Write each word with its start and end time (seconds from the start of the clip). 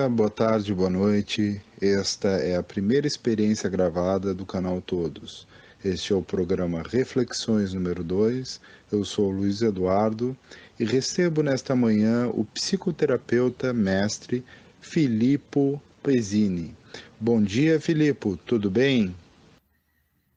Bom 0.00 0.06
dia, 0.06 0.16
boa 0.16 0.30
tarde, 0.30 0.72
boa 0.72 0.88
noite. 0.88 1.60
Esta 1.78 2.28
é 2.28 2.56
a 2.56 2.62
primeira 2.62 3.06
experiência 3.06 3.68
gravada 3.68 4.32
do 4.32 4.46
canal 4.46 4.80
Todos. 4.80 5.46
Este 5.84 6.14
é 6.14 6.16
o 6.16 6.22
programa 6.22 6.82
Reflexões 6.82 7.74
número 7.74 8.02
2. 8.02 8.62
Eu 8.90 9.04
sou 9.04 9.28
o 9.28 9.30
Luiz 9.30 9.60
Eduardo 9.60 10.34
e 10.78 10.86
recebo 10.86 11.42
nesta 11.42 11.76
manhã 11.76 12.30
o 12.30 12.46
psicoterapeuta 12.46 13.74
mestre 13.74 14.42
Filippo 14.80 15.82
Pesini. 16.02 16.74
Bom 17.20 17.42
dia, 17.42 17.78
Filippo, 17.78 18.38
tudo 18.38 18.70
bem? 18.70 19.14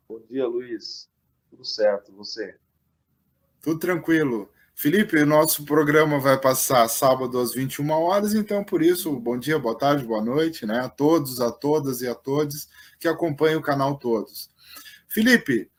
Bom 0.10 0.20
dia, 0.30 0.46
Luiz. 0.46 1.08
Tudo 1.50 1.64
certo, 1.64 2.12
você? 2.12 2.54
Tudo 3.62 3.80
tranquilo. 3.80 4.50
Felipe, 4.76 5.24
nosso 5.24 5.64
programa 5.64 6.20
vai 6.20 6.38
passar 6.40 6.88
sábado 6.90 7.40
às 7.40 7.54
21 7.54 7.90
horas, 7.92 8.34
então 8.34 8.64
por 8.64 8.82
isso, 8.82 9.18
bom 9.20 9.38
dia, 9.38 9.60
boa 9.60 9.78
tarde, 9.78 10.04
boa 10.04 10.22
noite, 10.22 10.66
né? 10.66 10.80
A 10.80 10.90
todos, 10.90 11.40
a 11.40 11.52
todas 11.52 12.02
e 12.02 12.08
a 12.08 12.16
todos 12.16 12.68
que 13.00 13.08
acompanham 13.08 13.60
o 13.60 13.64
canal 13.64 13.98
Todos. 13.98 14.50
Felipe, 15.08 15.70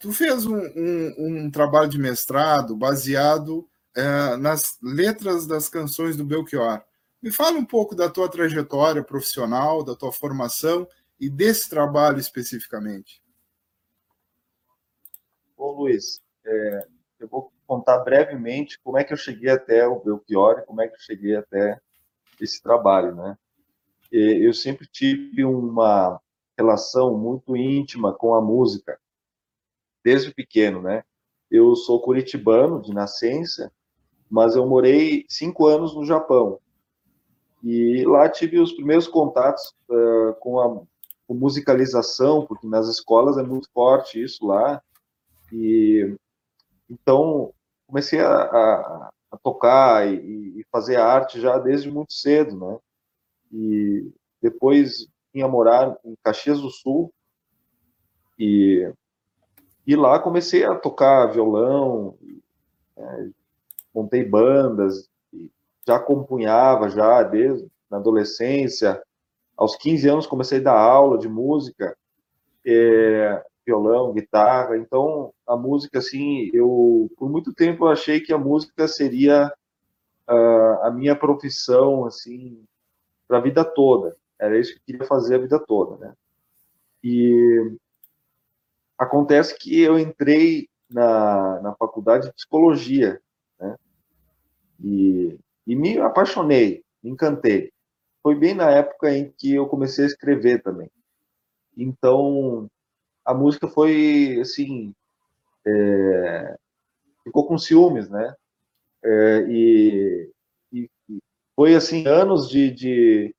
tu 0.00 0.12
fez 0.12 0.44
um, 0.46 0.58
um, 0.58 1.14
um 1.18 1.50
trabalho 1.50 1.88
de 1.88 1.98
mestrado 1.98 2.76
baseado 2.76 3.68
é, 3.94 4.36
nas 4.36 4.78
letras 4.82 5.46
das 5.46 5.68
canções 5.68 6.16
do 6.16 6.24
Belchior. 6.24 6.82
Me 7.22 7.30
fala 7.30 7.56
um 7.56 7.64
pouco 7.64 7.94
da 7.94 8.10
tua 8.10 8.28
trajetória 8.28 9.02
profissional, 9.02 9.84
da 9.84 9.94
tua 9.94 10.12
formação 10.12 10.86
e 11.20 11.30
desse 11.30 11.70
trabalho 11.70 12.18
especificamente. 12.18 13.22
Bom, 15.56 15.72
Luiz, 15.72 16.20
é, 16.44 16.86
eu 17.20 17.28
vou 17.28 17.52
contar 17.68 17.98
brevemente 17.98 18.80
como 18.82 18.96
é 18.96 19.04
que 19.04 19.12
eu 19.12 19.16
cheguei 19.16 19.50
até 19.50 19.86
o 19.86 20.00
Belchior 20.00 20.58
e 20.58 20.66
como 20.66 20.80
é 20.80 20.88
que 20.88 20.94
eu 20.94 21.00
cheguei 21.00 21.36
até 21.36 21.78
esse 22.40 22.62
trabalho, 22.62 23.14
né? 23.14 23.36
Eu 24.10 24.54
sempre 24.54 24.86
tive 24.86 25.44
uma 25.44 26.18
relação 26.56 27.16
muito 27.16 27.54
íntima 27.54 28.14
com 28.14 28.34
a 28.34 28.40
música, 28.40 28.98
desde 30.02 30.32
pequeno, 30.32 30.80
né? 30.80 31.04
Eu 31.50 31.76
sou 31.76 32.00
curitibano 32.00 32.80
de 32.80 32.94
nascença, 32.94 33.70
mas 34.30 34.56
eu 34.56 34.66
morei 34.66 35.26
cinco 35.28 35.66
anos 35.66 35.94
no 35.94 36.06
Japão. 36.06 36.58
E 37.62 38.02
lá 38.06 38.30
tive 38.30 38.58
os 38.58 38.72
primeiros 38.72 39.06
contatos 39.06 39.74
uh, 39.90 40.34
com 40.40 40.58
a 40.58 40.80
com 41.26 41.34
musicalização, 41.34 42.46
porque 42.46 42.66
nas 42.66 42.88
escolas 42.88 43.36
é 43.36 43.42
muito 43.42 43.68
forte 43.74 44.22
isso 44.22 44.46
lá. 44.46 44.82
E 45.52 46.16
então 46.88 47.52
comecei 47.88 48.20
a, 48.20 48.30
a, 48.30 49.10
a 49.32 49.36
tocar 49.38 50.06
e, 50.06 50.60
e, 50.60 50.66
fazer 50.70 50.96
arte 50.96 51.40
já 51.40 51.58
desde 51.58 51.90
muito 51.90 52.12
cedo, 52.12 52.56
né? 52.56 52.78
E 53.50 54.12
depois 54.40 55.08
vim 55.32 55.42
morar 55.44 55.96
em 56.04 56.14
Caxias 56.22 56.60
do 56.60 56.70
Sul 56.70 57.12
e, 58.38 58.92
e 59.86 59.96
lá 59.96 60.18
comecei 60.18 60.64
a 60.64 60.74
tocar 60.74 61.32
violão, 61.32 62.16
é, 62.96 63.28
montei 63.92 64.22
bandas, 64.22 65.08
já 65.86 65.98
compunhava 65.98 66.90
já 66.90 67.22
desde 67.22 67.66
na 67.90 67.96
adolescência. 67.96 69.02
Aos 69.56 69.74
15 69.76 70.08
anos 70.08 70.26
comecei 70.26 70.58
a 70.58 70.64
dar 70.64 70.78
aula 70.78 71.16
de 71.16 71.28
música. 71.28 71.96
É, 72.64 73.42
violão, 73.68 74.12
guitarra. 74.12 74.78
Então, 74.78 75.32
a 75.46 75.56
música, 75.56 75.98
assim, 75.98 76.50
eu 76.54 77.10
por 77.16 77.28
muito 77.28 77.52
tempo 77.52 77.84
eu 77.84 77.88
achei 77.88 78.20
que 78.20 78.32
a 78.32 78.38
música 78.38 78.88
seria 78.88 79.52
uh, 80.28 80.84
a 80.84 80.90
minha 80.90 81.14
profissão, 81.14 82.06
assim, 82.06 82.64
para 83.26 83.38
a 83.38 83.40
vida 83.42 83.64
toda. 83.64 84.16
Era 84.38 84.58
isso 84.58 84.72
que 84.72 84.78
eu 84.78 84.82
queria 84.86 85.06
fazer 85.06 85.34
a 85.34 85.38
vida 85.38 85.58
toda, 85.58 85.96
né? 85.98 86.14
E 87.04 87.76
acontece 88.96 89.56
que 89.58 89.80
eu 89.80 89.98
entrei 89.98 90.68
na, 90.90 91.60
na 91.60 91.74
faculdade 91.74 92.26
de 92.26 92.32
psicologia, 92.32 93.20
né? 93.60 93.76
E, 94.82 95.38
e 95.66 95.76
me 95.76 95.98
apaixonei, 95.98 96.82
me 97.02 97.10
encantei. 97.10 97.70
Foi 98.22 98.34
bem 98.34 98.54
na 98.54 98.70
época 98.70 99.14
em 99.14 99.30
que 99.30 99.54
eu 99.54 99.66
comecei 99.66 100.04
a 100.04 100.08
escrever 100.08 100.62
também. 100.62 100.90
Então, 101.76 102.68
a 103.28 103.34
música 103.34 103.68
foi 103.68 104.38
assim 104.40 104.94
é, 105.66 106.56
ficou 107.22 107.46
com 107.46 107.58
ciúmes, 107.58 108.08
né? 108.08 108.34
É, 109.04 109.46
e, 109.50 110.30
e, 110.72 110.90
foi 111.54 111.74
assim 111.74 112.06
anos 112.06 112.48
de, 112.48 112.70
de, 112.70 113.34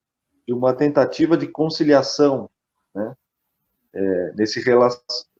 de, 0.48 0.54
uma 0.54 0.76
tentativa 0.76 1.36
de 1.36 1.48
conciliação, 1.48 2.48
né? 2.94 3.16
É, 3.92 4.34
nesse, 4.36 4.60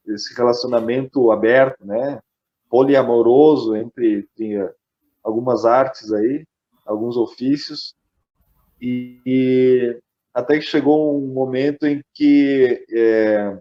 esse 0.08 0.34
relacionamento 0.34 1.30
aberto, 1.30 1.86
né? 1.86 2.20
Poliamoroso 2.68 3.76
entre 3.76 4.28
tinha 4.34 4.74
algumas 5.22 5.64
artes 5.64 6.12
aí, 6.12 6.44
alguns 6.84 7.16
ofícios 7.16 7.94
e, 8.80 9.20
e 9.24 10.00
até 10.34 10.58
que 10.58 10.64
chegou 10.64 11.16
um 11.16 11.28
momento 11.28 11.86
em 11.86 12.02
que 12.12 12.84
é, 12.90 13.60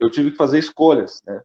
eu 0.00 0.10
tive 0.10 0.30
que 0.30 0.36
fazer 0.36 0.58
escolhas, 0.58 1.22
né? 1.26 1.42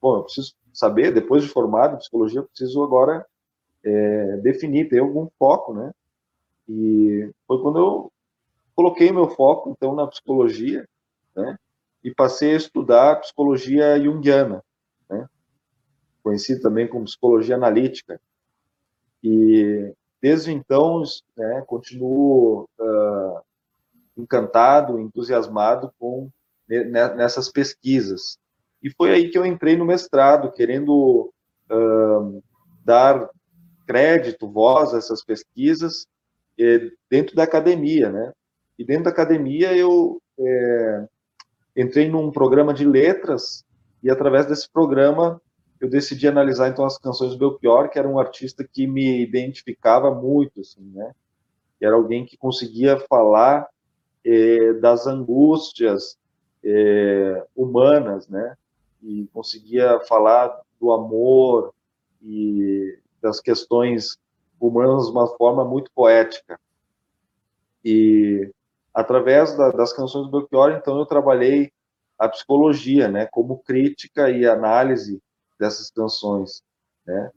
Bom, 0.00 0.16
eu 0.16 0.22
preciso 0.24 0.54
saber, 0.72 1.12
depois 1.12 1.42
de 1.42 1.48
formado 1.48 1.94
em 1.94 1.98
psicologia, 1.98 2.40
eu 2.40 2.46
preciso 2.46 2.82
agora 2.82 3.26
é, 3.84 4.36
definir, 4.38 4.88
ter 4.88 4.98
algum 4.98 5.28
foco, 5.38 5.74
né? 5.74 5.92
E 6.68 7.30
foi 7.46 7.60
quando 7.60 7.78
eu 7.78 8.12
coloquei 8.74 9.12
meu 9.12 9.28
foco, 9.28 9.70
então, 9.70 9.94
na 9.94 10.06
psicologia, 10.06 10.88
né? 11.36 11.58
E 12.02 12.14
passei 12.14 12.54
a 12.54 12.56
estudar 12.56 13.20
psicologia 13.20 14.00
junguiana, 14.00 14.64
né? 15.08 15.28
Conhecido 16.22 16.62
também 16.62 16.88
como 16.88 17.04
psicologia 17.04 17.56
analítica. 17.56 18.20
E 19.22 19.94
desde 20.20 20.50
então, 20.50 21.02
né, 21.36 21.62
continuo 21.66 22.68
uh, 22.78 23.40
encantado, 24.16 24.98
entusiasmado 24.98 25.92
com 25.98 26.30
nessas 27.16 27.50
pesquisas. 27.50 28.38
E 28.82 28.90
foi 28.90 29.12
aí 29.12 29.28
que 29.28 29.36
eu 29.36 29.44
entrei 29.44 29.76
no 29.76 29.84
mestrado, 29.84 30.52
querendo 30.52 31.32
uh, 31.70 32.42
dar 32.84 33.28
crédito, 33.86 34.48
voz 34.48 34.94
a 34.94 34.98
essas 34.98 35.24
pesquisas 35.24 36.06
eh, 36.56 36.92
dentro 37.10 37.34
da 37.34 37.42
academia, 37.42 38.08
né? 38.08 38.32
E 38.78 38.84
dentro 38.84 39.04
da 39.04 39.10
academia 39.10 39.76
eu 39.76 40.22
é, 40.38 41.06
entrei 41.76 42.08
num 42.08 42.30
programa 42.30 42.72
de 42.72 42.84
letras 42.84 43.64
e 44.02 44.08
através 44.08 44.46
desse 44.46 44.70
programa 44.70 45.42
eu 45.80 45.88
decidi 45.88 46.28
analisar 46.28 46.68
então 46.68 46.84
as 46.84 46.98
canções 46.98 47.32
do 47.32 47.38
Belchior, 47.38 47.88
que 47.88 47.98
era 47.98 48.08
um 48.08 48.18
artista 48.18 48.62
que 48.62 48.86
me 48.86 49.20
identificava 49.22 50.14
muito, 50.14 50.60
assim, 50.60 50.88
né? 50.94 51.12
Era 51.80 51.96
alguém 51.96 52.24
que 52.24 52.36
conseguia 52.36 52.96
falar 53.08 53.66
eh, 54.24 54.74
das 54.74 55.06
angústias, 55.06 56.16
é, 56.64 57.46
humanas, 57.54 58.28
né? 58.28 58.56
E 59.02 59.26
conseguia 59.32 60.00
falar 60.00 60.60
do 60.80 60.92
amor 60.92 61.74
e 62.22 62.98
das 63.20 63.40
questões 63.40 64.18
humanas 64.60 65.06
de 65.06 65.12
uma 65.12 65.26
forma 65.36 65.64
muito 65.64 65.90
poética. 65.92 66.58
E 67.84 68.50
através 68.92 69.56
da, 69.56 69.70
das 69.70 69.92
canções 69.92 70.26
do 70.26 70.30
Belchior, 70.30 70.72
então 70.72 70.98
eu 70.98 71.06
trabalhei 71.06 71.72
a 72.18 72.28
psicologia, 72.28 73.08
né, 73.08 73.26
como 73.26 73.62
crítica 73.62 74.30
e 74.30 74.46
análise 74.46 75.22
dessas 75.58 75.90
canções, 75.90 76.62
né? 77.06 77.30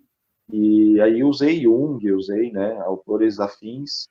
E 0.52 1.00
aí 1.00 1.24
usei 1.24 1.62
Jung, 1.62 2.12
usei, 2.12 2.52
né, 2.52 2.78
autores 2.82 3.40
afins 3.40 4.10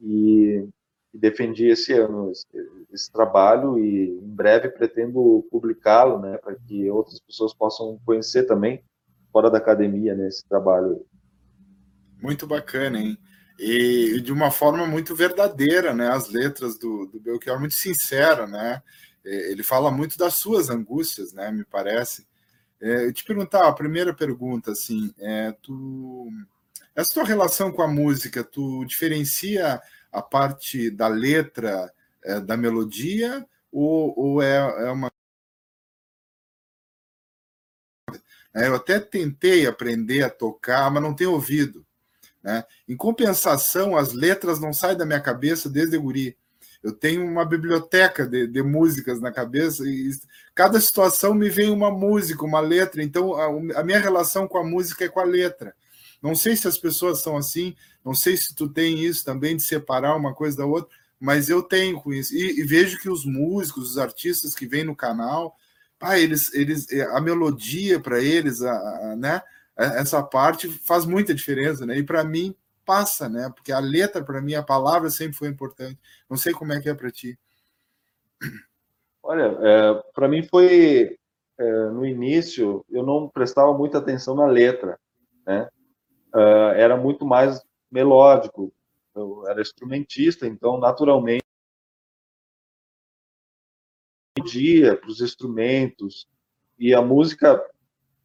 e 0.00 0.68
defendi 1.18 1.66
esse 1.66 1.92
ano 1.92 2.30
esse, 2.30 2.46
esse, 2.92 3.10
trabalho 3.10 3.78
e 3.78 4.08
em 4.10 4.34
breve 4.34 4.68
pretendo 4.68 5.46
publicá-lo, 5.50 6.18
né, 6.20 6.38
para 6.38 6.54
que 6.54 6.88
outras 6.90 7.20
pessoas 7.20 7.52
possam 7.52 7.98
conhecer 8.04 8.44
também 8.44 8.82
fora 9.32 9.50
da 9.50 9.58
academia 9.58 10.14
né, 10.14 10.28
trabalho. 10.48 11.04
Muito 12.20 12.46
bacana, 12.46 12.98
hein? 12.98 13.18
E 13.58 14.20
de 14.20 14.32
uma 14.32 14.50
forma 14.50 14.86
muito 14.86 15.14
verdadeira, 15.14 15.92
né? 15.92 16.08
As 16.08 16.28
letras 16.28 16.78
do, 16.78 17.06
do 17.06 17.20
Belchior 17.20 17.58
muito 17.58 17.74
sincera, 17.74 18.46
né? 18.46 18.82
Ele 19.24 19.62
fala 19.62 19.90
muito 19.90 20.16
das 20.16 20.34
suas 20.34 20.70
angústias, 20.70 21.32
né? 21.32 21.50
Me 21.50 21.64
parece. 21.64 22.26
É, 22.80 23.06
eu 23.06 23.12
te 23.12 23.24
perguntar 23.24 23.66
a 23.66 23.72
primeira 23.72 24.14
pergunta, 24.14 24.72
assim, 24.72 25.12
é, 25.18 25.52
tu 25.60 26.28
essa 26.94 27.14
tua 27.14 27.24
relação 27.24 27.70
com 27.70 27.82
a 27.82 27.86
música, 27.86 28.42
tu 28.42 28.84
diferencia 28.84 29.80
a 30.12 30.22
parte 30.22 30.90
da 30.90 31.08
letra, 31.08 31.92
é, 32.24 32.40
da 32.40 32.56
melodia, 32.56 33.46
ou, 33.72 34.14
ou 34.18 34.42
é, 34.42 34.56
é 34.56 34.90
uma. 34.90 35.10
É, 38.54 38.66
eu 38.66 38.74
até 38.74 38.98
tentei 38.98 39.66
aprender 39.66 40.22
a 40.22 40.30
tocar, 40.30 40.90
mas 40.90 41.02
não 41.02 41.14
tenho 41.14 41.32
ouvido. 41.32 41.86
Né? 42.42 42.64
Em 42.88 42.96
compensação, 42.96 43.96
as 43.96 44.12
letras 44.12 44.58
não 44.58 44.72
saem 44.72 44.96
da 44.96 45.06
minha 45.06 45.20
cabeça 45.20 45.68
desde 45.68 45.98
guri. 45.98 46.36
Eu 46.82 46.92
tenho 46.92 47.24
uma 47.24 47.44
biblioteca 47.44 48.26
de, 48.26 48.46
de, 48.46 48.62
músicas 48.62 49.20
na 49.20 49.32
cabeça 49.32 49.84
e 49.84 50.10
cada 50.54 50.80
situação 50.80 51.34
me 51.34 51.50
vem 51.50 51.70
uma 51.70 51.90
música, 51.90 52.44
uma 52.44 52.60
letra. 52.60 53.02
Então, 53.02 53.34
a, 53.34 53.46
a, 53.80 53.84
minha 53.84 53.98
relação 53.98 54.46
com 54.46 54.58
a 54.58 54.64
música 54.64 55.04
é 55.04 55.08
com 55.08 55.18
a 55.18 55.24
letra. 55.24 55.74
Não 56.22 56.34
sei 56.34 56.56
se 56.56 56.66
as 56.66 56.78
pessoas 56.78 57.20
são 57.20 57.36
assim, 57.36 57.76
não 58.04 58.14
sei 58.14 58.36
se 58.36 58.54
tu 58.54 58.68
tem 58.68 58.98
isso 58.98 59.24
também 59.24 59.56
de 59.56 59.62
separar 59.62 60.16
uma 60.16 60.34
coisa 60.34 60.58
da 60.58 60.66
outra, 60.66 60.90
mas 61.20 61.48
eu 61.48 61.62
tenho 61.62 62.00
com 62.00 62.12
isso. 62.12 62.34
E, 62.34 62.60
e 62.60 62.62
vejo 62.62 62.98
que 62.98 63.08
os 63.08 63.24
músicos, 63.24 63.92
os 63.92 63.98
artistas 63.98 64.54
que 64.54 64.66
vêm 64.66 64.84
no 64.84 64.96
canal, 64.96 65.56
pá, 65.98 66.18
eles, 66.18 66.52
eles, 66.54 66.86
a 67.12 67.20
melodia 67.20 68.00
para 68.00 68.20
eles, 68.20 68.62
a, 68.62 68.72
a, 68.72 69.16
né? 69.16 69.42
Essa 69.76 70.20
parte 70.22 70.68
faz 70.68 71.04
muita 71.04 71.32
diferença, 71.32 71.86
né? 71.86 71.96
E 71.98 72.02
para 72.02 72.24
mim 72.24 72.54
passa, 72.84 73.28
né? 73.28 73.50
Porque 73.54 73.70
a 73.70 73.78
letra, 73.78 74.24
para 74.24 74.40
mim, 74.40 74.54
a 74.54 74.62
palavra 74.62 75.08
sempre 75.10 75.36
foi 75.36 75.48
importante. 75.48 75.98
Não 76.28 76.36
sei 76.36 76.52
como 76.52 76.72
é 76.72 76.80
que 76.80 76.88
é 76.88 76.94
para 76.94 77.10
ti. 77.10 77.38
Olha, 79.22 79.56
é, 79.60 80.02
para 80.14 80.26
mim 80.26 80.42
foi 80.42 81.16
é, 81.58 81.86
no 81.90 82.06
início 82.06 82.84
eu 82.88 83.04
não 83.04 83.28
prestava 83.28 83.76
muita 83.76 83.98
atenção 83.98 84.34
na 84.34 84.46
letra, 84.46 84.98
né? 85.46 85.68
É, 86.34 86.82
era 86.82 86.96
muito 86.96 87.24
mais 87.24 87.62
melódico. 87.90 88.72
Eu 89.14 89.46
era 89.48 89.60
instrumentista, 89.60 90.46
então 90.46 90.78
naturalmente 90.78 91.44
dia 94.44 94.96
para 94.96 95.10
os 95.10 95.20
instrumentos 95.20 96.28
e 96.78 96.94
a 96.94 97.02
música, 97.02 97.62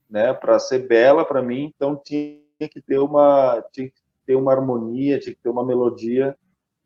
né? 0.09 0.33
Para 0.33 0.59
ser 0.59 0.87
bela 0.87 1.25
para 1.25 1.41
mim, 1.41 1.71
então 1.75 1.95
tinha 1.95 2.39
que 2.59 2.81
ter 2.81 2.99
uma 2.99 3.63
tinha 3.71 3.89
que 3.89 4.01
ter 4.25 4.35
uma 4.35 4.51
harmonia, 4.51 5.19
tinha 5.19 5.35
que 5.35 5.41
ter 5.41 5.49
uma 5.49 5.65
melodia 5.65 6.37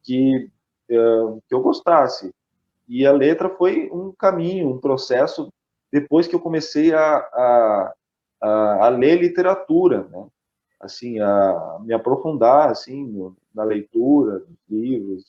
que, 0.04 0.50
uh, 0.90 1.42
que 1.48 1.54
eu 1.54 1.62
gostasse. 1.62 2.34
E 2.88 3.06
a 3.06 3.12
letra 3.12 3.50
foi 3.50 3.90
um 3.92 4.12
caminho, 4.12 4.70
um 4.70 4.80
processo, 4.80 5.52
depois 5.92 6.28
que 6.28 6.34
eu 6.34 6.40
comecei 6.40 6.94
a, 6.94 7.18
a, 7.18 7.94
a, 8.42 8.86
a 8.86 8.90
ler 8.90 9.20
literatura, 9.20 10.08
né? 10.08 10.28
Assim, 10.79 11.19
a 11.19 11.77
me 11.81 11.94
aprofundar 11.94 12.69
assim, 12.69 13.06
no, 13.06 13.35
na 13.53 13.63
leitura 13.63 14.39
dos 14.39 14.57
livros 14.69 15.25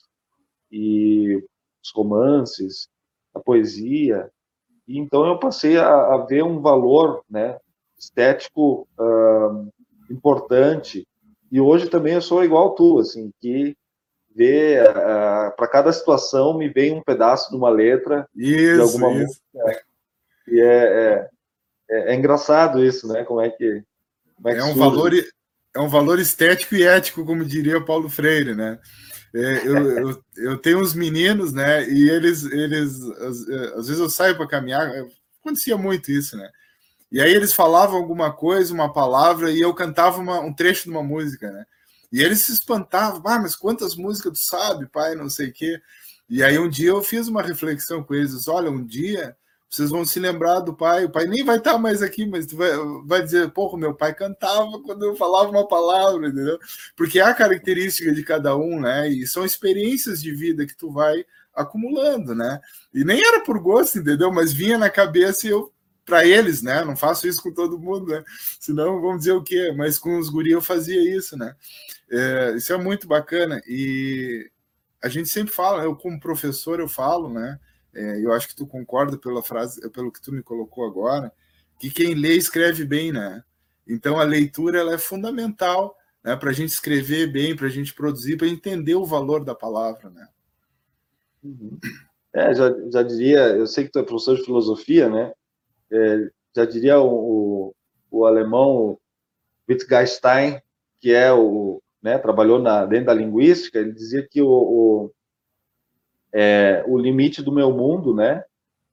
e 0.71 1.43
os 1.83 1.91
romances, 1.93 2.89
a 3.33 3.39
poesia. 3.39 4.31
E 4.87 4.97
então 4.97 5.25
eu 5.25 5.39
passei 5.39 5.77
a, 5.77 6.13
a 6.13 6.17
ver 6.25 6.43
um 6.43 6.61
valor 6.61 7.23
né, 7.29 7.57
estético 7.97 8.87
uh, 8.99 9.71
importante 10.09 11.07
e 11.51 11.59
hoje 11.59 11.89
também 11.89 12.13
eu 12.13 12.21
sou 12.21 12.43
igual 12.43 12.75
tu, 12.75 12.99
assim, 12.99 13.31
que 13.39 13.75
vê 14.35 14.79
uh, 14.81 15.55
para 15.55 15.67
cada 15.67 15.91
situação 15.91 16.57
me 16.57 16.69
vem 16.69 16.93
um 16.93 17.01
pedaço 17.01 17.49
de 17.49 17.57
uma 17.57 17.69
letra 17.69 18.27
isso, 18.35 18.75
de 18.75 18.81
alguma 18.81 19.11
isso. 19.13 19.41
música. 19.53 19.83
E 20.47 20.61
é, 20.61 20.75
é, 20.75 21.29
é, 21.89 22.13
é, 22.13 22.15
engraçado 22.15 22.83
isso, 22.83 23.07
né? 23.07 23.23
Como 23.23 23.41
é 23.41 23.49
que, 23.49 23.83
como 24.35 24.49
é, 24.49 24.53
que 24.53 24.59
é 24.59 24.63
um 24.63 24.75
valor 24.75 25.11
é 25.75 25.79
um 25.79 25.87
valor 25.87 26.19
estético 26.19 26.75
e 26.75 26.83
ético, 26.83 27.25
como 27.25 27.45
diria 27.45 27.83
Paulo 27.83 28.09
Freire, 28.09 28.55
né? 28.55 28.79
É, 29.33 29.67
eu, 29.67 29.77
eu, 29.77 30.23
eu, 30.37 30.57
tenho 30.57 30.79
uns 30.79 30.93
meninos, 30.93 31.53
né? 31.53 31.87
E 31.87 32.09
eles, 32.09 32.43
eles 32.45 32.99
às, 33.01 33.49
às 33.77 33.87
vezes 33.87 33.99
eu 33.99 34.09
saio 34.09 34.35
para 34.35 34.47
caminhar, 34.47 34.89
acontecia 35.39 35.77
muito 35.77 36.11
isso, 36.11 36.35
né? 36.35 36.49
E 37.11 37.21
aí 37.21 37.33
eles 37.33 37.53
falavam 37.53 37.97
alguma 37.97 38.31
coisa, 38.31 38.73
uma 38.73 38.91
palavra, 38.91 39.51
e 39.51 39.59
eu 39.59 39.73
cantava 39.73 40.19
uma, 40.19 40.39
um 40.39 40.53
trecho 40.53 40.83
de 40.83 40.89
uma 40.89 41.03
música, 41.03 41.51
né? 41.51 41.65
E 42.11 42.21
eles 42.21 42.41
se 42.41 42.51
espantavam, 42.51 43.21
ah, 43.25 43.39
mas 43.39 43.55
quantas 43.55 43.95
músicas 43.95 44.33
tu 44.33 44.45
sabe, 44.45 44.87
pai, 44.87 45.15
não 45.15 45.29
sei 45.29 45.49
o 45.49 45.53
quê. 45.53 45.79
E 46.27 46.43
aí 46.43 46.57
um 46.57 46.69
dia 46.69 46.89
eu 46.89 47.03
fiz 47.03 47.27
uma 47.27 47.41
reflexão 47.41 48.03
com 48.03 48.15
eles, 48.15 48.47
olha, 48.47 48.69
um 48.69 48.83
dia 48.83 49.35
vocês 49.69 49.91
vão 49.91 50.03
se 50.03 50.19
lembrar 50.19 50.61
do 50.61 50.73
pai, 50.73 51.05
o 51.05 51.11
pai 51.11 51.27
nem 51.27 51.43
vai 51.43 51.57
estar 51.57 51.77
mais 51.77 52.01
aqui, 52.01 52.25
mas 52.25 52.47
tu 52.47 52.57
vai, 52.57 52.71
vai 53.05 53.21
dizer, 53.21 53.51
porra, 53.51 53.77
meu 53.77 53.93
pai 53.93 54.15
cantava 54.15 54.81
quando 54.83 55.05
eu 55.05 55.15
falava 55.15 55.49
uma 55.49 55.67
palavra, 55.67 56.27
entendeu? 56.27 56.57
Porque 56.95 57.19
é 57.19 57.23
a 57.23 57.33
característica 57.33 58.11
de 58.11 58.23
cada 58.23 58.55
um, 58.57 58.79
né? 58.79 59.07
E 59.09 59.27
são 59.27 59.45
experiências 59.45 60.21
de 60.21 60.33
vida 60.33 60.65
que 60.65 60.75
tu 60.75 60.91
vai 60.91 61.23
acumulando, 61.53 62.33
né? 62.33 62.59
E 62.93 63.03
nem 63.03 63.23
era 63.23 63.41
por 63.43 63.59
gosto, 63.59 63.99
entendeu? 63.99 64.31
Mas 64.31 64.51
vinha 64.51 64.77
na 64.77 64.89
cabeça 64.89 65.45
e 65.45 65.51
eu 65.51 65.71
para 66.09 66.25
eles, 66.25 66.63
né? 66.63 66.83
Não 66.83 66.97
faço 66.97 67.27
isso 67.27 67.41
com 67.41 67.53
todo 67.53 67.79
mundo, 67.79 68.07
né? 68.07 68.23
Senão 68.59 68.99
vamos 68.99 69.19
dizer 69.19 69.33
o 69.33 69.43
quê? 69.43 69.71
Mas 69.77 69.99
com 69.99 70.17
os 70.17 70.29
guri 70.29 70.51
eu 70.51 70.61
fazia 70.61 70.99
isso, 71.15 71.37
né? 71.37 71.55
É, 72.09 72.55
isso 72.57 72.73
é 72.73 72.77
muito 72.77 73.07
bacana 73.07 73.61
e 73.67 74.49
a 75.01 75.07
gente 75.07 75.29
sempre 75.29 75.53
fala, 75.53 75.83
eu 75.83 75.95
como 75.95 76.19
professor 76.19 76.79
eu 76.79 76.87
falo, 76.87 77.29
né? 77.29 77.59
É, 77.93 78.23
eu 78.23 78.31
acho 78.31 78.47
que 78.47 78.55
tu 78.55 78.67
concorda 78.67 79.17
pela 79.17 79.41
frase, 79.41 79.87
pelo 79.89 80.11
que 80.11 80.21
tu 80.21 80.31
me 80.31 80.43
colocou 80.43 80.85
agora, 80.85 81.31
que 81.79 81.89
quem 81.89 82.13
lê 82.13 82.35
escreve 82.35 82.85
bem, 82.85 83.11
né? 83.11 83.43
Então 83.87 84.19
a 84.19 84.23
leitura 84.23 84.79
ela 84.79 84.93
é 84.93 84.97
fundamental, 84.97 85.97
né? 86.23 86.35
Para 86.35 86.49
a 86.49 86.53
gente 86.53 86.69
escrever 86.69 87.31
bem, 87.31 87.55
para 87.55 87.67
a 87.67 87.71
gente 87.71 87.93
produzir, 87.93 88.37
para 88.37 88.47
entender 88.47 88.95
o 88.95 89.05
valor 89.05 89.43
da 89.43 89.55
palavra, 89.55 90.09
né? 90.09 90.27
Uhum. 91.43 91.77
É, 92.33 92.53
já, 92.53 92.69
já 92.91 93.01
diria, 93.01 93.39
eu 93.55 93.65
sei 93.65 93.85
que 93.85 93.91
tu 93.91 93.99
é 93.99 94.03
professor 94.03 94.35
de 94.35 94.45
filosofia, 94.45 95.09
né? 95.09 95.33
é, 95.91 96.29
já 96.55 96.65
diria 96.65 96.99
o, 96.99 97.71
o, 97.71 97.75
o 98.11 98.25
alemão 98.25 98.97
Wittgenstein, 99.67 100.61
que 100.99 101.13
é 101.13 101.31
o, 101.31 101.81
né, 102.01 102.17
trabalhou 102.17 102.59
na, 102.59 102.85
dentro 102.85 103.07
da 103.07 103.13
linguística, 103.13 103.79
ele 103.79 103.91
dizia 103.91 104.25
que 104.27 104.41
o, 104.41 104.49
o, 104.49 105.11
é, 106.33 106.83
o 106.87 106.97
limite 106.97 107.41
do 107.41 107.51
meu 107.51 107.71
mundo, 107.71 108.13
né, 108.13 108.43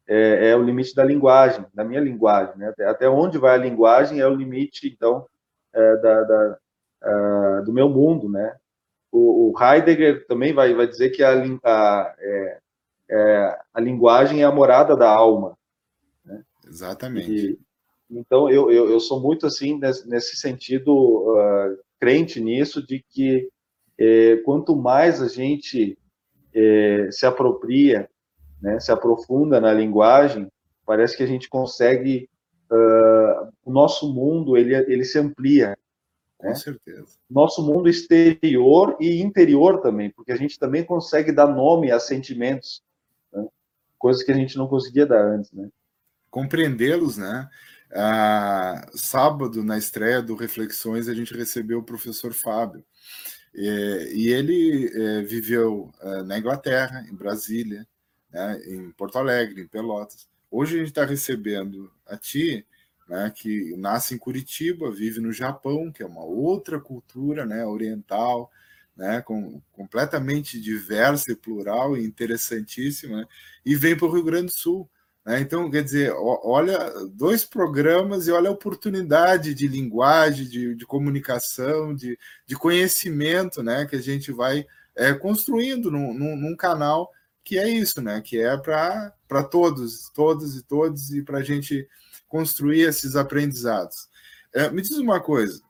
é, 0.08 0.50
é, 0.50 0.56
o 0.56 0.62
limite 0.62 0.94
da 0.94 1.04
linguagem, 1.04 1.64
da 1.74 1.84
minha 1.84 2.00
linguagem, 2.00 2.56
né, 2.56 2.72
até, 2.80 3.08
onde 3.08 3.38
vai 3.38 3.54
a 3.54 3.62
linguagem 3.62 4.20
é 4.20 4.26
o 4.26 4.34
limite, 4.34 4.88
então, 4.88 5.26
é, 5.72 5.96
da, 5.96 6.22
da 6.22 6.58
uh, 7.04 7.64
do 7.64 7.72
meu 7.72 7.88
mundo, 7.88 8.28
né. 8.28 8.56
O, 9.12 9.50
o, 9.50 9.54
Heidegger 9.62 10.26
também 10.26 10.52
vai, 10.52 10.74
vai 10.74 10.86
dizer 10.86 11.10
que 11.10 11.22
a, 11.22 11.32
a, 11.64 12.14
é, 12.18 12.58
é, 13.08 13.58
a 13.72 13.80
linguagem 13.80 14.42
é 14.42 14.44
a 14.44 14.52
morada 14.52 14.96
da 14.96 15.08
alma, 15.08 15.56
Exatamente. 16.66 17.30
E, 17.30 17.58
então, 18.10 18.50
eu, 18.50 18.70
eu, 18.70 18.90
eu, 18.90 19.00
sou 19.00 19.20
muito 19.20 19.46
assim, 19.46 19.78
nesse, 19.78 20.08
nesse 20.08 20.36
sentido, 20.36 20.92
uh, 20.92 21.78
crente 21.98 22.40
nisso, 22.40 22.84
de 22.84 23.04
que 23.08 23.48
eh, 23.98 24.36
quanto 24.44 24.76
mais 24.76 25.22
a 25.22 25.28
gente 25.28 25.98
eh, 26.56 27.10
se 27.12 27.26
apropria, 27.26 28.08
né, 28.60 28.80
se 28.80 28.90
aprofunda 28.90 29.60
na 29.60 29.72
linguagem, 29.72 30.50
parece 30.84 31.16
que 31.16 31.22
a 31.22 31.26
gente 31.26 31.48
consegue, 31.48 32.28
uh, 32.70 33.52
o 33.64 33.70
nosso 33.70 34.12
mundo, 34.12 34.56
ele, 34.56 34.74
ele 34.74 35.04
se 35.04 35.18
amplia. 35.18 35.76
Com 36.38 36.48
né? 36.48 36.54
certeza. 36.54 37.18
Nosso 37.28 37.64
mundo 37.64 37.88
exterior 37.88 38.96
e 39.00 39.20
interior 39.20 39.80
também, 39.80 40.10
porque 40.10 40.32
a 40.32 40.36
gente 40.36 40.58
também 40.58 40.84
consegue 40.84 41.32
dar 41.32 41.46
nome 41.46 41.90
a 41.90 41.98
sentimentos, 41.98 42.82
né? 43.32 43.46
coisas 43.98 44.22
que 44.22 44.32
a 44.32 44.36
gente 44.36 44.56
não 44.56 44.66
conseguia 44.66 45.06
dar 45.06 45.22
antes, 45.22 45.52
né? 45.52 45.68
compreendê-los, 46.36 47.16
né? 47.16 47.48
Ah, 47.94 48.86
sábado, 48.94 49.64
na 49.64 49.78
estreia 49.78 50.20
do 50.20 50.34
Reflexões, 50.34 51.08
a 51.08 51.14
gente 51.14 51.34
recebeu 51.34 51.78
o 51.78 51.82
professor 51.82 52.34
Fábio. 52.34 52.84
É, 53.58 54.12
e 54.12 54.28
ele 54.28 54.90
é, 54.92 55.22
viveu 55.22 55.90
é, 56.00 56.22
na 56.24 56.38
Inglaterra, 56.38 57.06
em 57.10 57.14
Brasília, 57.14 57.86
né, 58.30 58.60
em 58.66 58.90
Porto 58.92 59.18
Alegre, 59.18 59.62
em 59.62 59.66
Pelotas. 59.66 60.28
Hoje 60.50 60.74
a 60.74 60.78
gente 60.80 60.88
está 60.88 61.06
recebendo 61.06 61.90
a 62.06 62.18
ti, 62.18 62.66
né, 63.08 63.32
que 63.34 63.74
nasce 63.78 64.14
em 64.14 64.18
Curitiba, 64.18 64.90
vive 64.90 65.20
no 65.20 65.32
Japão, 65.32 65.90
que 65.90 66.02
é 66.02 66.06
uma 66.06 66.22
outra 66.22 66.78
cultura 66.78 67.46
né, 67.46 67.64
oriental, 67.64 68.50
né, 68.94 69.22
com, 69.22 69.62
completamente 69.72 70.60
diversa 70.60 71.32
e 71.32 71.36
plural 71.36 71.96
e 71.96 72.04
interessantíssima, 72.04 73.22
né, 73.22 73.26
e 73.64 73.74
vem 73.74 73.96
para 73.96 74.06
o 74.06 74.12
Rio 74.12 74.24
Grande 74.24 74.46
do 74.46 74.52
Sul. 74.52 74.88
Né? 75.26 75.40
Então, 75.40 75.68
quer 75.68 75.82
dizer, 75.82 76.12
olha 76.16 76.78
dois 77.10 77.44
programas 77.44 78.28
e 78.28 78.30
olha 78.30 78.48
a 78.48 78.52
oportunidade 78.52 79.52
de 79.54 79.66
linguagem, 79.66 80.46
de, 80.46 80.76
de 80.76 80.86
comunicação, 80.86 81.92
de, 81.92 82.16
de 82.46 82.54
conhecimento 82.54 83.60
né? 83.60 83.84
que 83.86 83.96
a 83.96 84.00
gente 84.00 84.30
vai 84.30 84.64
é, 84.94 85.12
construindo 85.12 85.90
num, 85.90 86.14
num, 86.14 86.36
num 86.36 86.56
canal 86.56 87.10
que 87.42 87.58
é 87.58 87.68
isso, 87.68 88.00
né? 88.00 88.20
que 88.20 88.38
é 88.40 88.56
para 88.56 89.42
todos, 89.50 90.08
todos 90.10 90.56
e 90.56 90.62
todos, 90.62 91.12
e 91.12 91.22
para 91.22 91.38
a 91.38 91.42
gente 91.42 91.88
construir 92.28 92.82
esses 92.82 93.16
aprendizados. 93.16 94.08
É, 94.54 94.70
me 94.70 94.80
diz 94.80 94.96
uma 94.96 95.20
coisa: 95.20 95.60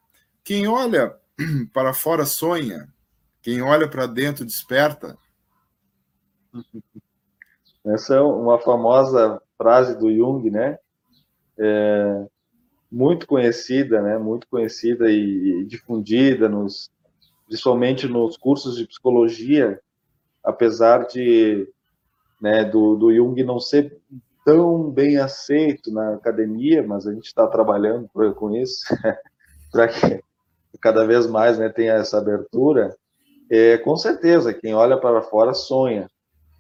quem 0.44 0.68
olha 0.68 1.16
para 1.72 1.94
fora 1.94 2.26
sonha, 2.26 2.88
quem 3.40 3.62
olha 3.62 3.88
para 3.88 4.06
dentro 4.06 4.44
desperta. 4.44 5.16
Essa 7.84 8.16
é 8.16 8.20
uma 8.20 8.58
famosa 8.58 9.40
frase 9.56 9.98
do 9.98 10.12
Jung, 10.12 10.50
né? 10.50 10.78
É, 11.58 12.26
muito 12.90 13.26
conhecida, 13.26 14.00
né? 14.02 14.18
Muito 14.18 14.46
conhecida 14.48 15.10
e, 15.10 15.60
e 15.60 15.64
difundida 15.64 16.48
nos, 16.48 16.90
principalmente 17.46 18.06
nos 18.06 18.36
cursos 18.36 18.76
de 18.76 18.86
psicologia, 18.86 19.80
apesar 20.42 21.06
de 21.06 21.68
né, 22.40 22.64
do, 22.64 22.96
do 22.96 23.14
Jung 23.14 23.42
não 23.42 23.58
ser 23.58 23.98
tão 24.44 24.90
bem 24.90 25.18
aceito 25.18 25.92
na 25.92 26.14
academia, 26.14 26.82
mas 26.86 27.06
a 27.06 27.12
gente 27.12 27.26
está 27.26 27.46
trabalhando 27.48 28.08
com 28.34 28.54
isso 28.54 28.84
para 29.72 29.88
que 29.88 30.20
cada 30.80 31.04
vez 31.04 31.26
mais 31.26 31.58
né, 31.58 31.68
tenha 31.68 31.94
essa 31.94 32.18
abertura. 32.18 32.94
É, 33.50 33.76
com 33.78 33.96
certeza, 33.96 34.54
quem 34.54 34.74
olha 34.74 34.96
para 34.96 35.22
fora 35.22 35.52
sonha, 35.54 36.08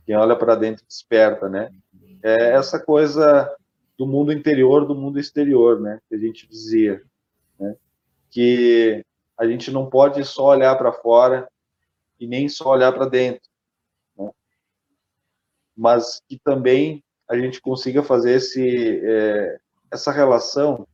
quem 0.04 0.16
olha 0.16 0.34
para 0.34 0.54
dentro 0.54 0.84
desperta, 0.86 1.48
né? 1.48 1.70
É 2.22 2.52
essa 2.52 2.78
coisa 2.78 3.54
do 3.98 4.06
mundo 4.06 4.32
interior, 4.32 4.86
do 4.86 4.94
mundo 4.94 5.18
exterior, 5.18 5.80
né? 5.80 6.00
Que 6.08 6.14
a 6.14 6.18
gente 6.18 6.46
dizia, 6.46 7.02
né? 7.58 7.76
Que 8.30 9.04
a 9.38 9.46
gente 9.46 9.70
não 9.70 9.88
pode 9.88 10.24
só 10.24 10.46
olhar 10.48 10.76
para 10.76 10.92
fora 10.92 11.48
e 12.18 12.26
nem 12.26 12.48
só 12.48 12.70
olhar 12.70 12.92
para 12.92 13.06
dentro, 13.06 13.48
né? 14.18 14.30
mas 15.76 16.22
que 16.26 16.38
também 16.38 17.02
a 17.28 17.36
gente 17.36 17.60
consiga 17.60 18.02
fazer 18.02 18.32
esse, 18.32 19.00
é, 19.04 19.58
essa 19.90 20.10
relação 20.10 20.86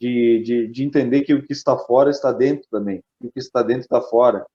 de, 0.00 0.42
de, 0.42 0.66
de, 0.68 0.82
entender 0.82 1.22
que 1.22 1.34
o 1.34 1.46
que 1.46 1.52
está 1.52 1.76
fora 1.76 2.10
está 2.10 2.32
dentro 2.32 2.66
também, 2.70 3.04
e 3.20 3.26
o 3.26 3.32
que 3.32 3.38
está 3.38 3.62
dentro 3.62 3.82
está 3.82 4.00
fora. 4.00 4.46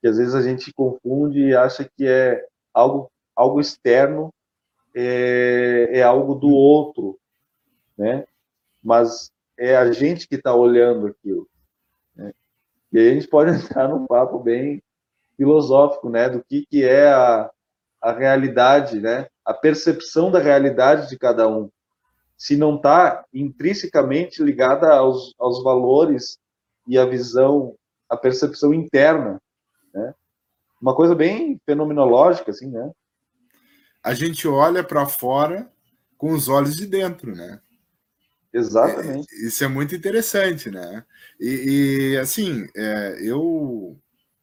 Que 0.00 0.08
às 0.08 0.16
vezes 0.16 0.34
a 0.34 0.42
gente 0.42 0.72
confunde 0.72 1.40
e 1.40 1.56
acha 1.56 1.84
que 1.84 2.06
é 2.06 2.44
algo, 2.72 3.10
algo 3.36 3.60
externo 3.60 4.32
é, 4.94 5.88
é 5.92 6.02
algo 6.02 6.34
do 6.34 6.50
outro, 6.50 7.18
né? 7.96 8.26
Mas 8.82 9.30
é 9.58 9.76
a 9.76 9.90
gente 9.90 10.28
que 10.28 10.36
está 10.36 10.54
olhando 10.54 11.06
aquilo. 11.06 11.48
E 12.94 12.98
aí 13.00 13.10
a 13.10 13.14
gente 13.14 13.26
pode 13.26 13.50
entrar 13.64 13.88
num 13.88 14.06
papo 14.06 14.38
bem 14.38 14.80
filosófico, 15.36 16.08
né, 16.08 16.28
do 16.28 16.44
que, 16.44 16.64
que 16.64 16.84
é 16.84 17.08
a, 17.08 17.50
a 18.00 18.12
realidade, 18.12 19.00
né, 19.00 19.26
a 19.44 19.52
percepção 19.52 20.30
da 20.30 20.38
realidade 20.38 21.08
de 21.08 21.18
cada 21.18 21.48
um. 21.48 21.68
Se 22.38 22.56
não 22.56 22.76
está 22.76 23.24
intrinsecamente 23.34 24.42
ligada 24.42 24.92
aos, 24.92 25.34
aos 25.40 25.62
valores 25.64 26.38
e 26.86 26.96
a 26.96 27.04
visão, 27.04 27.74
a 28.08 28.16
percepção 28.16 28.72
interna, 28.72 29.40
né? 29.92 30.14
Uma 30.80 30.94
coisa 30.94 31.14
bem 31.14 31.60
fenomenológica, 31.64 32.50
assim, 32.50 32.68
né? 32.70 32.92
A 34.04 34.12
gente 34.12 34.46
olha 34.46 34.84
para 34.84 35.06
fora 35.06 35.68
com 36.18 36.32
os 36.32 36.48
olhos 36.48 36.76
de 36.76 36.86
dentro, 36.86 37.34
né? 37.34 37.58
Exatamente. 38.52 39.26
É, 39.34 39.46
isso 39.46 39.64
é 39.64 39.68
muito 39.68 39.94
interessante, 39.96 40.70
né? 40.70 41.04
E, 41.40 42.12
e 42.12 42.18
assim, 42.18 42.68
é, 42.76 43.18
eu 43.20 43.98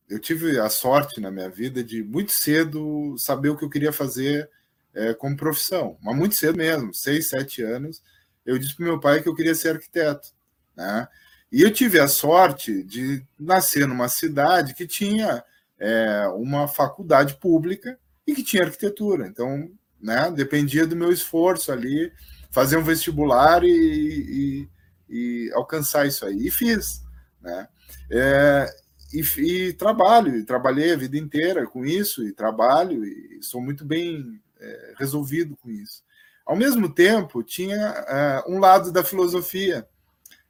eu 0.09 0.19
tive 0.19 0.59
a 0.59 0.69
sorte 0.69 1.21
na 1.21 1.31
minha 1.31 1.49
vida 1.49 1.81
de 1.81 2.03
muito 2.03 2.33
cedo 2.33 3.15
saber 3.17 3.47
o 3.49 3.57
que 3.57 3.63
eu 3.63 3.69
queria 3.69 3.93
fazer 3.93 4.49
é, 4.93 5.13
como 5.13 5.37
profissão, 5.37 5.97
mas 6.03 6.17
muito 6.17 6.35
cedo 6.35 6.57
mesmo, 6.57 6.93
seis, 6.93 7.29
sete 7.29 7.61
anos, 7.61 8.03
eu 8.45 8.57
disse 8.59 8.75
para 8.75 8.85
meu 8.85 8.99
pai 8.99 9.21
que 9.23 9.29
eu 9.29 9.35
queria 9.35 9.55
ser 9.55 9.75
arquiteto, 9.75 10.27
né? 10.75 11.07
E 11.49 11.61
eu 11.61 11.71
tive 11.71 11.99
a 11.99 12.07
sorte 12.07 12.83
de 12.83 13.25
nascer 13.39 13.87
numa 13.87 14.09
cidade 14.09 14.73
que 14.73 14.85
tinha 14.85 15.43
é, 15.79 16.27
uma 16.35 16.67
faculdade 16.67 17.35
pública 17.35 17.97
e 18.25 18.33
que 18.33 18.43
tinha 18.43 18.63
arquitetura, 18.63 19.27
então, 19.27 19.71
né? 19.99 20.31
Dependia 20.31 20.85
do 20.85 20.95
meu 20.95 21.11
esforço 21.11 21.71
ali 21.71 22.11
fazer 22.51 22.77
um 22.77 22.83
vestibular 22.83 23.63
e, 23.63 23.69
e, 23.69 24.69
e 25.09 25.51
alcançar 25.53 26.05
isso 26.05 26.25
aí. 26.25 26.47
E 26.47 26.51
fiz, 26.51 27.01
né? 27.41 27.67
É, 28.09 28.69
e, 29.13 29.21
e, 29.41 29.73
trabalho, 29.73 30.45
trabalhei 30.45 30.93
a 30.93 30.97
vida 30.97 31.17
inteira 31.17 31.65
com 31.65 31.85
isso, 31.85 32.25
e 32.25 32.33
trabalho, 32.33 33.03
e 33.05 33.39
sou 33.41 33.61
muito 33.61 33.85
bem 33.85 34.41
é, 34.59 34.93
resolvido 34.97 35.57
com 35.57 35.69
isso. 35.69 36.03
Ao 36.45 36.55
mesmo 36.55 36.93
tempo, 36.93 37.43
tinha 37.43 37.75
é, 37.77 38.43
um 38.47 38.59
lado 38.59 38.91
da 38.91 39.03
filosofia, 39.03 39.87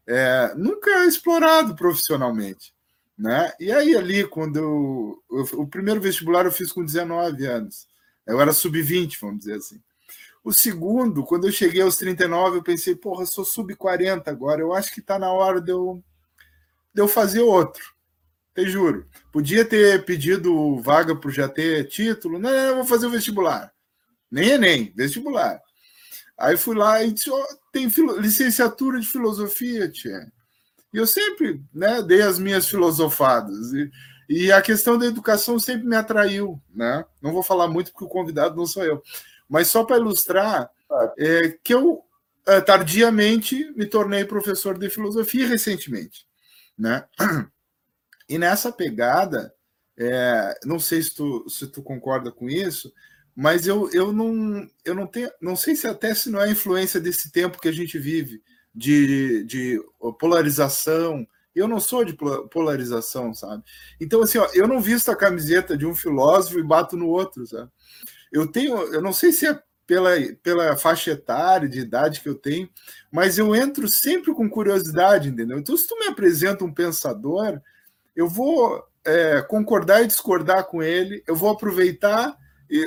é, 0.07 0.53
nunca 0.55 1.05
explorado 1.05 1.75
profissionalmente. 1.75 2.73
Né? 3.21 3.53
E 3.59 3.71
aí, 3.71 3.95
ali, 3.95 4.27
quando 4.27 4.57
eu, 4.57 5.23
eu, 5.29 5.59
o 5.59 5.67
primeiro 5.67 6.01
vestibular 6.01 6.43
eu 6.43 6.51
fiz 6.51 6.71
com 6.71 6.83
19 6.83 7.45
anos, 7.45 7.87
eu 8.25 8.41
era 8.41 8.51
sub-20, 8.51 9.15
vamos 9.21 9.41
dizer 9.41 9.57
assim. 9.57 9.79
O 10.43 10.51
segundo, 10.51 11.23
quando 11.23 11.45
eu 11.47 11.51
cheguei 11.51 11.83
aos 11.83 11.97
39, 11.97 12.57
eu 12.57 12.63
pensei, 12.63 12.95
porra, 12.95 13.27
sou 13.27 13.45
sub-40 13.45 14.23
agora, 14.27 14.61
eu 14.61 14.73
acho 14.73 14.91
que 14.91 15.01
está 15.01 15.19
na 15.19 15.31
hora 15.31 15.61
de 15.61 15.71
eu, 15.71 16.03
de 16.91 16.99
eu 16.99 17.07
fazer 17.07 17.41
outro. 17.41 17.93
Te 18.55 18.67
juro. 18.67 19.05
Podia 19.31 19.63
ter 19.63 20.03
pedido 20.03 20.81
vaga 20.81 21.15
para 21.15 21.29
já 21.29 21.47
ter 21.47 21.87
título. 21.89 22.39
Não, 22.39 22.49
não, 22.49 22.75
vou 22.77 22.85
fazer 22.85 23.05
o 23.05 23.11
vestibular. 23.11 23.71
Nem 24.31 24.49
Enem, 24.49 24.91
vestibular. 24.95 25.61
Aí 26.35 26.57
fui 26.57 26.75
lá 26.75 27.03
e 27.03 27.11
disse, 27.11 27.29
oh, 27.29 27.47
tem 27.71 27.85
licenciatura 28.17 28.99
de 28.99 29.05
filosofia, 29.05 29.87
tia. 29.87 30.31
E 30.93 30.97
eu 30.97 31.07
sempre 31.07 31.63
né, 31.73 32.01
dei 32.01 32.21
as 32.21 32.37
minhas 32.37 32.67
filosofadas. 32.67 33.73
E, 33.73 33.91
e 34.29 34.51
a 34.51 34.61
questão 34.61 34.97
da 34.97 35.05
educação 35.05 35.59
sempre 35.59 35.87
me 35.87 35.95
atraiu. 35.95 36.61
Né? 36.73 37.05
Não 37.21 37.31
vou 37.31 37.43
falar 37.43 37.67
muito 37.67 37.91
porque 37.91 38.05
o 38.05 38.09
convidado 38.09 38.55
não 38.55 38.65
sou 38.65 38.83
eu. 38.83 39.01
Mas 39.49 39.67
só 39.67 39.83
para 39.83 39.97
ilustrar, 39.97 40.69
é, 41.17 41.57
que 41.63 41.73
eu 41.73 42.03
é, 42.45 42.59
tardiamente 42.59 43.71
me 43.75 43.85
tornei 43.85 44.25
professor 44.25 44.77
de 44.77 44.89
filosofia 44.89 45.47
recentemente, 45.47 46.25
né? 46.77 47.05
E 48.29 48.37
nessa 48.37 48.71
pegada, 48.71 49.53
é, 49.97 50.57
não 50.63 50.79
sei 50.79 51.01
se 51.01 51.13
tu, 51.13 51.45
se 51.49 51.67
tu 51.67 51.83
concorda 51.83 52.31
com 52.31 52.49
isso, 52.49 52.93
mas 53.35 53.67
eu, 53.67 53.89
eu 53.91 54.13
não 54.13 54.65
eu 54.85 54.95
não 54.95 55.05
tenho 55.05 55.29
não 55.41 55.53
sei 55.53 55.75
se 55.75 55.85
até 55.85 56.13
se 56.13 56.29
não 56.29 56.41
é 56.41 56.49
influência 56.49 56.99
desse 56.99 57.29
tempo 57.29 57.59
que 57.59 57.67
a 57.67 57.73
gente 57.73 57.99
vive 57.99 58.41
de, 58.73 59.43
de 59.43 59.81
polarização. 60.19 61.27
Eu 61.53 61.67
não 61.67 61.79
sou 61.79 62.05
de 62.05 62.15
polarização 62.49 63.33
sabe? 63.33 63.63
Então 63.99 64.21
assim 64.21 64.37
ó, 64.37 64.47
eu 64.53 64.67
não 64.67 64.79
visto 64.79 65.09
a 65.09 65.15
camiseta 65.15 65.77
de 65.77 65.85
um 65.85 65.93
filósofo 65.93 66.59
e 66.59 66.63
bato 66.63 66.95
no 66.95 67.07
outro 67.07 67.45
sabe? 67.45 67.69
Eu 68.31 68.47
tenho, 68.47 68.77
eu 68.93 69.01
não 69.01 69.11
sei 69.11 69.31
se 69.33 69.45
é 69.45 69.61
pela, 69.85 70.11
pela 70.41 70.77
faixa 70.77 71.11
etária 71.11 71.67
de 71.67 71.81
idade 71.81 72.21
que 72.21 72.29
eu 72.29 72.35
tenho, 72.35 72.69
mas 73.11 73.37
eu 73.37 73.53
entro 73.53 73.89
sempre 73.89 74.33
com 74.33 74.49
curiosidade, 74.49 75.27
entendeu? 75.27 75.59
Então, 75.59 75.75
se 75.75 75.85
tu 75.85 75.99
me 75.99 76.07
apresenta 76.07 76.63
um 76.63 76.73
pensador, 76.73 77.59
eu 78.15 78.25
vou 78.25 78.81
é, 79.03 79.41
concordar 79.41 80.01
e 80.01 80.07
discordar 80.07 80.63
com 80.65 80.81
ele, 80.81 81.21
eu 81.27 81.35
vou 81.35 81.49
aproveitar 81.49 82.37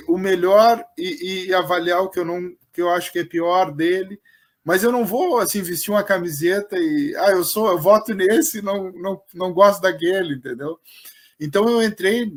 o 0.08 0.16
melhor 0.16 0.82
e, 0.96 1.48
e, 1.48 1.54
avaliar 1.54 2.00
o 2.00 2.08
que 2.08 2.18
eu 2.18 2.24
não 2.24 2.56
que 2.72 2.80
eu 2.80 2.88
acho 2.88 3.12
que 3.12 3.18
é 3.18 3.24
pior 3.24 3.70
dele, 3.70 4.18
mas 4.64 4.82
eu 4.82 4.90
não 4.90 5.04
vou 5.04 5.38
assim 5.38 5.60
vestir 5.60 5.90
uma 5.90 6.02
camiseta 6.02 6.76
e 6.78 7.14
ah, 7.16 7.32
eu 7.32 7.44
sou, 7.44 7.68
eu 7.68 7.78
voto 7.78 8.14
nesse, 8.14 8.62
não 8.62 8.90
não, 8.92 9.22
não 9.34 9.52
gosto 9.52 9.82
daquele, 9.82 10.34
entendeu? 10.34 10.80
Então 11.38 11.68
eu 11.68 11.82
entrei 11.82 12.32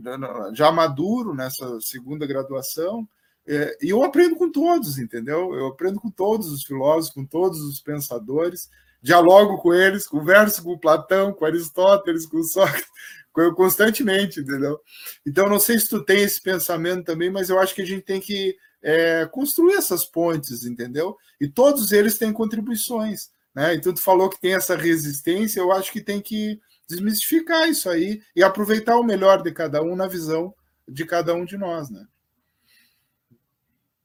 já 0.53 0.71
maduro 0.71 1.33
nessa 1.33 1.79
segunda 1.79 2.27
graduação 2.27 3.07
é, 3.47 3.77
e 3.81 3.89
eu 3.89 4.03
aprendo 4.03 4.35
com 4.35 4.51
todos, 4.51 4.99
entendeu? 4.99 5.53
Eu 5.53 5.67
aprendo 5.67 6.01
com 6.01 6.11
todos 6.11 6.51
os 6.51 6.63
filósofos, 6.63 7.13
com 7.13 7.25
todos 7.25 7.61
os 7.61 7.79
pensadores, 7.79 8.69
dialogo 9.01 9.57
com 9.59 9.73
eles, 9.73 10.05
converso 10.05 10.61
com 10.61 10.77
Platão, 10.77 11.31
com 11.31 11.45
Aristóteles, 11.45 12.25
com 12.25 12.43
Sócrates, 12.43 12.89
constantemente, 13.55 14.41
entendeu? 14.41 14.77
Então 15.25 15.47
não 15.47 15.59
sei 15.59 15.79
se 15.79 15.87
tu 15.87 16.03
tem 16.03 16.23
esse 16.23 16.41
pensamento 16.41 17.05
também, 17.05 17.29
mas 17.29 17.49
eu 17.49 17.57
acho 17.57 17.73
que 17.73 17.81
a 17.81 17.85
gente 17.85 18.01
tem 18.01 18.19
que 18.19 18.57
é, 18.81 19.25
construir 19.25 19.73
essas 19.73 20.05
pontes, 20.05 20.65
entendeu? 20.65 21.17
E 21.39 21.47
todos 21.47 21.91
eles 21.91 22.17
têm 22.17 22.31
contribuições, 22.31 23.29
né? 23.53 23.75
Então 23.75 23.93
tu 23.93 24.01
falou 24.01 24.29
que 24.29 24.39
tem 24.39 24.53
essa 24.53 24.75
resistência, 24.75 25.59
eu 25.59 25.71
acho 25.71 25.91
que 25.91 26.01
tem 26.01 26.21
que 26.21 26.59
desmistificar 26.87 27.67
isso 27.67 27.89
aí 27.89 28.21
e 28.35 28.43
aproveitar 28.43 28.97
o 28.97 29.03
melhor 29.03 29.41
de 29.41 29.51
cada 29.51 29.81
um 29.81 29.95
na 29.95 30.07
visão 30.07 30.53
de 30.87 31.05
cada 31.05 31.33
um 31.33 31.43
de 31.43 31.57
nós, 31.57 31.89
né? 31.89 32.07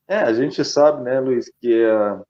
É, 0.09 0.17
a 0.17 0.33
gente 0.33 0.65
sabe, 0.65 1.05
né, 1.05 1.21
Luiz, 1.21 1.51
que 1.61 1.85
uh, 1.87 2.27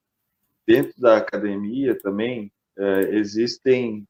dentro 0.66 0.92
da 1.00 1.16
academia 1.16 1.99
também 1.99 2.52
uh, 2.76 3.14
existem, 3.14 4.06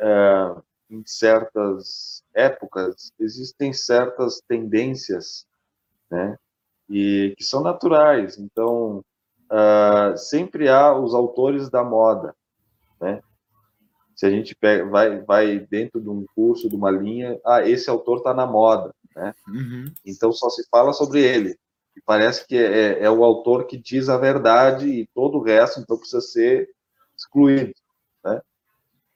uh, 0.00 0.62
em 0.90 1.02
certas 1.06 2.22
épocas, 2.34 3.12
existem 3.18 3.72
certas 3.72 4.42
tendências, 4.46 5.46
né, 6.10 6.36
e 6.88 7.34
que 7.36 7.44
são 7.44 7.62
naturais. 7.62 8.38
Então, 8.38 9.04
sempre 10.16 10.68
há 10.68 10.94
os 10.94 11.14
autores 11.14 11.68
da 11.70 11.84
moda, 11.84 12.34
né? 13.00 13.20
se 14.22 14.26
a 14.26 14.30
gente 14.30 14.54
pega, 14.54 14.84
vai, 14.84 15.20
vai 15.20 15.58
dentro 15.58 16.00
de 16.00 16.08
um 16.08 16.24
curso, 16.32 16.68
de 16.68 16.76
uma 16.76 16.92
linha, 16.92 17.40
ah, 17.44 17.68
esse 17.68 17.90
autor 17.90 18.18
está 18.18 18.32
na 18.32 18.46
moda, 18.46 18.94
né? 19.16 19.34
Uhum. 19.48 19.92
Então 20.06 20.30
só 20.32 20.48
se 20.48 20.64
fala 20.70 20.92
sobre 20.92 21.20
ele. 21.20 21.58
E 21.96 22.00
parece 22.06 22.46
que 22.46 22.56
é, 22.56 23.02
é, 23.02 23.10
o 23.10 23.24
autor 23.24 23.66
que 23.66 23.76
diz 23.76 24.08
a 24.08 24.16
verdade 24.16 24.86
e 24.86 25.08
todo 25.08 25.38
o 25.38 25.42
resto 25.42 25.80
então 25.80 25.98
precisa 25.98 26.20
ser 26.20 26.70
excluído, 27.16 27.74
né? 28.24 28.40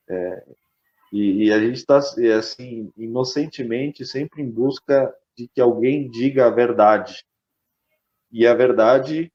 É, 0.08 0.44
E, 1.12 1.44
e 1.44 1.52
a 1.52 1.60
gente 1.60 1.76
está, 1.76 1.98
assim, 1.98 2.92
inocentemente, 2.96 4.04
sempre 4.04 4.42
em 4.42 4.50
busca 4.50 5.14
de 5.36 5.46
que 5.46 5.60
alguém 5.60 6.10
diga 6.10 6.46
a 6.46 6.50
verdade. 6.50 7.24
E 8.30 8.46
a 8.46 8.54
verdade 8.54 9.32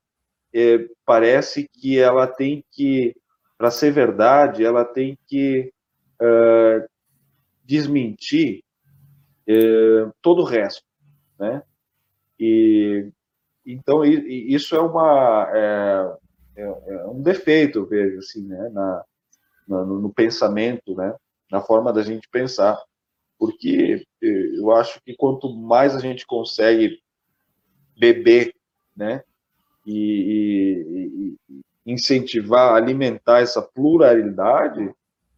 é, 0.54 0.86
parece 1.06 1.68
que 1.68 1.98
ela 1.98 2.28
tem 2.28 2.64
que, 2.72 3.16
para 3.58 3.72
ser 3.72 3.92
verdade, 3.92 4.66
ela 4.66 4.84
tem 4.84 5.18
que 5.28 5.72
uh, 6.22 6.88
desmentir 7.64 8.64
uh, 9.48 10.12
todo 10.22 10.42
o 10.42 10.46
resto, 10.46 10.84
né? 11.40 11.64
E 12.40 13.12
então 13.66 14.04
isso 14.04 14.76
é 14.76 14.82
uma 14.82 15.48
é, 15.54 16.18
é, 16.56 16.64
é 16.64 17.06
um 17.06 17.22
defeito, 17.22 17.80
eu 17.80 17.86
vejo 17.86 18.18
assim, 18.18 18.46
né? 18.48 18.70
Na, 18.70 19.06
na 19.68 19.86
no, 19.86 20.12
pensamento, 20.12 20.96
né? 20.96 21.16
Na 21.52 21.62
forma 21.62 21.94
da 21.94 22.02
gente 22.02 22.28
pensar, 22.30 22.82
porque 23.38 24.04
eu 24.22 24.72
acho 24.72 25.02
que 25.04 25.16
quanto 25.16 25.56
mais 25.56 25.96
a 25.96 26.00
gente 26.00 26.26
consegue 26.26 27.00
beber, 27.98 28.56
né? 29.02 29.24
e, 29.86 31.36
e, 31.50 31.62
incentivar, 31.86 32.76
alimentar 32.76 33.40
essa 33.40 33.62
pluralidade, 33.62 34.94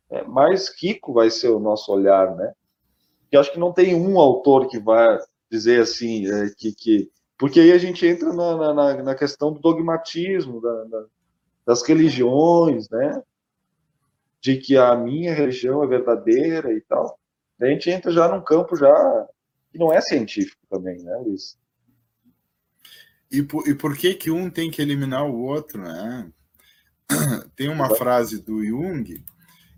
é, 0.09 0.23
mais 0.23 0.69
rico 0.81 1.13
vai 1.13 1.29
ser 1.29 1.49
o 1.49 1.59
nosso 1.59 1.91
olhar, 1.91 2.35
né? 2.35 2.53
Que 3.29 3.37
acho 3.37 3.51
que 3.51 3.59
não 3.59 3.71
tem 3.71 3.95
um 3.95 4.19
autor 4.19 4.67
que 4.67 4.77
vai 4.77 5.17
dizer 5.49 5.81
assim, 5.81 6.27
é, 6.27 6.49
que, 6.55 6.73
que, 6.73 7.11
porque 7.37 7.59
aí 7.59 7.71
a 7.71 7.77
gente 7.77 8.05
entra 8.05 8.31
na, 8.33 8.73
na, 8.73 9.03
na 9.03 9.15
questão 9.15 9.51
do 9.51 9.59
dogmatismo, 9.59 10.61
da, 10.61 11.05
das 11.65 11.81
religiões, 11.83 12.89
né? 12.89 13.23
De 14.41 14.57
que 14.57 14.77
a 14.77 14.93
minha 14.95 15.33
religião 15.33 15.83
é 15.83 15.87
verdadeira 15.87 16.73
e 16.73 16.81
tal. 16.81 17.17
A 17.61 17.65
gente 17.67 17.89
entra 17.89 18.11
já 18.11 18.27
num 18.27 18.41
campo 18.41 18.75
já 18.75 19.27
que 19.71 19.79
não 19.79 19.91
é 19.91 20.01
científico 20.01 20.61
também, 20.69 21.01
né, 21.01 21.15
Luiz? 21.15 21.57
E 23.33 23.41
por, 23.41 23.67
e 23.67 23.73
por 23.73 23.97
que 23.97 24.13
que 24.13 24.29
um 24.29 24.47
tem 24.47 24.69
que 24.69 24.79
eliminar 24.79 25.25
o 25.25 25.41
outro, 25.41 25.81
né? 25.81 26.31
Tem 27.55 27.67
uma 27.67 27.95
frase 27.95 28.39
do 28.39 28.63
Jung 28.63 29.25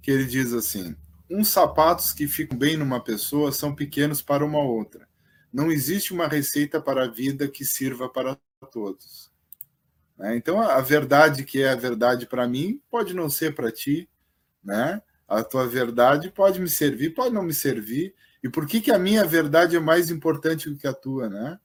que 0.02 0.12
ele 0.12 0.26
diz 0.26 0.52
assim: 0.52 0.94
uns 1.32 1.48
sapatos 1.48 2.12
que 2.12 2.28
ficam 2.28 2.58
bem 2.58 2.76
numa 2.76 3.02
pessoa 3.02 3.54
são 3.54 3.74
pequenos 3.74 4.22
para 4.22 4.46
uma 4.46 4.60
outra. 4.60 5.08
Não 5.54 5.72
existe 5.72 6.14
uma 6.14 6.28
receita 6.28 6.82
para 6.82 7.06
a 7.06 7.08
vida 7.08 7.48
que 7.48 7.64
sirva 7.64 8.10
para 8.10 8.38
todos. 8.74 9.32
Né? 10.18 10.36
Então, 10.36 10.62
a 10.62 10.82
verdade 10.82 11.46
que 11.46 11.62
é 11.62 11.70
a 11.70 11.76
verdade 11.76 12.28
para 12.28 12.46
mim 12.46 12.82
pode 12.92 13.14
não 13.14 13.30
ser 13.30 13.56
para 13.56 13.72
ti, 13.72 14.10
né? 14.62 15.02
A 15.30 15.44
tua 15.44 15.66
verdade 15.66 16.30
pode 16.30 16.60
me 16.60 16.68
servir, 16.68 17.14
pode 17.14 17.34
não 17.34 17.42
me 17.42 17.54
servir. 17.54 18.14
E 18.44 18.50
por 18.50 18.68
que, 18.68 18.82
que 18.82 18.92
a 18.92 19.00
minha 19.00 19.24
verdade 19.24 19.78
é 19.78 19.80
mais 19.80 20.12
importante 20.12 20.70
do 20.70 20.78
que 20.78 20.86
a 20.86 20.94
tua, 20.94 21.30
né? 21.30 21.58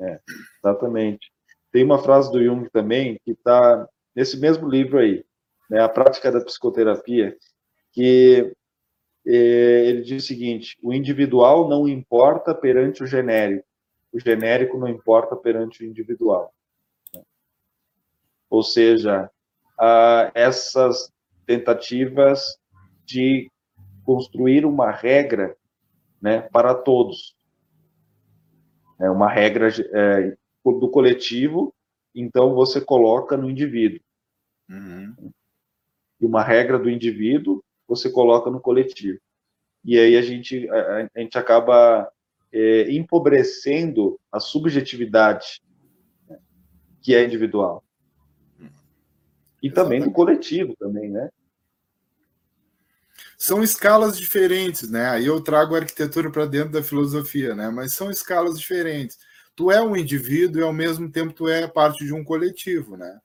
É, 0.00 0.20
exatamente. 0.58 1.32
Tem 1.72 1.84
uma 1.84 1.98
frase 1.98 2.30
do 2.30 2.42
Jung 2.42 2.68
também 2.70 3.20
que 3.24 3.32
está 3.32 3.86
nesse 4.14 4.38
mesmo 4.38 4.68
livro 4.68 4.98
aí, 4.98 5.24
né, 5.70 5.80
A 5.80 5.88
Prática 5.88 6.30
da 6.32 6.40
Psicoterapia, 6.40 7.36
que 7.92 8.52
é, 9.26 9.30
ele 9.86 10.02
diz 10.02 10.24
o 10.24 10.26
seguinte: 10.26 10.76
o 10.82 10.92
individual 10.92 11.68
não 11.68 11.88
importa 11.88 12.54
perante 12.54 13.02
o 13.02 13.06
genérico, 13.06 13.66
o 14.12 14.18
genérico 14.18 14.78
não 14.78 14.88
importa 14.88 15.36
perante 15.36 15.84
o 15.84 15.86
individual. 15.86 16.52
Ou 18.50 18.62
seja, 18.62 19.30
essas 20.34 21.12
tentativas 21.46 22.58
de 23.04 23.50
construir 24.04 24.64
uma 24.64 24.90
regra 24.90 25.54
né, 26.20 26.40
para 26.40 26.74
todos, 26.74 27.36
é 28.98 29.10
uma 29.10 29.28
regra 29.28 29.68
é, 29.68 30.36
do 30.64 30.90
coletivo, 30.90 31.74
então 32.14 32.54
você 32.54 32.80
coloca 32.80 33.36
no 33.36 33.50
indivíduo. 33.50 34.00
Uhum. 34.68 35.32
E 36.20 36.26
uma 36.26 36.42
regra 36.42 36.78
do 36.78 36.90
indivíduo, 36.90 37.62
você 37.86 38.10
coloca 38.10 38.50
no 38.50 38.60
coletivo. 38.60 39.18
E 39.84 39.98
aí 39.98 40.16
a 40.16 40.22
gente, 40.22 40.68
a, 40.68 41.08
a 41.14 41.20
gente 41.20 41.38
acaba 41.38 42.10
é, 42.52 42.90
empobrecendo 42.90 44.18
a 44.30 44.40
subjetividade, 44.40 45.62
né, 46.28 46.38
que 47.00 47.14
é 47.14 47.24
individual. 47.24 47.82
E 49.62 49.70
também 49.70 50.00
do 50.00 50.12
coletivo 50.12 50.76
também, 50.76 51.10
né? 51.10 51.30
São 53.38 53.62
escalas 53.62 54.18
diferentes, 54.18 54.90
né? 54.90 55.08
Aí 55.10 55.26
eu 55.26 55.40
trago 55.40 55.76
a 55.76 55.78
arquitetura 55.78 56.28
para 56.28 56.44
dentro 56.44 56.72
da 56.72 56.82
filosofia, 56.82 57.54
né? 57.54 57.70
Mas 57.70 57.92
são 57.92 58.10
escalas 58.10 58.58
diferentes. 58.58 59.16
Tu 59.54 59.70
é 59.70 59.80
um 59.80 59.96
indivíduo 59.96 60.60
e 60.60 60.64
ao 60.64 60.72
mesmo 60.72 61.08
tempo 61.08 61.32
tu 61.32 61.48
é 61.48 61.68
parte 61.68 62.04
de 62.04 62.12
um 62.12 62.24
coletivo, 62.24 62.96
né? 62.96 63.20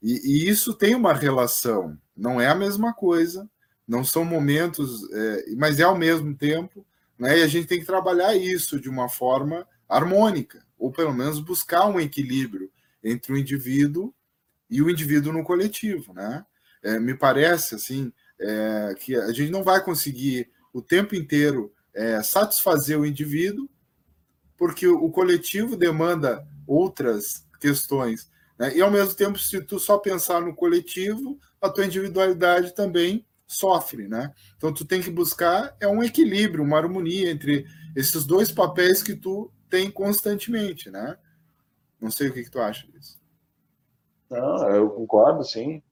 E, 0.00 0.20
e 0.24 0.48
isso 0.48 0.72
tem 0.72 0.94
uma 0.94 1.12
relação. 1.12 1.98
Não 2.16 2.40
é 2.40 2.46
a 2.46 2.54
mesma 2.54 2.94
coisa, 2.94 3.50
não 3.86 4.04
são 4.04 4.24
momentos, 4.24 5.10
é, 5.12 5.46
mas 5.56 5.80
é 5.80 5.82
ao 5.82 5.98
mesmo 5.98 6.32
tempo, 6.36 6.86
né? 7.18 7.40
E 7.40 7.42
a 7.42 7.48
gente 7.48 7.66
tem 7.66 7.80
que 7.80 7.86
trabalhar 7.86 8.36
isso 8.36 8.78
de 8.78 8.88
uma 8.88 9.08
forma 9.08 9.66
harmônica, 9.88 10.64
ou 10.78 10.92
pelo 10.92 11.12
menos 11.12 11.40
buscar 11.40 11.86
um 11.86 11.98
equilíbrio 11.98 12.70
entre 13.02 13.32
o 13.32 13.36
indivíduo 13.36 14.14
e 14.70 14.80
o 14.80 14.88
indivíduo 14.88 15.32
no 15.32 15.42
coletivo, 15.42 16.12
né? 16.14 16.46
É, 16.84 17.00
me 17.00 17.14
parece 17.14 17.74
assim 17.74 18.12
é, 18.40 18.94
que 18.98 19.14
a 19.16 19.32
gente 19.32 19.50
não 19.50 19.62
vai 19.62 19.82
conseguir 19.82 20.50
o 20.72 20.82
tempo 20.82 21.14
inteiro 21.14 21.72
é, 21.94 22.22
satisfazer 22.22 22.98
o 22.98 23.06
indivíduo, 23.06 23.68
porque 24.56 24.86
o 24.86 25.10
coletivo 25.10 25.76
demanda 25.76 26.46
outras 26.66 27.46
questões. 27.60 28.30
Né? 28.58 28.76
E, 28.76 28.82
ao 28.82 28.90
mesmo 28.90 29.14
tempo, 29.14 29.38
se 29.38 29.60
tu 29.62 29.78
só 29.78 29.98
pensar 29.98 30.40
no 30.40 30.54
coletivo, 30.54 31.38
a 31.60 31.68
tua 31.68 31.86
individualidade 31.86 32.74
também 32.74 33.26
sofre. 33.46 34.08
Né? 34.08 34.32
Então, 34.56 34.72
tu 34.72 34.84
tem 34.84 35.00
que 35.00 35.10
buscar 35.10 35.76
é 35.80 35.86
um 35.86 36.02
equilíbrio, 36.02 36.64
uma 36.64 36.78
harmonia 36.78 37.30
entre 37.30 37.66
esses 37.94 38.24
dois 38.24 38.50
papéis 38.50 39.02
que 39.02 39.14
tu 39.14 39.52
tem 39.68 39.90
constantemente. 39.90 40.90
Né? 40.90 41.16
Não 42.00 42.10
sei 42.10 42.28
o 42.28 42.32
que, 42.32 42.44
que 42.44 42.50
tu 42.50 42.60
acha 42.60 42.86
disso. 42.90 43.18
Não, 44.30 44.68
eu 44.70 44.90
concordo, 44.90 45.44
sim. 45.44 45.82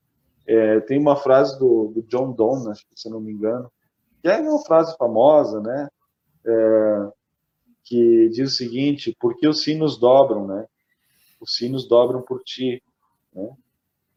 É, 0.47 0.81
tem 0.81 0.99
uma 0.99 1.17
frase 1.17 1.59
do, 1.59 1.89
do, 1.95 2.03
John 2.03 2.33
Donne, 2.33 2.75
se 2.95 3.09
não 3.09 3.21
me 3.21 3.33
engano, 3.33 3.71
que 4.21 4.29
é 4.29 4.39
uma 4.39 4.63
frase 4.65 4.97
famosa, 4.97 5.61
né? 5.61 5.89
É, 6.45 7.13
que 7.85 8.29
diz 8.31 8.53
o 8.53 8.57
seguinte: 8.57 9.17
porque 9.21 9.47
os 9.47 9.63
sinos 9.63 9.99
dobram, 9.99 10.47
né? 10.47 10.67
Os 11.41 11.55
sinos 11.55 11.87
dobram 11.87 12.23
por 12.23 12.43
ti, 12.43 12.83
né? 13.33 13.51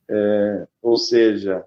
É, 0.08 0.68
ou 0.82 0.98
seja, 0.98 1.66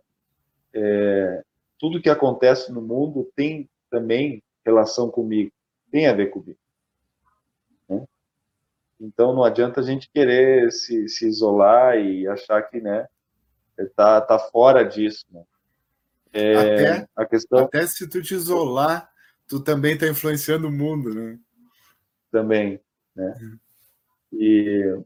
é, 0.72 1.42
tudo 1.78 2.00
que 2.00 2.10
acontece 2.10 2.72
no 2.72 2.80
mundo 2.80 3.30
tem 3.34 3.68
também 3.90 4.42
relação 4.64 5.10
comigo, 5.10 5.50
tem 5.90 6.06
a 6.06 6.12
ver 6.12 6.30
comigo. 6.30 6.58
Né? 7.88 8.04
Então 9.00 9.34
não 9.34 9.42
adianta 9.42 9.80
a 9.80 9.82
gente 9.82 10.10
querer 10.10 10.70
se, 10.70 11.08
se 11.08 11.26
isolar 11.26 11.98
e 11.98 12.26
achar 12.28 12.62
que, 12.62 12.80
né? 12.80 13.08
Tá, 13.86 14.20
tá 14.20 14.38
fora 14.38 14.82
disso. 14.82 15.24
Né? 15.30 15.42
É, 16.32 16.56
até, 16.56 17.08
a 17.16 17.26
questão... 17.26 17.58
até 17.60 17.86
se 17.86 18.08
tu 18.08 18.22
te 18.22 18.34
isolar, 18.34 19.10
tu 19.46 19.60
também 19.60 19.94
está 19.94 20.06
influenciando 20.06 20.68
o 20.68 20.72
mundo, 20.72 21.14
né? 21.14 21.38
Também, 22.30 22.80
né? 23.14 23.34
Uhum. 23.40 23.58
E, 24.32 25.02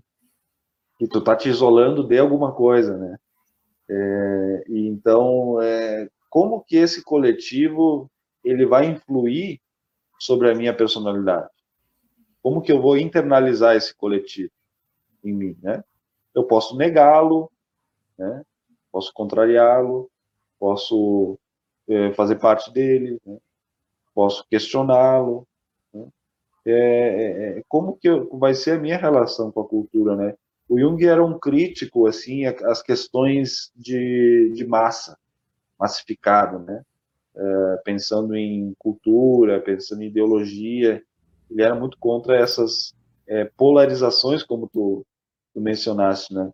e 1.01 1.09
tu 1.09 1.21
tá 1.21 1.37
te 1.37 1.49
isolando 1.49 2.03
de 2.07 2.19
alguma 2.19 2.53
coisa, 2.53 2.97
né? 2.97 3.17
É, 3.89 4.65
e 4.69 4.89
então, 4.89 5.61
é, 5.61 6.09
como 6.29 6.65
que 6.65 6.77
esse 6.77 7.03
coletivo 7.03 8.11
ele 8.43 8.67
vai 8.67 8.87
influir 8.87 9.61
sobre 10.19 10.51
a 10.51 10.55
minha 10.55 10.75
personalidade? 10.75 11.49
Como 12.43 12.61
que 12.61 12.73
eu 12.73 12.81
vou 12.81 12.97
internalizar 12.99 13.77
esse 13.77 13.95
coletivo 13.95 14.51
em 15.23 15.33
mim, 15.33 15.59
né? 15.63 15.85
Eu 16.35 16.45
posso 16.45 16.77
negá-lo, 16.77 17.51
né? 18.19 18.43
Posso 18.93 19.13
contrariá-lo, 19.15 20.11
posso 20.59 21.39
é, 21.89 22.13
fazer 22.13 22.37
parte 22.37 22.73
dele, 22.73 23.19
né? 23.27 23.39
posso 24.15 24.47
questioná-lo. 24.49 25.47
Né? 25.93 26.07
É, 26.67 26.73
é, 26.73 27.59
é 27.59 27.63
como 27.69 27.97
que 27.97 28.09
eu, 28.09 28.29
vai 28.39 28.55
ser 28.55 28.73
a 28.73 28.79
minha 28.79 28.99
relação 28.99 29.51
com 29.51 29.63
a 29.63 29.69
cultura, 29.69 30.15
né? 30.15 30.35
O 30.69 30.79
Jung 30.79 31.05
era 31.05 31.25
um 31.25 31.39
crítico, 31.39 32.07
assim, 32.07 32.47
às 32.47 32.81
questões 32.81 33.73
de, 33.75 34.53
de 34.55 34.65
massa, 34.65 35.19
massificado, 35.79 36.61
né? 36.61 36.83
É, 37.35 37.77
pensando 37.85 38.37
em 38.37 38.75
cultura, 38.79 39.61
pensando 39.61 40.03
em 40.03 40.07
ideologia, 40.07 41.03
ele 41.51 41.63
era 41.63 41.75
muito 41.75 41.99
contra 41.99 42.37
essas 42.37 42.95
é, 43.27 43.45
polarizações, 43.57 44.43
como 44.43 44.69
tu, 44.69 45.05
tu 45.53 45.61
mencionaste, 45.61 46.33
né? 46.33 46.51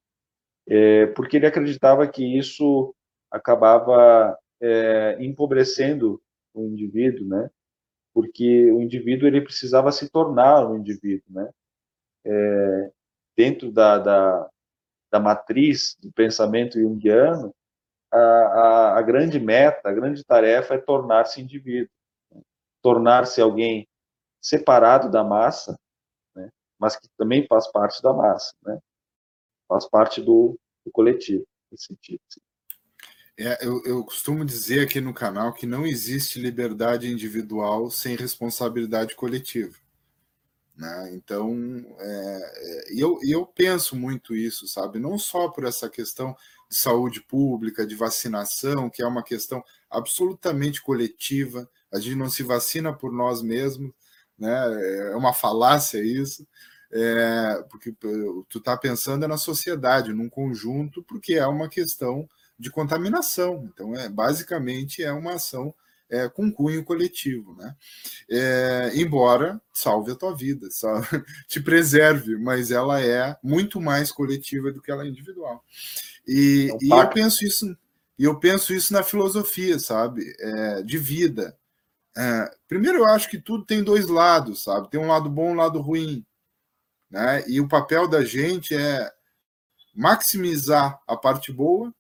É, 0.69 1.07
porque 1.07 1.37
ele 1.37 1.47
acreditava 1.47 2.07
que 2.07 2.39
isso 2.39 2.95
acabava 3.31 4.37
é, 4.61 5.17
empobrecendo 5.21 6.21
o 6.53 6.65
indivíduo, 6.65 7.27
né? 7.27 7.51
Porque 8.13 8.71
o 8.73 8.83
indivíduo 8.83 9.27
ele 9.27 9.41
precisava 9.41 9.91
se 9.93 10.11
tornar 10.11 10.67
um 10.67 10.77
indivíduo, 10.77 11.25
né? 11.31 11.51
É, 12.25 12.93
dentro 13.37 13.71
da, 13.73 13.99
da, 13.99 14.51
da 15.11 15.21
matriz 15.21 15.97
do 16.01 16.13
pensamento 16.13 16.79
junguiano, 16.79 17.55
a, 18.13 18.19
a, 18.19 18.99
a, 18.99 19.03
grande 19.03 19.39
meta, 19.39 19.89
a 19.89 19.93
grande 19.93 20.25
tarefa 20.25 20.75
é 20.75 20.79
tornar-se 20.79 21.41
indivíduo, 21.41 21.91
né? 22.33 22.43
tornar-se 22.83 23.41
alguém 23.41 23.87
separado 24.41 25.11
da 25.11 25.23
massa, 25.23 25.79
né? 26.35 26.51
mas 26.79 26.97
que 26.97 27.09
também 27.17 27.47
faz 27.47 27.71
parte 27.71 28.03
da 28.03 28.13
massa, 28.13 28.53
né? 28.65 28.79
Faz 29.69 29.89
parte 29.89 30.21
do, 30.21 30.59
do 30.85 30.91
coletivo, 30.91 31.47
nesse 31.71 31.87
sentido. 31.87 32.21
É, 33.41 33.65
eu, 33.65 33.81
eu, 33.85 34.05
costumo 34.05 34.45
dizer 34.45 34.81
aqui 34.81 35.01
no 35.01 35.15
canal 35.15 35.53
que 35.53 35.65
não 35.65 35.87
existe 35.87 36.41
liberdade 36.41 37.09
individual 37.09 37.89
sem 37.89 38.17
responsabilidade 38.17 39.15
coletiva. 39.15 39.77
Né? 40.75 41.11
Então, 41.13 41.55
é, 42.01 42.53
é, 42.57 42.85
eu, 42.97 43.21
eu 43.23 43.47
penso 43.47 43.95
muito 43.95 44.35
isso, 44.35 44.67
sabe? 44.67 44.99
Não 44.99 45.17
só 45.19 45.49
por 45.49 45.65
essa 45.65 45.89
questão 45.89 46.37
de 46.69 46.77
saúde 46.77 47.21
pública, 47.21 47.87
de 47.87 47.95
vacinação, 47.95 48.91
que 48.91 49.03
é 49.03 49.07
uma 49.07 49.23
questão 49.23 49.63
absolutamente 49.89 50.83
coletiva, 50.83 51.71
a 51.93 52.01
gente 52.01 52.17
não 52.17 52.29
se 52.29 52.43
vacina 52.43 52.93
por 52.93 53.13
nós 53.13 53.41
mesmos, 53.41 53.93
né? 54.37 55.11
é 55.13 55.17
uma 55.17 55.33
falácia 55.33 56.03
isso, 56.03 56.47
é, 56.91 57.65
porque 57.71 57.93
tu 57.93 58.47
está 58.55 58.77
pensando 58.77 59.25
é 59.25 59.29
na 59.29 59.37
sociedade, 59.37 60.13
num 60.13 60.29
conjunto, 60.29 61.03
porque 61.03 61.35
é 61.35 61.47
uma 61.47 61.69
questão 61.69 62.29
de 62.59 62.71
contaminação. 62.71 63.69
Então, 63.73 63.95
é 63.95 64.09
basicamente 64.09 65.03
é 65.03 65.13
uma 65.13 65.35
ação 65.35 65.75
é, 66.11 66.29
com 66.29 66.51
cunho 66.51 66.83
coletivo, 66.85 67.55
né? 67.55 67.77
É, 68.31 68.93
embora 68.95 69.61
salve 69.73 70.13
a 70.13 70.17
tua 70.17 70.35
vida, 70.35 70.71
sabe? 70.71 71.07
te 71.47 71.61
preserve, 71.61 72.37
mas 72.37 72.71
ela 72.71 73.01
é 73.01 73.37
muito 73.43 73.81
mais 73.81 74.11
coletiva 74.11 74.73
do 74.73 74.81
que 74.81 74.91
ela 74.91 75.05
é 75.05 75.09
individual. 75.09 75.63
E, 76.27 76.71
é 76.73 76.85
e 76.85 76.91
eu 76.91 77.09
penso 77.11 77.45
isso, 77.45 77.77
e 78.19 78.25
eu 78.25 78.39
penso 78.39 78.73
isso 78.73 78.93
na 78.93 79.03
filosofia, 79.03 79.79
sabe? 79.79 80.35
É, 80.41 80.83
de 80.83 80.97
vida. 80.97 81.57
É, 82.17 82.51
primeiro, 82.67 82.99
eu 82.99 83.07
acho 83.07 83.29
que 83.29 83.39
tudo 83.39 83.65
tem 83.65 83.83
dois 83.83 84.09
lados, 84.09 84.65
sabe? 84.65 84.91
Tem 84.91 84.99
um 84.99 85.07
lado 85.07 85.29
bom 85.29 85.51
e 85.51 85.53
um 85.53 85.57
lado 85.57 85.81
ruim. 85.81 86.25
Né? 87.11 87.45
E 87.49 87.61
o 87.61 87.69
papel 87.69 88.07
da 88.07 88.25
gente 88.25 88.75
é 88.75 89.11
maximizar 89.95 91.01
a 91.07 91.17
parte 91.17 91.53
boa, 91.53 91.93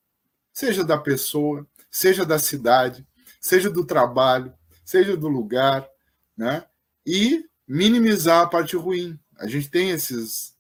seja 0.53 0.85
da 0.85 0.99
pessoa, 0.99 1.67
seja 1.91 2.25
da 2.25 2.39
cidade, 2.39 3.07
seja 3.41 3.71
do 3.71 3.85
trabalho, 3.85 4.53
seja 4.85 5.17
do 5.17 5.29
lugar, 5.29 5.89
né? 6.37 6.65
E 7.07 7.45
minimizar 7.67 8.43
a 8.43 8.47
parte 8.47 8.77
ruim. 8.77 9.19
A 9.39 9.47
gente 9.47 9.71
tem 9.71 9.91
esses. 9.91 10.57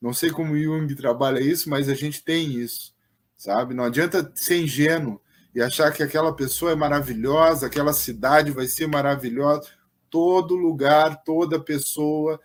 Não 0.00 0.12
sei 0.12 0.30
como 0.30 0.58
Jung 0.58 0.92
trabalha 0.94 1.40
isso, 1.40 1.70
mas 1.70 1.88
a 1.88 1.94
gente 1.94 2.22
tem 2.24 2.52
isso, 2.52 2.92
sabe? 3.36 3.74
Não 3.74 3.84
adianta 3.84 4.30
ser 4.34 4.60
ingênuo 4.60 5.20
e 5.54 5.62
achar 5.62 5.92
que 5.92 6.02
aquela 6.02 6.34
pessoa 6.34 6.72
é 6.72 6.74
maravilhosa, 6.74 7.66
aquela 7.66 7.92
cidade 7.92 8.50
vai 8.50 8.66
ser 8.66 8.88
maravilhosa. 8.88 9.68
Todo 10.10 10.56
lugar, 10.56 11.22
toda 11.22 11.60
pessoa, 11.60 12.40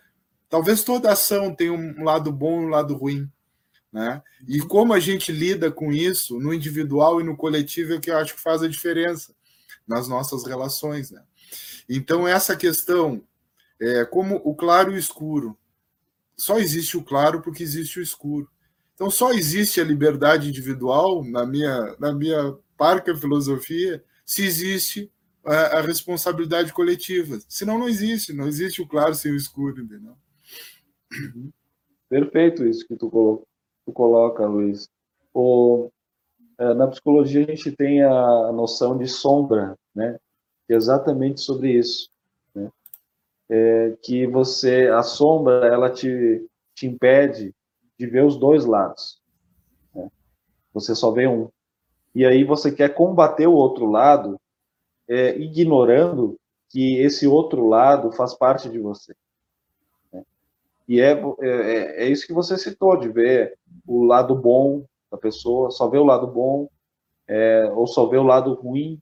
talvez 0.48 0.82
toda 0.82 1.12
ação 1.12 1.54
tenha 1.54 1.72
um 1.72 2.04
lado 2.04 2.32
bom 2.32 2.62
e 2.62 2.66
um 2.66 2.68
lado 2.68 2.94
ruim. 2.94 3.30
Né? 3.92 4.22
E 4.46 4.60
como 4.60 4.92
a 4.92 5.00
gente 5.00 5.32
lida 5.32 5.70
com 5.70 5.92
isso 5.92 6.38
no 6.38 6.52
individual 6.52 7.20
e 7.20 7.24
no 7.24 7.36
coletivo 7.36 7.94
é 7.94 8.00
que 8.00 8.10
eu 8.10 8.18
acho 8.18 8.34
que 8.34 8.40
faz 8.40 8.62
a 8.62 8.68
diferença 8.68 9.34
nas 9.86 10.06
nossas 10.08 10.44
relações. 10.44 11.10
Né? 11.10 11.22
Então, 11.88 12.28
essa 12.28 12.54
questão, 12.54 13.22
é, 13.80 14.04
como 14.04 14.36
o 14.44 14.54
claro 14.54 14.92
e 14.92 14.94
o 14.94 14.98
escuro, 14.98 15.56
só 16.36 16.58
existe 16.58 16.96
o 16.96 17.02
claro 17.02 17.40
porque 17.40 17.62
existe 17.62 17.98
o 17.98 18.02
escuro. 18.02 18.48
Então, 18.94 19.10
só 19.10 19.32
existe 19.32 19.80
a 19.80 19.84
liberdade 19.84 20.48
individual, 20.48 21.24
na 21.24 21.46
minha, 21.46 21.96
na 21.98 22.12
minha 22.12 22.56
parca 22.76 23.16
filosofia, 23.16 24.04
se 24.24 24.44
existe 24.44 25.10
a, 25.44 25.78
a 25.78 25.80
responsabilidade 25.80 26.72
coletiva. 26.72 27.38
Senão, 27.48 27.78
não 27.78 27.88
existe. 27.88 28.32
Não 28.32 28.46
existe 28.46 28.82
o 28.82 28.86
claro 28.86 29.14
sem 29.14 29.32
o 29.32 29.36
escuro, 29.36 29.80
entendeu? 29.80 30.16
Perfeito 32.08 32.64
isso 32.66 32.86
que 32.86 32.96
tu, 32.96 33.10
colo 33.10 33.46
tu 33.84 33.92
coloca, 33.92 34.46
Luiz. 34.46 34.88
O, 35.32 35.90
é, 36.58 36.74
na 36.74 36.88
psicologia 36.88 37.44
a 37.44 37.46
gente 37.46 37.72
tem 37.72 38.02
a 38.02 38.52
noção 38.52 38.96
de 38.96 39.06
sombra, 39.06 39.76
né? 39.94 40.18
É 40.68 40.74
exatamente 40.74 41.40
sobre 41.40 41.72
isso, 41.72 42.10
né? 42.54 42.70
É 43.48 43.96
que 44.02 44.26
você, 44.26 44.88
a 44.88 45.02
sombra, 45.02 45.66
ela 45.66 45.90
te, 45.90 46.46
te 46.74 46.86
impede 46.86 47.54
de 47.98 48.06
ver 48.06 48.24
os 48.24 48.36
dois 48.36 48.64
lados. 48.64 49.20
Né? 49.94 50.10
Você 50.72 50.94
só 50.94 51.10
vê 51.10 51.26
um. 51.26 51.50
E 52.14 52.24
aí 52.26 52.44
você 52.44 52.72
quer 52.72 52.94
combater 52.94 53.46
o 53.46 53.54
outro 53.54 53.86
lado, 53.86 54.40
é, 55.08 55.38
ignorando 55.38 56.38
que 56.68 56.98
esse 56.98 57.26
outro 57.26 57.66
lado 57.66 58.12
faz 58.12 58.34
parte 58.34 58.68
de 58.68 58.78
você. 58.78 59.14
E 60.88 61.00
é, 61.00 61.12
é, 61.40 62.04
é 62.04 62.08
isso 62.08 62.26
que 62.26 62.32
você 62.32 62.56
citou, 62.56 62.96
de 62.96 63.10
ver 63.10 63.58
o 63.86 64.04
lado 64.04 64.34
bom 64.34 64.86
da 65.10 65.18
pessoa, 65.18 65.70
só 65.70 65.88
vê 65.88 65.98
o 65.98 66.04
lado 66.04 66.26
bom, 66.26 66.68
é, 67.28 67.70
ou 67.74 67.86
só 67.86 68.06
vê 68.06 68.16
o 68.16 68.22
lado 68.22 68.54
ruim 68.54 68.96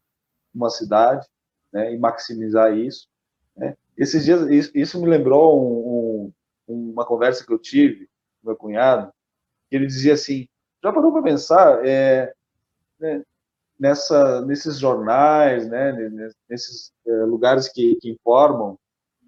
de 0.52 0.58
uma 0.58 0.68
cidade, 0.68 1.24
né, 1.72 1.94
e 1.94 1.98
maximizar 1.98 2.76
isso. 2.76 3.08
Né. 3.56 3.76
Esses 3.96 4.24
dias, 4.24 4.42
isso, 4.50 4.70
isso 4.74 5.00
me 5.00 5.08
lembrou 5.08 5.62
um, 5.62 6.32
um, 6.68 6.90
uma 6.90 7.06
conversa 7.06 7.46
que 7.46 7.52
eu 7.52 7.58
tive 7.58 8.08
com 8.40 8.48
meu 8.48 8.56
cunhado, 8.56 9.12
que 9.70 9.76
ele 9.76 9.86
dizia 9.86 10.14
assim, 10.14 10.48
já 10.82 10.92
parou 10.92 11.12
para 11.12 11.22
pensar 11.22 11.86
é, 11.86 12.32
né, 12.98 13.22
nessa, 13.78 14.44
nesses 14.44 14.78
jornais, 14.78 15.68
né, 15.68 15.92
nesses 16.48 16.92
é, 17.06 17.12
lugares 17.24 17.68
que, 17.68 17.94
que 17.96 18.10
informam, 18.10 18.76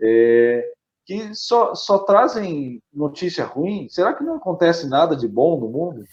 é, 0.01 0.73
que 1.09 1.35
só, 1.35 1.75
só 1.75 2.01
trazem 2.01 2.83
notícia 2.93 3.43
ruim? 3.43 3.89
Será 3.89 4.13
que 4.13 4.23
não 4.23 4.35
acontece 4.35 4.87
nada 4.87 5.17
de 5.17 5.27
bom 5.27 5.59
no 5.59 5.67
mundo? 5.67 6.05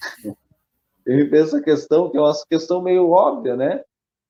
Eu 1.04 1.16
me 1.16 1.28
penso 1.28 1.54
essa 1.54 1.62
questão, 1.62 2.10
que 2.10 2.16
é 2.16 2.20
uma 2.20 2.32
questão 2.48 2.80
meio 2.80 3.10
óbvia, 3.10 3.54
né? 3.54 3.84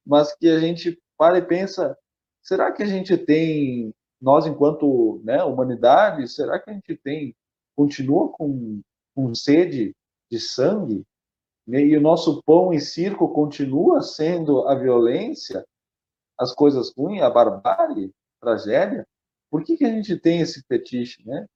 Mas 0.05 0.35
que 0.35 0.49
a 0.49 0.59
gente 0.59 1.01
para 1.17 1.39
e 1.39 1.43
pensa, 1.43 1.97
será 2.43 2.73
que 2.73 2.83
a 2.83 2.87
gente 2.87 3.17
tem, 3.17 3.95
nós 4.21 4.45
enquanto 4.45 5.21
né, 5.23 5.41
humanidade, 5.45 6.27
será 6.27 6.59
que 6.59 6.69
a 6.69 6.73
gente 6.73 6.97
tem, 6.97 7.33
continua 7.77 8.29
com, 8.31 8.81
com 9.15 9.35
sede 9.37 9.95
de 10.29 10.41
sangue? 10.41 11.05
E 11.69 11.97
o 11.97 12.01
nosso 12.01 12.43
pão 12.43 12.73
e 12.73 12.81
circo 12.81 13.29
continua 13.29 14.03
sendo 14.03 14.67
a 14.67 14.75
violência, 14.75 15.65
as 16.37 16.53
coisas 16.53 16.93
ruins, 16.97 17.23
a 17.23 17.31
barbárie, 17.31 18.13
a 18.41 18.47
tragédia? 18.47 19.07
Por 19.51 19.63
que, 19.65 19.77
que 19.77 19.85
a 19.85 19.91
gente 19.91 20.17
tem 20.17 20.41
esse 20.41 20.63
fetiche, 20.67 21.23
né? 21.27 21.47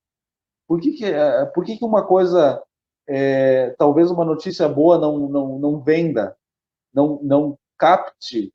Por 0.66 0.81
que, 0.81 0.92
que, 0.92 1.05
eh, 1.05 1.46
por 1.46 1.64
que, 1.64 1.76
que 1.76 1.85
uma 1.85 2.07
coisa 2.07 2.62
é, 3.09 3.70
talvez 3.76 4.09
uma 4.11 4.24
notícia 4.24 4.68
boa 4.68 4.96
não, 4.96 5.29
não, 5.29 5.59
não 5.59 5.81
venda, 5.81 6.37
não, 6.94 7.18
não 7.22 7.59
capte 7.76 8.55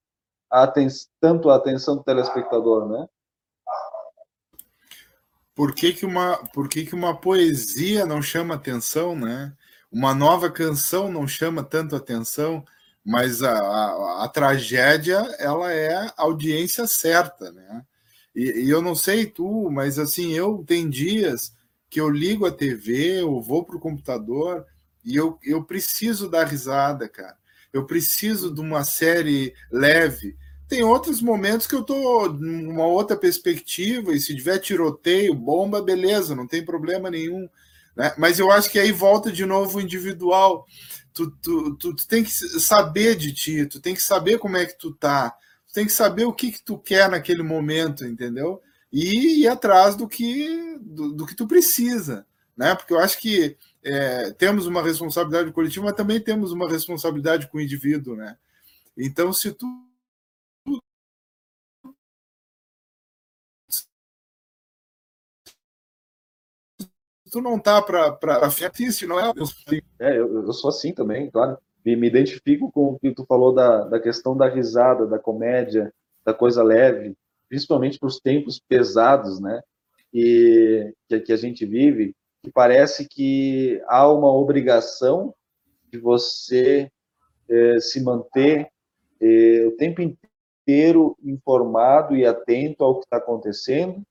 a 0.50 0.72
tanto 1.20 1.50
a 1.50 1.56
atenção 1.56 1.98
do 1.98 2.04
telespectador, 2.04 2.88
né? 2.88 3.08
Por 5.54 5.74
que, 5.74 5.94
que, 5.94 6.06
uma, 6.06 6.38
por 6.54 6.70
que, 6.70 6.86
que 6.86 6.96
uma 6.96 7.20
poesia 7.20 8.06
não 8.06 8.22
chama 8.22 8.56
atenção, 8.56 9.16
né? 9.16 9.54
Uma 9.92 10.14
nova 10.14 10.50
canção 10.50 11.12
não 11.12 11.28
chama 11.28 11.64
tanto 11.64 11.96
atenção, 11.96 12.64
mas 13.06 13.44
a, 13.44 13.58
a, 13.58 14.24
a 14.24 14.30
tragédia 14.30 15.18
ela 15.40 15.72
é 15.72 15.94
a 15.94 16.14
audiência 16.18 16.88
certa, 16.88 17.52
né? 17.52 17.86
E, 18.36 18.66
e, 18.66 18.70
eu 18.70 18.82
não 18.82 18.96
sei 18.96 19.26
tu, 19.26 19.70
mas 19.72 19.98
assim, 19.98 20.34
eu 20.34 20.64
tem 20.68 20.90
dias 20.90 21.54
que 21.90 22.02
eu 22.02 22.10
ligo 22.10 22.46
a 22.46 22.52
TV, 22.52 23.22
eu 23.22 23.40
vou 23.42 23.64
para 23.64 23.78
o 23.78 23.80
computador 23.80 24.66
e 25.04 25.16
eu, 25.16 25.40
eu 25.44 25.64
preciso 25.64 26.30
dar 26.30 26.46
risada, 26.46 27.08
cara. 27.08 27.38
Eu 27.72 27.86
preciso 27.86 28.54
de 28.54 28.60
uma 28.60 28.84
série 28.84 29.54
leve. 29.72 30.36
Tem 30.68 30.84
outros 30.84 31.22
momentos 31.22 31.68
que 31.68 31.76
eu 31.76 31.84
tô 31.84 32.28
numa 32.30 32.86
outra 32.86 33.16
perspectiva, 33.16 34.14
e 34.14 34.20
se 34.20 34.36
tiver 34.36 34.58
tiroteio, 34.60 35.34
bomba, 35.34 35.82
beleza, 35.82 36.36
não 36.36 36.48
tem 36.48 36.66
problema 36.66 37.10
nenhum. 37.10 37.48
Né? 37.96 38.14
Mas 38.18 38.40
eu 38.40 38.52
acho 38.52 38.70
que 38.70 38.80
aí 38.80 38.92
volta 38.92 39.32
de 39.32 39.46
novo 39.46 39.78
o 39.78 39.82
individual. 39.82 40.66
Tu, 41.14 41.32
tu, 41.42 41.76
tu, 41.76 41.96
tu, 41.96 42.08
tem 42.08 42.24
que 42.24 42.32
saber 42.32 43.16
de 43.16 43.32
ti, 43.32 43.66
tu 43.66 43.80
tem 43.80 43.94
que 43.94 44.02
saber 44.02 44.38
como 44.40 44.58
é 44.58 44.66
que 44.66 44.78
tu 44.78 44.92
tá, 44.92 45.34
tem 45.76 45.86
que 45.86 45.92
saber 45.92 46.24
o 46.24 46.32
que, 46.32 46.54
que 46.54 46.64
tu 46.64 46.78
quer 46.78 47.10
naquele 47.10 47.44
momento, 47.44 48.06
entendeu? 48.06 48.62
E 48.90 49.42
ir 49.42 49.48
atrás 49.50 49.94
do 49.98 50.08
que, 50.08 50.80
do, 50.80 51.12
do 51.12 51.26
que 51.26 51.36
tu 51.36 51.46
precisa, 51.46 52.26
né? 52.56 52.74
Porque 52.74 52.94
eu 52.94 53.00
acho 53.00 53.20
que 53.20 53.58
é, 53.84 54.32
temos 54.32 54.68
uma 54.68 54.82
responsabilidade 54.82 55.52
coletiva, 55.52 55.88
mas 55.88 55.96
também 55.96 56.22
temos 56.22 56.54
uma 56.54 56.70
responsabilidade 56.70 57.50
com 57.50 57.58
o 57.58 57.62
indivíduo, 57.62 58.16
né? 58.16 58.38
Então, 58.98 59.34
se 59.34 59.52
tu 59.52 59.68
tu 67.30 67.42
não 67.42 67.60
tá 67.60 67.82
para 67.82 68.14
para 68.14 68.50
não 69.08 69.20
é? 69.20 69.34
é 70.00 70.18
eu, 70.18 70.46
eu 70.46 70.54
sou 70.54 70.70
assim 70.70 70.94
também, 70.94 71.30
claro. 71.30 71.58
Me, 71.86 71.96
me 71.96 72.08
identifico 72.08 72.72
com 72.72 72.88
o 72.88 73.00
que 73.00 73.12
tu 73.12 73.26
falou 73.26 73.54
da, 73.54 73.86
da 73.86 74.00
questão 74.00 74.36
da 74.36 74.50
risada, 74.50 75.06
da 75.06 75.20
comédia, 75.20 75.94
da 76.26 76.34
coisa 76.34 76.64
leve, 76.64 77.16
principalmente 77.48 78.00
para 78.00 78.08
os 78.08 78.20
tempos 78.20 78.60
pesados, 78.60 79.40
né? 79.40 79.62
E 80.14 80.94
que, 81.08 81.20
que 81.20 81.34
a 81.34 81.38
gente 81.38 81.66
vive, 81.66 82.16
que 82.42 82.52
parece 82.52 83.08
que 83.08 83.82
há 83.88 84.12
uma 84.12 84.34
obrigação 84.34 85.34
de 85.92 86.00
você 86.00 86.90
eh, 87.50 87.80
se 87.80 88.02
manter 88.02 88.68
eh, 89.22 89.66
o 89.68 89.72
tempo 89.72 90.02
inteiro 90.02 91.16
informado 91.24 92.16
e 92.16 92.26
atento 92.26 92.84
ao 92.84 93.00
que 93.00 93.06
está 93.06 93.18
acontecendo. 93.18 94.02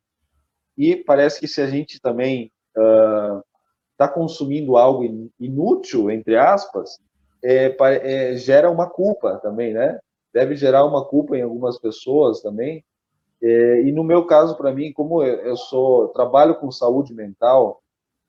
E 0.76 0.96
parece 0.96 1.40
que 1.40 1.48
se 1.48 1.60
a 1.60 1.66
gente 1.66 2.00
também 2.00 2.52
está 2.72 4.06
uh, 4.06 4.14
consumindo 4.14 4.76
algo 4.76 5.30
inútil, 5.38 6.10
entre 6.10 6.36
aspas, 6.36 6.98
é, 7.44 7.76
é, 7.78 8.36
gera 8.36 8.70
uma 8.70 8.88
culpa 8.88 9.36
também, 9.36 9.74
né? 9.74 10.00
Deve 10.32 10.56
gerar 10.56 10.84
uma 10.84 11.04
culpa 11.04 11.36
em 11.36 11.42
algumas 11.42 11.78
pessoas 11.78 12.40
também. 12.40 12.82
É, 13.42 13.82
e 13.82 13.92
no 13.92 14.02
meu 14.02 14.24
caso, 14.24 14.56
para 14.56 14.72
mim, 14.72 14.92
como 14.92 15.22
eu 15.22 15.56
sou 15.56 16.08
trabalho 16.08 16.54
com 16.54 16.70
saúde 16.70 17.12
mental 17.12 17.82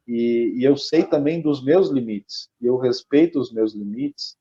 e, 0.05 0.53
e, 0.57 0.63
eu 0.63 0.75
sei 0.75 1.03
também 1.03 1.41
dos 1.41 1.63
meus 1.63 1.89
limites 1.89 2.49
e 2.61 2.65
eu 2.67 2.77
respeito 2.77 3.39
os 3.39 3.51
meus 3.51 3.73
limites, 3.73 4.35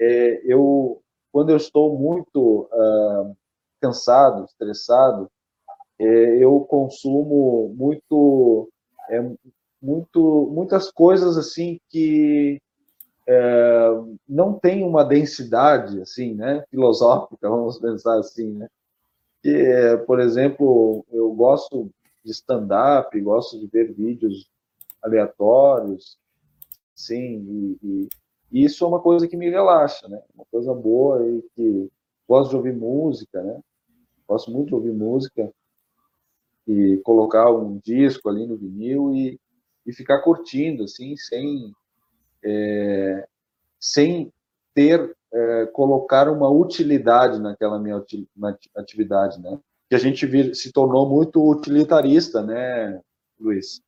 é, 0.00 0.40
eu 0.44 1.02
quando 1.30 1.50
eu 1.50 1.56
estou 1.58 1.98
muito 1.98 2.62
uh, 2.72 3.36
cansado, 3.78 4.46
estressado, 4.46 5.30
é, 5.98 6.04
eu 6.42 6.60
consumo 6.60 7.74
muito, 7.76 8.70
é, 9.10 9.22
muito, 9.82 10.50
muitas 10.50 10.90
coisas 10.90 11.36
assim 11.36 11.78
que 11.90 12.58
é, 13.26 13.88
não 14.28 14.54
tem 14.54 14.84
uma 14.84 15.04
densidade 15.04 16.00
assim, 16.00 16.34
né, 16.34 16.64
filosófica, 16.70 17.48
vamos 17.48 17.78
pensar 17.78 18.18
assim, 18.18 18.52
né? 18.52 18.68
Que, 19.42 19.96
por 20.06 20.20
exemplo, 20.20 21.04
eu 21.10 21.32
gosto 21.32 21.90
de 22.24 22.32
stand-up, 22.32 23.20
gosto 23.20 23.58
de 23.58 23.66
ver 23.66 23.92
vídeos 23.92 24.48
aleatórios, 25.02 26.18
sim, 26.94 27.76
e, 27.82 28.08
e, 28.52 28.64
isso 28.64 28.84
é 28.84 28.88
uma 28.88 29.00
coisa 29.00 29.28
que 29.28 29.36
me 29.36 29.50
relaxa, 29.50 30.08
né? 30.08 30.22
Uma 30.34 30.44
coisa 30.50 30.72
boa 30.72 31.28
e 31.28 31.42
que 31.54 31.90
gosto 32.28 32.50
de 32.50 32.56
ouvir 32.56 32.74
música, 32.74 33.42
né? 33.42 33.60
Gosto 34.26 34.50
muito 34.50 34.68
de 34.68 34.74
ouvir 34.74 34.92
música 34.92 35.52
e 36.66 36.96
colocar 37.04 37.50
um 37.50 37.78
disco 37.78 38.28
ali 38.28 38.46
no 38.46 38.56
vinil 38.56 39.14
e, 39.14 39.38
e 39.84 39.92
ficar 39.92 40.22
curtindo, 40.22 40.84
assim, 40.84 41.16
sem, 41.16 41.72
é, 42.46 43.26
sem 43.80 44.32
ter, 44.72 45.16
é, 45.32 45.66
colocar 45.66 46.30
uma 46.30 46.48
utilidade 46.48 47.40
naquela 47.40 47.78
minha 47.78 48.00
atividade, 48.76 49.40
né? 49.40 49.58
Que 49.88 49.96
a 49.96 49.98
gente 49.98 50.24
vir, 50.26 50.54
se 50.54 50.72
tornou 50.72 51.08
muito 51.08 51.44
utilitarista, 51.48 52.42
né, 52.42 53.00
Luiz? 53.38 53.80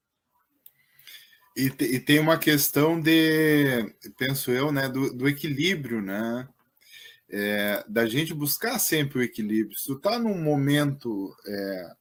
E, 1.56 1.66
e, 1.66 2.00
tem 2.00 2.20
uma 2.20 2.38
questão 2.38 3.00
de, 3.00 3.92
penso 4.16 4.50
eu, 4.50 4.70
né, 4.70 4.88
do, 4.88 5.12
do 5.12 5.28
equilíbrio, 5.28 6.00
né? 6.00 6.48
É, 7.30 7.84
da 7.88 8.06
gente 8.06 8.32
buscar 8.32 8.78
sempre 8.78 9.18
o 9.18 9.22
equilíbrio. 9.22 9.78
Se 9.78 9.86
tu 9.86 9.94
está 9.94 10.18
num 10.18 10.40
momento 10.40 11.34
é, 11.46 11.92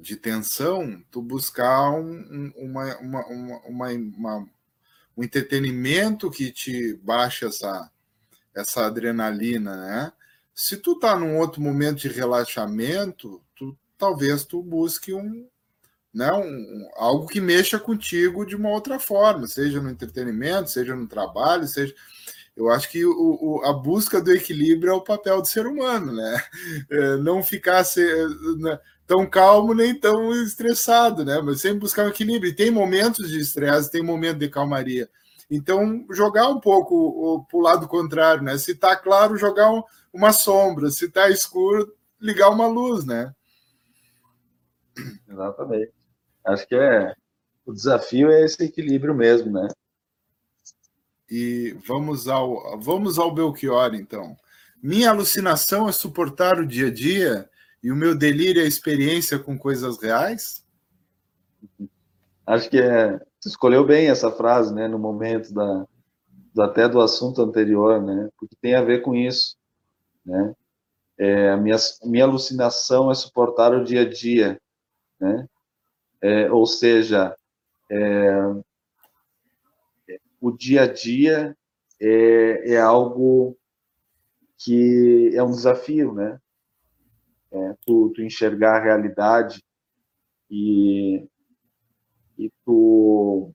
de 0.00 0.16
tensão, 0.16 1.02
tu 1.10 1.20
buscar 1.20 1.90
um, 1.90 2.52
uma, 2.56 2.96
uma, 2.98 3.26
uma, 3.26 3.88
uma, 3.90 4.48
um 5.16 5.22
entretenimento 5.22 6.30
que 6.30 6.50
te 6.50 6.94
baixa 7.02 7.46
essa, 7.46 7.90
essa 8.54 8.86
adrenalina, 8.86 9.76
né? 9.76 10.12
Se 10.54 10.76
tu 10.76 10.98
tá 10.98 11.16
num 11.16 11.38
outro 11.38 11.60
momento 11.60 12.00
de 12.00 12.08
relaxamento, 12.08 13.42
tu, 13.56 13.76
talvez 13.96 14.44
tu 14.44 14.62
busque 14.62 15.12
um, 15.14 15.48
né, 16.12 16.30
um, 16.32 16.88
algo 16.96 17.26
que 17.26 17.40
mexa 17.40 17.78
contigo 17.78 18.44
de 18.44 18.54
uma 18.54 18.68
outra 18.68 18.98
forma, 18.98 19.46
seja 19.46 19.80
no 19.80 19.88
entretenimento, 19.88 20.70
seja 20.70 20.94
no 20.94 21.08
trabalho, 21.08 21.66
seja. 21.66 21.94
Eu 22.56 22.70
acho 22.70 22.90
que 22.90 23.04
o, 23.04 23.12
o, 23.12 23.64
a 23.64 23.72
busca 23.72 24.20
do 24.20 24.30
equilíbrio 24.30 24.92
é 24.92 24.94
o 24.94 25.00
papel 25.00 25.40
do 25.40 25.48
ser 25.48 25.66
humano, 25.66 26.12
né? 26.12 26.42
É, 26.90 27.16
não 27.16 27.42
ficar 27.42 27.82
se, 27.84 28.04
né, 28.58 28.78
tão 29.06 29.26
calmo 29.26 29.74
nem 29.74 29.98
tão 29.98 30.32
estressado, 30.42 31.24
né? 31.24 31.40
Mas 31.40 31.60
sempre 31.60 31.80
buscar 31.80 32.04
um 32.04 32.10
equilíbrio. 32.10 32.50
E 32.50 32.54
tem 32.54 32.70
momentos 32.70 33.30
de 33.30 33.38
estresse, 33.40 33.90
tem 33.90 34.02
momentos 34.02 34.38
de 34.38 34.48
calmaria. 34.48 35.08
Então, 35.50 36.04
jogar 36.10 36.48
um 36.48 36.60
pouco 36.60 37.46
para 37.48 37.58
o 37.58 37.62
lado 37.62 37.88
contrário, 37.88 38.42
né? 38.42 38.56
Se 38.58 38.72
está 38.72 38.96
claro, 38.96 39.36
jogar 39.36 39.70
um, 39.70 39.82
uma 40.12 40.32
sombra. 40.32 40.90
Se 40.90 41.06
está 41.06 41.30
escuro, 41.30 41.94
ligar 42.20 42.50
uma 42.50 42.66
luz, 42.66 43.04
né? 43.04 43.32
Exatamente. 45.28 45.92
Acho 46.44 46.66
que 46.66 46.74
é 46.74 47.14
o 47.64 47.72
desafio 47.72 48.30
é 48.30 48.44
esse 48.44 48.62
equilíbrio 48.64 49.14
mesmo, 49.14 49.50
né? 49.50 49.68
E 51.34 51.74
vamos 51.86 52.28
ao 52.28 52.78
vamos 52.78 53.18
ao 53.18 53.32
Belchior, 53.32 53.94
então. 53.94 54.36
Minha 54.82 55.08
alucinação 55.08 55.88
é 55.88 55.92
suportar 55.92 56.58
o 56.58 56.66
dia 56.66 56.88
a 56.88 56.90
dia 56.92 57.48
e 57.82 57.90
o 57.90 57.96
meu 57.96 58.14
delírio 58.14 58.60
é 58.60 58.66
a 58.66 58.68
experiência 58.68 59.38
com 59.38 59.56
coisas 59.58 59.98
reais? 59.98 60.62
Acho 62.46 62.68
que 62.68 62.78
é, 62.78 63.18
você 63.40 63.48
escolheu 63.48 63.82
bem 63.82 64.10
essa 64.10 64.30
frase, 64.30 64.74
né, 64.74 64.86
no 64.86 64.98
momento 64.98 65.54
da, 65.54 65.86
até 66.58 66.86
do 66.86 67.00
assunto 67.00 67.40
anterior, 67.40 68.02
né, 68.02 68.28
porque 68.38 68.54
tem 68.60 68.74
a 68.74 68.82
ver 68.82 69.00
com 69.00 69.14
isso, 69.14 69.56
né, 70.26 70.54
é, 71.16 71.50
a 71.50 71.56
minha, 71.56 71.76
minha 72.04 72.24
alucinação 72.24 73.10
é 73.10 73.14
suportar 73.14 73.72
o 73.72 73.82
dia 73.82 74.02
a 74.02 74.08
dia, 74.08 74.60
né, 75.18 75.48
é, 76.20 76.52
ou 76.52 76.66
seja, 76.66 77.34
é, 77.90 78.54
o 80.42 80.50
dia 80.50 80.82
a 80.82 80.92
dia 80.92 81.56
é, 82.00 82.72
é 82.72 82.80
algo 82.80 83.56
que 84.58 85.30
é 85.36 85.42
um 85.42 85.52
desafio, 85.52 86.12
né, 86.12 86.40
é, 87.52 87.76
tu, 87.86 88.10
tu, 88.10 88.22
enxergar 88.22 88.76
a 88.76 88.82
realidade 88.82 89.62
e, 90.50 91.28
e 92.36 92.50
tu 92.64 93.52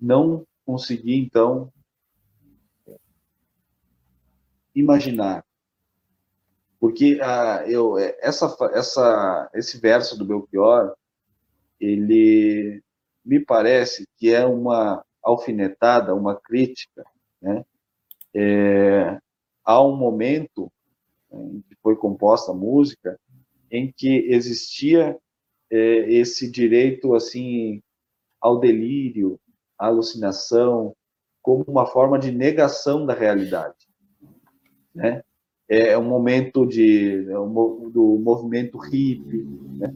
não 0.00 0.44
conseguir, 0.66 1.16
então, 1.18 1.72
imaginar. 4.74 5.44
Porque 6.80 7.20
ah, 7.22 7.62
eu, 7.68 7.96
essa, 7.96 8.56
essa, 8.72 9.50
esse 9.54 9.78
verso 9.78 10.18
do 10.18 10.24
Belchior, 10.24 10.96
ele 11.78 12.82
me 13.24 13.38
parece 13.38 14.04
que 14.16 14.32
é 14.32 14.44
uma 14.44 15.04
alfinetada, 15.22 16.14
uma 16.14 16.34
crítica, 16.36 17.04
né? 17.40 17.64
É, 18.34 19.18
há 19.64 19.82
um 19.82 19.96
momento 19.96 20.70
em 21.32 21.62
que 21.62 21.76
foi 21.82 21.96
composta 21.96 22.52
a 22.52 22.54
música, 22.54 23.18
em 23.70 23.92
que 23.92 24.26
existia 24.28 25.16
é, 25.70 25.78
esse 26.12 26.50
direito 26.50 27.14
assim 27.14 27.82
ao 28.40 28.58
delírio, 28.58 29.38
à 29.78 29.86
alucinação, 29.86 30.94
como 31.40 31.64
uma 31.66 31.86
forma 31.86 32.18
de 32.18 32.30
negação 32.30 33.06
da 33.06 33.14
realidade, 33.14 33.88
né? 34.94 35.22
É 35.68 35.96
um 35.96 36.04
momento 36.04 36.66
de 36.66 37.26
é 37.30 37.38
um, 37.38 37.88
do 37.88 38.18
movimento 38.18 38.76
hippie, 38.76 39.46
né? 39.78 39.92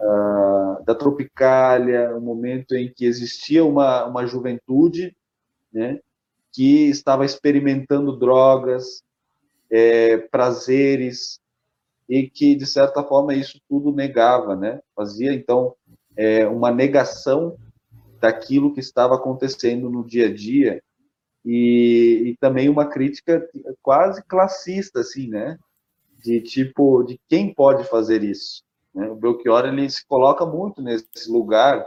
Ah, 0.00 0.80
da 0.84 0.94
tropicália, 0.94 2.14
um 2.16 2.20
momento 2.20 2.74
em 2.74 2.92
que 2.92 3.04
existia 3.04 3.64
uma, 3.64 4.04
uma 4.06 4.26
juventude, 4.26 5.16
né? 5.72 6.00
Que 6.52 6.88
estava 6.88 7.24
experimentando 7.24 8.16
drogas, 8.16 9.02
é, 9.70 10.16
prazeres, 10.16 11.40
e 12.08 12.28
que, 12.28 12.54
de 12.54 12.64
certa 12.64 13.02
forma, 13.04 13.34
isso 13.34 13.60
tudo 13.68 13.92
negava, 13.92 14.56
né? 14.56 14.80
Fazia, 14.96 15.32
então, 15.34 15.74
é, 16.16 16.46
uma 16.46 16.70
negação 16.70 17.56
daquilo 18.20 18.72
que 18.72 18.80
estava 18.80 19.14
acontecendo 19.14 19.90
no 19.90 20.04
dia 20.04 20.26
a 20.26 20.34
dia 20.34 20.82
e, 21.44 22.30
e, 22.30 22.36
também 22.40 22.68
uma 22.68 22.86
crítica 22.86 23.48
quase 23.82 24.22
classista, 24.24 25.00
assim, 25.00 25.28
né? 25.28 25.58
De 26.24 26.40
tipo, 26.40 27.02
de 27.04 27.20
quem 27.28 27.54
pode 27.54 27.84
fazer 27.84 28.24
isso? 28.24 28.64
Né? 28.98 29.08
O 29.08 29.14
Belchior, 29.14 29.64
ele 29.64 29.88
se 29.88 30.04
coloca 30.04 30.44
muito 30.44 30.82
nesse 30.82 31.30
lugar 31.30 31.86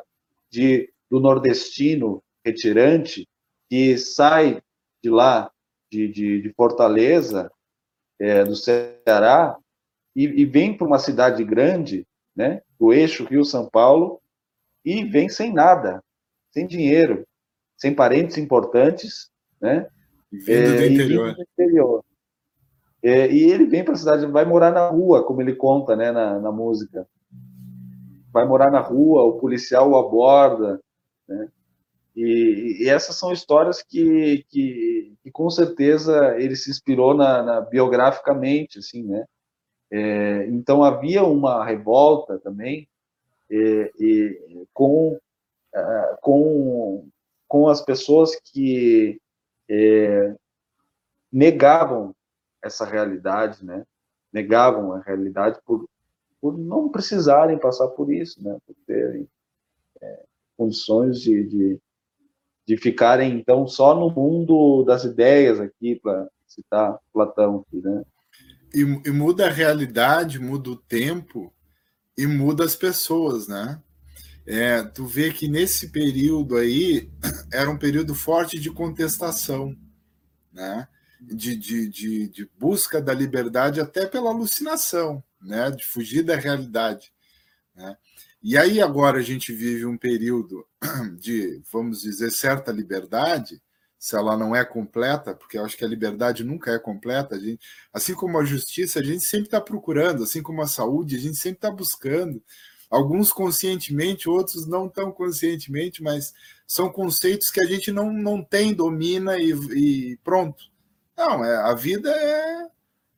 de, 0.49 0.89
do 1.09 1.19
nordestino 1.19 2.23
retirante 2.43 3.27
que 3.69 3.97
sai 3.97 4.61
de 5.03 5.09
lá, 5.09 5.51
de, 5.91 6.07
de, 6.07 6.41
de 6.41 6.53
Fortaleza, 6.53 7.51
é, 8.17 8.45
do 8.45 8.55
Ceará 8.55 9.57
e, 10.15 10.23
e 10.23 10.45
vem 10.45 10.75
para 10.75 10.87
uma 10.87 10.99
cidade 10.99 11.43
grande, 11.43 12.07
né, 12.33 12.61
do 12.79 12.93
eixo 12.93 13.25
Rio-São 13.25 13.69
Paulo, 13.69 14.21
e 14.85 15.03
vem 15.03 15.27
sem 15.27 15.51
nada, 15.51 16.01
sem 16.51 16.65
dinheiro, 16.65 17.27
sem 17.75 17.93
parentes 17.93 18.37
importantes, 18.37 19.29
né? 19.59 19.87
Vindo 20.31 20.49
é, 20.49 20.77
do 20.77 20.85
interior. 20.85 21.27
Vindo 21.27 21.35
do 21.35 21.41
interior. 21.43 22.05
É, 23.03 23.31
e 23.31 23.51
ele 23.51 23.65
vem 23.65 23.83
para 23.83 23.93
a 23.93 23.97
cidade, 23.97 24.25
vai 24.27 24.45
morar 24.45 24.71
na 24.71 24.87
rua, 24.87 25.23
como 25.25 25.41
ele 25.41 25.55
conta, 25.55 25.95
né, 25.95 26.11
na, 26.11 26.39
na 26.39 26.51
música. 26.51 27.07
Vai 28.31 28.45
morar 28.45 28.71
na 28.71 28.79
rua, 28.79 29.23
o 29.23 29.39
policial 29.39 29.89
o 29.89 29.97
aborda, 29.97 30.79
né? 31.27 31.49
E, 32.15 32.83
e, 32.83 32.89
essas 32.89 33.15
são 33.15 33.31
histórias 33.31 33.81
que, 33.81 34.45
que, 34.49 35.15
que, 35.23 35.31
com 35.31 35.49
certeza 35.49 36.37
ele 36.37 36.57
se 36.57 36.69
inspirou 36.69 37.13
na, 37.13 37.41
na 37.41 37.61
biograficamente, 37.61 38.79
assim, 38.79 39.03
né? 39.03 39.25
É, 39.89 40.45
então 40.47 40.83
havia 40.83 41.23
uma 41.23 41.65
revolta 41.65 42.37
também 42.39 42.87
é, 43.49 43.91
com 44.73 45.17
é, 45.73 46.17
com 46.21 47.07
com 47.47 47.67
as 47.67 47.81
pessoas 47.81 48.35
que 48.35 49.19
é, 49.69 50.35
negavam 51.31 52.15
essa 52.63 52.85
realidade, 52.85 53.63
né? 53.65 53.85
Negavam 54.31 54.93
a 54.93 55.01
realidade 55.01 55.59
por 55.65 55.87
por 56.39 56.57
não 56.57 56.89
precisarem 56.89 57.59
passar 57.59 57.87
por 57.89 58.11
isso, 58.11 58.41
né? 58.43 58.57
Por 58.65 58.75
terem 58.87 59.27
é, 60.01 60.23
condições 60.57 61.19
de, 61.21 61.43
de 61.43 61.81
de 62.71 62.77
ficarem 62.77 63.33
então 63.33 63.67
só 63.67 63.93
no 63.93 64.09
mundo 64.09 64.83
das 64.83 65.03
ideias 65.03 65.59
aqui 65.59 65.99
para 66.01 66.27
citar 66.47 66.97
Platão 67.13 67.65
aqui, 67.67 67.81
né? 67.81 68.03
E, 68.73 68.81
e, 68.81 69.11
muda 69.11 69.47
a 69.47 69.51
realidade, 69.51 70.39
muda 70.39 70.69
o 70.69 70.77
tempo 70.77 71.53
e 72.17 72.25
muda 72.25 72.63
as 72.63 72.75
pessoas, 72.75 73.47
né? 73.47 73.81
É, 74.45 74.81
tu 74.81 75.05
vê 75.05 75.31
que 75.31 75.47
nesse 75.47 75.89
período 75.89 76.55
aí 76.55 77.09
era 77.51 77.69
um 77.69 77.77
período 77.77 78.15
forte 78.15 78.59
de 78.59 78.71
contestação, 78.71 79.75
né? 80.51 80.87
De, 81.23 81.55
de, 81.55 81.87
de, 81.87 82.27
de 82.29 82.49
busca 82.57 82.99
da 82.99 83.13
liberdade 83.13 83.79
até 83.79 84.07
pela 84.07 84.31
alucinação, 84.31 85.23
né? 85.39 85.69
De 85.69 85.85
fugir 85.85 86.23
da 86.23 86.35
realidade, 86.35 87.13
né? 87.75 87.95
E 88.43 88.57
aí 88.57 88.81
agora 88.81 89.19
a 89.19 89.21
gente 89.21 89.53
vive 89.53 89.85
um 89.85 89.97
período 89.97 90.65
de, 91.19 91.61
vamos 91.71 92.01
dizer, 92.01 92.31
certa 92.31 92.71
liberdade, 92.71 93.61
se 93.99 94.15
ela 94.15 94.35
não 94.35 94.55
é 94.55 94.65
completa, 94.65 95.35
porque 95.35 95.59
eu 95.59 95.63
acho 95.63 95.77
que 95.77 95.85
a 95.85 95.87
liberdade 95.87 96.43
nunca 96.43 96.71
é 96.71 96.79
completa, 96.79 97.35
a 97.35 97.39
gente, 97.39 97.63
assim 97.93 98.15
como 98.15 98.39
a 98.39 98.43
justiça, 98.43 98.99
a 98.99 99.03
gente 99.03 99.23
sempre 99.23 99.45
está 99.45 99.61
procurando, 99.61 100.23
assim 100.23 100.41
como 100.41 100.59
a 100.63 100.67
saúde, 100.67 101.17
a 101.17 101.19
gente 101.19 101.37
sempre 101.37 101.57
está 101.57 101.69
buscando, 101.69 102.41
alguns 102.89 103.31
conscientemente, 103.31 104.27
outros 104.27 104.65
não 104.65 104.89
tão 104.89 105.11
conscientemente, 105.11 106.01
mas 106.01 106.33
são 106.65 106.91
conceitos 106.91 107.51
que 107.51 107.61
a 107.61 107.65
gente 107.65 107.91
não, 107.91 108.11
não 108.11 108.43
tem, 108.43 108.73
domina 108.73 109.37
e, 109.37 109.51
e 109.51 110.17
pronto. 110.23 110.70
Não, 111.21 111.45
é, 111.45 111.55
a 111.57 111.75
vida 111.75 112.09
é, 112.09 112.67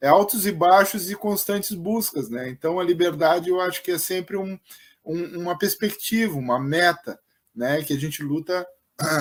é 0.02 0.08
altos 0.10 0.46
e 0.46 0.52
baixos 0.52 1.10
e 1.10 1.16
constantes 1.16 1.72
buscas, 1.72 2.30
né? 2.30 2.50
Então 2.50 2.78
a 2.78 2.84
liberdade 2.84 3.50
eu 3.50 3.62
acho 3.62 3.82
que 3.82 3.92
é 3.92 3.98
sempre 3.98 4.36
um, 4.36 4.60
um, 5.06 5.39
uma 5.39 5.58
perspectiva, 5.58 6.38
uma 6.38 6.60
meta, 6.60 7.18
né, 7.56 7.82
que 7.82 7.94
a 7.94 7.98
gente 7.98 8.22
luta 8.22 8.68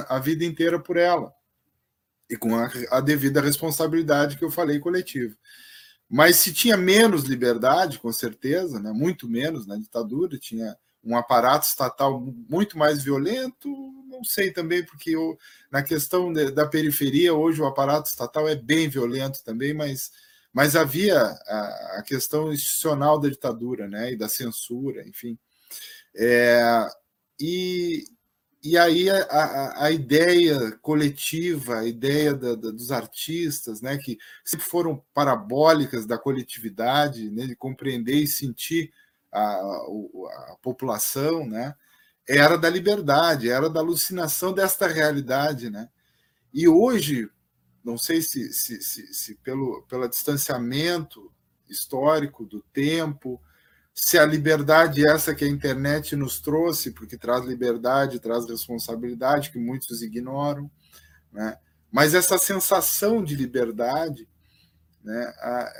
a 0.08 0.18
vida 0.18 0.44
inteira 0.44 0.80
por 0.80 0.96
ela 0.96 1.32
e 2.28 2.36
com 2.36 2.56
a, 2.56 2.68
a 2.90 3.00
devida 3.00 3.40
responsabilidade 3.40 4.36
que 4.36 4.44
eu 4.44 4.50
falei 4.50 4.80
coletivo. 4.80 5.36
Mas 6.10 6.36
se 6.36 6.52
tinha 6.52 6.76
menos 6.76 7.22
liberdade, 7.22 8.00
com 8.00 8.12
certeza, 8.12 8.80
né, 8.80 8.90
muito 8.90 9.28
menos 9.28 9.64
na 9.64 9.76
ditadura, 9.76 10.36
tinha 10.38 10.76
um 11.04 11.16
aparato 11.16 11.66
estatal 11.66 12.20
muito 12.20 12.76
mais 12.76 13.00
violento, 13.00 13.70
não 14.22 14.24
sei 14.24 14.52
também, 14.52 14.84
porque 14.84 15.10
eu, 15.10 15.36
na 15.70 15.82
questão 15.82 16.32
de, 16.32 16.52
da 16.52 16.66
periferia, 16.66 17.34
hoje 17.34 17.60
o 17.60 17.66
aparato 17.66 18.08
estatal 18.08 18.48
é 18.48 18.54
bem 18.54 18.88
violento 18.88 19.42
também, 19.44 19.74
mas, 19.74 20.12
mas 20.52 20.76
havia 20.76 21.20
a, 21.20 21.96
a 21.98 22.02
questão 22.02 22.52
institucional 22.52 23.18
da 23.18 23.28
ditadura 23.28 23.88
né, 23.88 24.12
e 24.12 24.16
da 24.16 24.28
censura, 24.28 25.06
enfim. 25.06 25.36
É, 26.14 26.86
e, 27.40 28.04
e 28.62 28.78
aí 28.78 29.10
a, 29.10 29.84
a, 29.86 29.90
ideia 29.90 30.70
coletiva, 30.80 31.80
a 31.80 31.86
ideia 31.86 32.32
da, 32.32 32.54
da, 32.54 32.70
dos 32.70 32.92
artistas, 32.92 33.80
né, 33.80 33.98
que 33.98 34.18
sempre 34.44 34.66
foram 34.66 35.02
parabólicas 35.12 36.06
da 36.06 36.16
coletividade, 36.16 37.28
né, 37.28 37.46
de 37.46 37.56
compreender 37.56 38.16
e 38.16 38.28
sentir 38.28 38.92
a, 39.32 39.56
a, 39.56 40.56
população, 40.62 41.44
né, 41.44 41.74
era 42.28 42.56
da 42.56 42.70
liberdade, 42.70 43.50
era 43.50 43.68
da 43.68 43.80
alucinação 43.80 44.52
desta 44.52 44.86
realidade. 44.86 45.70
Né? 45.70 45.88
E 46.52 46.68
hoje, 46.68 47.28
não 47.84 47.98
sei 47.98 48.22
se, 48.22 48.52
se, 48.52 48.80
se, 48.80 49.12
se 49.12 49.34
pelo, 49.36 49.82
pelo 49.88 50.08
distanciamento 50.08 51.32
histórico 51.68 52.44
do 52.44 52.60
tempo, 52.72 53.40
se 53.94 54.18
a 54.18 54.24
liberdade 54.24 55.06
essa 55.06 55.34
que 55.34 55.44
a 55.44 55.48
internet 55.48 56.16
nos 56.16 56.40
trouxe, 56.40 56.92
porque 56.92 57.16
traz 57.16 57.44
liberdade, 57.44 58.20
traz 58.20 58.46
responsabilidade, 58.48 59.50
que 59.50 59.58
muitos 59.58 60.02
ignoram, 60.02 60.70
né? 61.30 61.58
mas 61.90 62.14
essa 62.14 62.38
sensação 62.38 63.22
de 63.22 63.36
liberdade 63.36 64.26
né, 65.04 65.34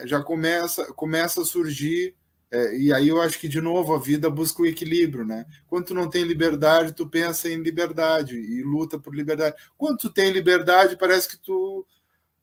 já 0.05 0.23
começa, 0.23 0.93
começa 0.93 1.41
a 1.41 1.45
surgir, 1.45 2.15
é, 2.53 2.77
e 2.77 2.93
aí 2.93 3.09
eu 3.09 3.21
acho 3.21 3.39
que, 3.39 3.49
de 3.49 3.63
novo, 3.63 3.95
a 3.95 3.99
vida 3.99 4.29
busca 4.29 4.61
o 4.61 4.67
equilíbrio. 4.67 5.25
Né? 5.25 5.47
Quando 5.67 5.87
tu 5.87 5.95
não 5.95 6.09
tem 6.09 6.23
liberdade, 6.23 6.93
tu 6.93 7.09
pensa 7.09 7.49
em 7.49 7.63
liberdade 7.63 8.37
e 8.37 8.63
luta 8.63 8.99
por 8.99 9.15
liberdade. 9.15 9.57
Quando 9.79 9.97
tu 9.97 10.11
tem 10.11 10.31
liberdade, 10.31 10.97
parece 10.99 11.31
que 11.31 11.39
tu 11.39 11.87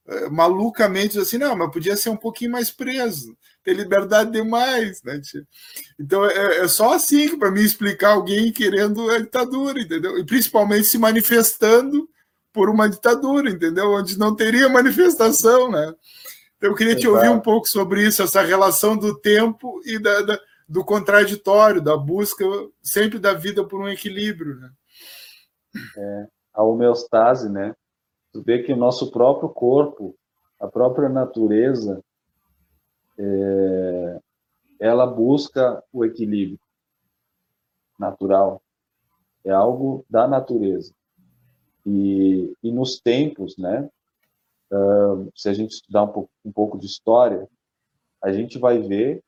é, 0.07 0.27
malucamente 0.27 1.13
diz 1.13 1.27
assim, 1.27 1.37
não, 1.37 1.55
mas 1.55 1.71
podia 1.71 1.95
ser 1.95 2.09
um 2.09 2.17
pouquinho 2.17 2.51
mais 2.51 2.71
preso 2.71 3.37
ter 3.63 3.75
liberdade 3.75 4.31
demais, 4.31 5.03
né? 5.03 5.21
Então 5.99 6.25
é, 6.25 6.61
é 6.61 6.67
só 6.67 6.93
assim 6.93 7.37
para 7.37 7.51
me 7.51 7.63
explicar 7.63 8.13
alguém 8.13 8.51
querendo 8.51 9.09
a 9.11 9.19
ditadura, 9.19 9.79
entendeu? 9.79 10.17
E 10.17 10.25
principalmente 10.25 10.85
se 10.85 10.97
manifestando 10.97 12.09
por 12.51 12.69
uma 12.69 12.89
ditadura, 12.89 13.49
entendeu? 13.49 13.91
Onde 13.91 14.17
não 14.17 14.35
teria 14.35 14.67
manifestação, 14.67 15.69
né? 15.69 15.93
Então 16.59 16.71
eu 16.71 16.75
queria 16.75 16.93
te 16.93 17.07
ouvir 17.07 17.29
um 17.29 17.39
pouco 17.39 17.69
sobre 17.69 18.05
isso, 18.05 18.21
essa 18.21 18.41
relação 18.41 18.97
do 18.97 19.17
tempo 19.17 19.79
e 19.85 19.97
da, 19.97 20.21
da, 20.21 20.39
do 20.67 20.83
contraditório, 20.83 21.81
da 21.81 21.95
busca 21.95 22.43
sempre 22.83 23.17
da 23.17 23.33
vida 23.33 23.63
por 23.63 23.79
um 23.79 23.87
equilíbrio, 23.87 24.55
né? 24.57 24.69
É, 25.97 26.27
a 26.53 26.61
homeostase, 26.61 27.49
né? 27.49 27.73
Tu 28.33 28.43
vê 28.43 28.61
que 28.61 28.73
o 28.73 28.77
nosso 28.77 29.09
próprio 29.09 29.47
corpo, 29.47 30.13
a 30.59 30.67
própria 30.67 31.07
natureza, 31.07 32.03
é, 33.17 34.19
ela 34.81 35.07
busca 35.07 35.81
o 35.93 36.03
equilíbrio 36.03 36.59
natural. 37.97 38.61
É 39.45 39.51
algo 39.51 40.05
da 40.09 40.27
natureza. 40.27 40.93
E, 41.85 42.53
e 42.61 42.69
nos 42.69 42.99
tempos, 42.99 43.57
né, 43.57 43.89
uh, 44.71 45.31
se 45.35 45.49
a 45.49 45.53
gente 45.53 45.71
estudar 45.71 46.03
um 46.03 46.07
pouco, 46.07 46.29
pouco, 46.59 46.77
de 46.77 46.87
história, 46.87 47.47
a 48.21 48.33
gente 48.33 48.59
vai 48.59 48.79
ver 48.79 49.23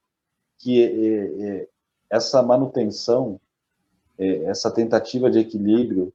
que 0.57 0.84
é, 0.84 1.47
é, 1.47 1.67
essa 2.09 2.43
manutenção, 2.43 3.39
é, 4.19 4.43
essa 4.43 4.69
tentativa 4.69 5.32
de 5.32 5.39
equilíbrio, 5.39 6.13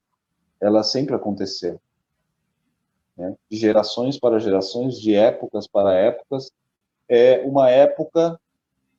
ela 0.60 0.82
sempre 0.82 1.14
aconteceu. 1.14 1.80
Né? 3.16 3.34
De 3.50 3.56
gerações 3.56 4.20
para 4.20 4.38
gerações, 4.38 5.00
de 5.00 5.14
épocas 5.14 5.66
para 5.66 5.94
épocas, 5.94 6.52
é, 7.08 7.40
uma 7.46 7.70
época 7.70 8.38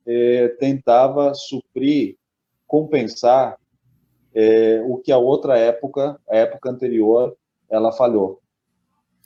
é, 0.03 0.47
tentava 0.59 1.36
suprir, 1.36 2.18
compensar 2.65 3.59
é, 4.34 4.82
o 4.88 4.97
que 4.97 5.11
a 5.11 5.20
outra 5.20 5.55
época, 5.55 6.20
a 6.28 6.36
época 6.36 6.72
anterior, 6.72 7.38
ela 7.70 7.91
falhou. 7.91 8.41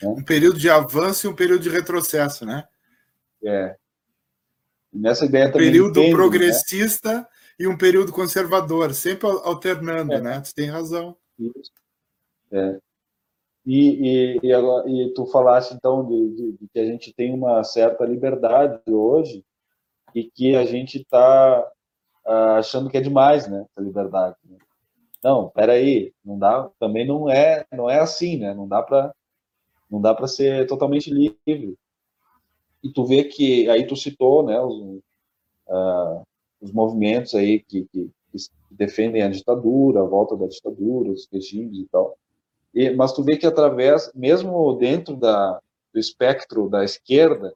Né? 0.02 0.10
Um 0.10 0.26
período 0.26 0.60
de 0.60 0.70
avanço 0.70 1.26
e 1.26 1.30
um 1.30 1.36
período 1.36 1.64
de 1.64 1.70
retrocesso, 1.70 2.46
né? 2.46 2.68
É. 3.44 3.76
nessa 4.94 5.26
ideia 5.26 5.48
um 5.48 5.52
também. 5.52 5.68
período 5.68 6.00
entende, 6.00 6.10
né? 6.10 6.16
progressista 6.16 7.14
né? 7.14 7.28
e 7.60 7.68
um 7.68 7.78
período 7.78 8.12
conservador, 8.12 8.94
sempre 8.94 9.28
alternando, 9.28 10.14
é. 10.14 10.22
né? 10.22 10.42
Tu 10.42 10.54
tem 10.54 10.70
razão. 10.70 11.16
Isso. 11.40 11.72
É. 12.52 12.80
E, 13.66 14.36
e, 14.36 14.40
e, 14.44 14.54
agora, 14.54 14.90
e 14.90 15.14
tu 15.14 15.26
falaste, 15.28 15.74
então, 15.74 16.06
de, 16.06 16.30
de, 16.36 16.52
de, 16.54 16.68
que 16.68 16.80
a 16.80 16.86
gente 16.86 17.14
tem 17.14 17.34
uma 17.34 17.64
certa 17.64 18.06
liberdade 18.06 18.82
hoje 18.88 19.46
e 20.16 20.24
que 20.24 20.56
a 20.56 20.66
gente 20.66 21.00
está 21.00 21.72
ah, 22.26 22.58
achando 22.58 22.90
que 22.90 22.98
é 22.98 23.02
demais, 23.02 23.48
né, 23.48 23.66
essa 23.70 23.86
liberdade. 23.86 24.36
Né? 24.44 24.58
Não, 25.24 25.50
peraí, 25.50 26.14
não 26.26 26.38
dá, 26.40 26.70
também 26.80 27.06
não 27.06 27.30
é, 27.30 27.66
não 27.72 27.90
é 27.90 28.00
assim, 28.00 28.38
né, 28.38 28.54
não 28.54 28.68
dá 28.68 28.82
para 28.82 29.14
não 29.90 30.00
dá 30.00 30.16
para 30.16 30.26
ser 30.26 30.66
totalmente 30.68 31.12
livre. 31.12 31.78
E 32.84 32.90
tu 32.90 33.06
vê 33.06 33.24
que, 33.24 33.70
aí 33.70 33.86
tu 33.86 33.96
citou, 33.96 34.44
né, 34.44 34.60
os, 34.60 34.76
uh, 35.68 36.24
os 36.60 36.72
movimentos 36.72 37.36
aí 37.36 37.60
que, 37.60 37.86
que, 37.92 38.10
que 38.32 38.38
defendem 38.70 39.22
a 39.22 39.30
ditadura, 39.30 40.02
a 40.02 40.06
volta 40.06 40.36
da 40.36 40.48
ditadura, 40.48 41.12
os 41.12 41.28
regimes 41.32 41.80
e 41.80 41.88
tal. 41.92 42.18
E, 42.74 42.90
mas 42.92 43.14
tu 43.14 43.24
vê 43.24 43.38
que 43.38 43.46
através, 43.46 44.12
mesmo 44.16 44.74
dentro 44.74 45.16
da, 45.16 45.60
do 45.94 46.00
espectro 46.00 46.70
da 46.70 46.84
esquerda, 46.84 47.54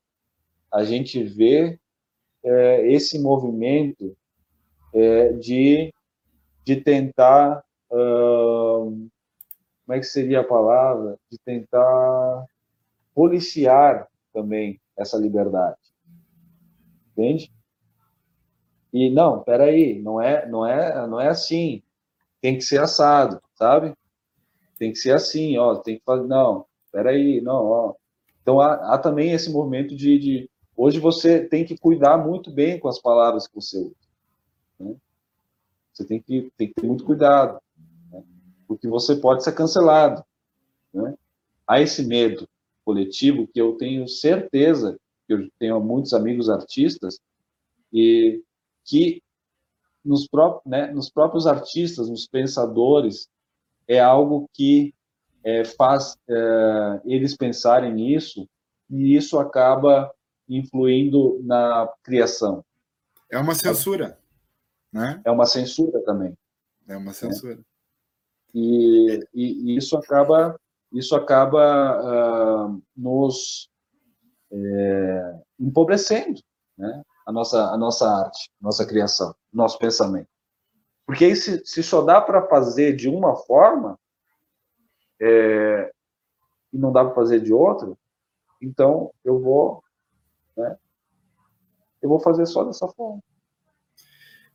a 0.71 0.83
gente 0.83 1.23
vê 1.23 1.79
é, 2.43 2.91
esse 2.91 3.17
movimento 3.19 4.15
é, 4.93 5.33
de, 5.33 5.93
de 6.63 6.75
tentar, 6.77 7.63
uh, 7.91 9.09
como 9.85 9.97
é 9.97 9.99
que 9.99 10.05
seria 10.05 10.41
a 10.41 10.43
palavra? 10.43 11.17
De 11.31 11.37
tentar 11.39 12.45
policiar 13.13 14.07
também 14.33 14.79
essa 14.97 15.17
liberdade. 15.17 15.77
Entende? 17.11 17.51
E 18.93 19.09
não, 19.09 19.43
peraí, 19.43 20.01
não 20.01 20.21
é, 20.21 20.47
não 20.47 20.65
é, 20.65 21.07
não 21.07 21.19
é 21.19 21.27
assim. 21.27 21.83
Tem 22.41 22.55
que 22.57 22.63
ser 22.63 22.79
assado, 22.79 23.41
sabe? 23.55 23.93
Tem 24.77 24.91
que 24.91 24.97
ser 24.97 25.13
assim, 25.13 25.57
ó. 25.57 25.75
Tem 25.75 25.97
que 25.97 26.03
fazer, 26.05 26.27
não, 26.27 26.65
peraí, 26.91 27.41
não, 27.41 27.65
ó. 27.65 27.95
Então 28.41 28.61
há, 28.61 28.93
há 28.93 28.97
também 28.97 29.31
esse 29.31 29.51
movimento 29.51 29.95
de, 29.95 30.19
de, 30.19 30.49
hoje 30.77 30.99
você 30.99 31.43
tem 31.43 31.65
que 31.65 31.77
cuidar 31.77 32.17
muito 32.17 32.51
bem 32.51 32.79
com 32.79 32.87
as 32.87 32.99
palavras 32.99 33.47
que 33.47 33.55
você 33.55 33.77
usa. 33.77 33.95
Né? 34.79 34.95
Você 35.91 36.05
tem 36.05 36.21
que, 36.21 36.51
tem 36.55 36.67
que 36.67 36.75
ter 36.75 36.85
muito 36.85 37.03
cuidado, 37.03 37.59
né? 38.11 38.23
porque 38.67 38.87
você 38.87 39.15
pode 39.15 39.43
ser 39.43 39.53
cancelado. 39.53 40.23
Né? 40.93 41.15
Há 41.67 41.81
esse 41.81 42.05
medo 42.05 42.47
coletivo 42.85 43.47
que 43.47 43.59
eu 43.59 43.75
tenho 43.75 44.07
certeza 44.07 44.97
que 45.27 45.33
eu 45.33 45.49
tenho 45.59 45.79
muitos 45.81 46.13
amigos 46.13 46.49
artistas 46.49 47.19
e 47.91 48.43
que 48.83 49.21
nos, 50.03 50.27
pró 50.27 50.61
né, 50.65 50.91
nos 50.91 51.09
próprios 51.09 51.47
artistas, 51.47 52.09
nos 52.09 52.27
pensadores, 52.27 53.27
é 53.87 53.99
algo 53.99 54.47
que 54.53 54.93
é, 55.43 55.65
faz 55.65 56.17
é, 56.27 57.01
eles 57.05 57.35
pensarem 57.35 57.93
nisso 57.93 58.47
e 58.89 59.15
isso 59.15 59.39
acaba 59.39 60.13
influindo 60.47 61.41
na 61.43 61.91
criação. 62.03 62.63
É 63.31 63.39
uma 63.39 63.55
censura, 63.55 64.19
né? 64.93 65.21
É 65.25 65.31
uma 65.31 65.47
censura 65.47 65.99
também. 66.01 66.37
É 66.87 66.95
uma 66.95 67.13
censura. 67.13 67.59
E, 68.53 69.19
e, 69.33 69.73
e, 69.73 69.77
isso 69.77 69.97
acaba 69.97 70.59
isso 70.95 71.15
acaba 71.15 72.67
uh, 72.69 72.81
nos 72.95 73.69
é, 74.51 75.39
empobrecendo, 75.59 76.41
né? 76.77 77.03
A 77.27 77.31
nossa 77.31 77.71
a 77.71 77.77
nossa 77.77 78.07
arte, 78.07 78.51
nossa 78.61 78.85
criação, 78.85 79.35
nosso 79.51 79.77
pensamento. 79.77 80.29
Porque 81.05 81.25
aí, 81.25 81.35
se, 81.35 81.63
se 81.65 81.83
só 81.83 82.01
dá 82.01 82.21
para 82.21 82.47
fazer 82.47 82.95
de 82.95 83.09
uma 83.09 83.35
forma, 83.35 83.99
é, 85.21 85.91
e 86.71 86.77
não 86.77 86.91
dá 86.91 87.03
para 87.03 87.13
fazer 87.13 87.41
de 87.41 87.53
outra, 87.53 87.93
então 88.61 89.11
eu 89.23 89.39
vou, 89.39 89.83
né, 90.55 90.77
eu 92.01 92.09
vou 92.09 92.19
fazer 92.19 92.45
só 92.45 92.63
dessa 92.63 92.87
forma. 92.87 93.21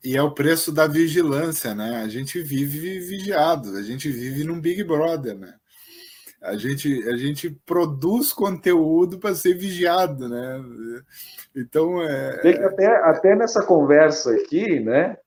E 0.02 0.16
é 0.16 0.22
o 0.22 0.32
preço 0.32 0.72
da 0.72 0.86
vigilância, 0.86 1.74
né? 1.74 2.00
A 2.02 2.08
gente 2.08 2.42
vive 2.42 3.00
vigiado, 3.00 3.76
a 3.76 3.82
gente 3.82 4.10
vive 4.10 4.44
num 4.44 4.58
Big 4.58 4.82
Brother, 4.82 5.38
né? 5.38 5.59
A 6.42 6.56
gente, 6.56 7.06
a 7.08 7.16
gente 7.16 7.50
produz 7.66 8.32
conteúdo 8.32 9.18
para 9.18 9.34
ser 9.34 9.54
vigiado, 9.54 10.28
né? 10.28 10.64
Então 11.54 12.02
é. 12.02 12.64
Até, 12.64 12.96
até 13.04 13.36
nessa 13.36 13.64
conversa 13.64 14.32
aqui, 14.32 14.80
né? 14.80 15.18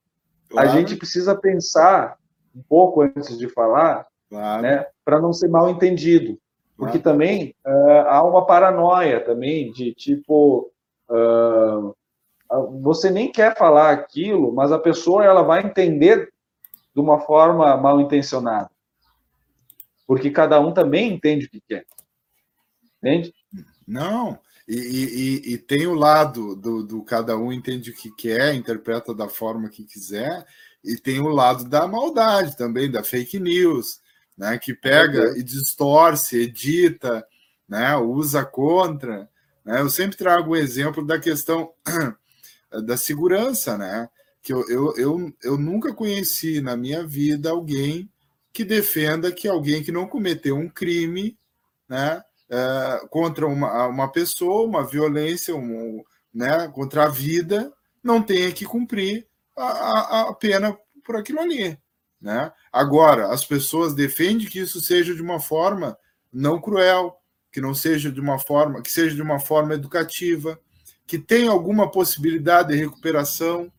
Claro. 0.49 0.69
A 0.69 0.71
gente 0.71 0.95
precisa 0.95 1.35
pensar 1.35 2.17
um 2.55 2.61
pouco 2.61 3.01
antes 3.01 3.37
de 3.37 3.47
falar 3.49 4.05
claro. 4.29 4.61
né, 4.61 4.85
para 5.03 5.19
não 5.19 5.33
ser 5.33 5.47
mal 5.47 5.69
entendido. 5.69 6.37
Porque 6.75 6.99
claro. 6.99 7.17
também 7.17 7.55
uh, 7.65 8.07
há 8.07 8.23
uma 8.23 8.45
paranoia 8.45 9.19
também 9.19 9.71
de 9.71 9.93
tipo. 9.93 10.71
Uh, 11.09 11.95
você 12.81 13.09
nem 13.09 13.31
quer 13.31 13.57
falar 13.57 13.91
aquilo, 13.91 14.53
mas 14.53 14.71
a 14.71 14.77
pessoa 14.77 15.25
ela 15.25 15.41
vai 15.41 15.65
entender 15.65 16.31
de 16.93 17.01
uma 17.01 17.19
forma 17.19 17.75
mal 17.77 17.99
intencionada. 17.99 18.69
Porque 20.05 20.29
cada 20.29 20.59
um 20.59 20.73
também 20.73 21.13
entende 21.13 21.45
o 21.45 21.49
que 21.49 21.61
quer. 21.61 21.85
Entende? 22.97 23.33
Não, 23.87 24.39
e, 24.67 24.75
e, 24.77 25.53
e, 25.53 25.57
tem 25.57 25.85
o 25.87 25.93
lado 25.93 26.55
do, 26.55 26.83
do, 26.83 27.03
cada 27.03 27.37
um 27.37 27.51
entende 27.51 27.91
o 27.91 27.93
que 27.93 28.09
quer, 28.15 28.53
interpreta 28.53 29.13
da 29.13 29.27
forma 29.27 29.69
que 29.69 29.83
quiser, 29.83 30.45
e 30.83 30.95
tem 30.95 31.19
o 31.19 31.27
lado 31.27 31.65
da 31.65 31.85
maldade 31.85 32.55
também, 32.55 32.89
da 32.89 33.03
fake 33.03 33.39
news, 33.39 33.99
né, 34.37 34.57
que 34.57 34.73
pega 34.73 35.31
uhum. 35.31 35.37
e 35.37 35.43
distorce, 35.43 36.37
edita, 36.37 37.25
né, 37.67 37.95
usa 37.97 38.45
contra. 38.45 39.29
Né? 39.65 39.81
Eu 39.81 39.89
sempre 39.89 40.17
trago 40.17 40.51
o 40.51 40.53
um 40.53 40.57
exemplo 40.57 41.05
da 41.05 41.19
questão 41.19 41.73
da 42.85 42.97
segurança, 42.97 43.77
né? 43.77 44.09
Que 44.41 44.53
eu, 44.53 44.67
eu, 44.67 44.93
eu, 44.97 45.33
eu 45.43 45.57
nunca 45.57 45.93
conheci 45.93 46.59
na 46.59 46.75
minha 46.75 47.05
vida 47.05 47.49
alguém 47.49 48.09
que 48.53 48.63
defenda 48.63 49.31
que 49.31 49.47
alguém 49.47 49.83
que 49.83 49.91
não 49.91 50.07
cometeu 50.07 50.55
um 50.55 50.69
crime, 50.69 51.37
né, 51.89 52.23
é, 52.49 53.07
contra 53.09 53.47
uma, 53.47 53.87
uma 53.87 54.11
pessoa, 54.11 54.67
uma 54.67 54.85
violência, 54.85 55.55
um, 55.55 56.03
né, 56.33 56.67
contra 56.67 57.05
a 57.05 57.09
vida, 57.09 57.73
não 58.03 58.21
tenha 58.21 58.51
que 58.51 58.65
cumprir 58.65 59.27
a, 59.57 59.65
a, 59.65 60.29
a 60.29 60.33
pena 60.33 60.77
por 61.03 61.15
aquilo 61.15 61.39
ali. 61.39 61.77
Né? 62.21 62.51
Agora, 62.71 63.27
as 63.33 63.43
pessoas 63.43 63.93
defendem 63.93 64.47
que 64.47 64.59
isso 64.59 64.79
seja 64.79 65.15
de 65.15 65.21
uma 65.21 65.39
forma 65.39 65.97
não 66.31 66.61
cruel, 66.61 67.17
que 67.51 67.59
não 67.59 67.73
seja 67.73 68.11
de 68.11 68.19
uma 68.19 68.39
forma, 68.39 68.81
que 68.81 68.91
seja 68.91 69.15
de 69.15 69.21
uma 69.21 69.39
forma 69.39 69.73
educativa, 69.73 70.59
que 71.05 71.19
tenha 71.19 71.51
alguma 71.51 71.91
possibilidade 71.91 72.69
de 72.69 72.79
recuperação 72.79 73.71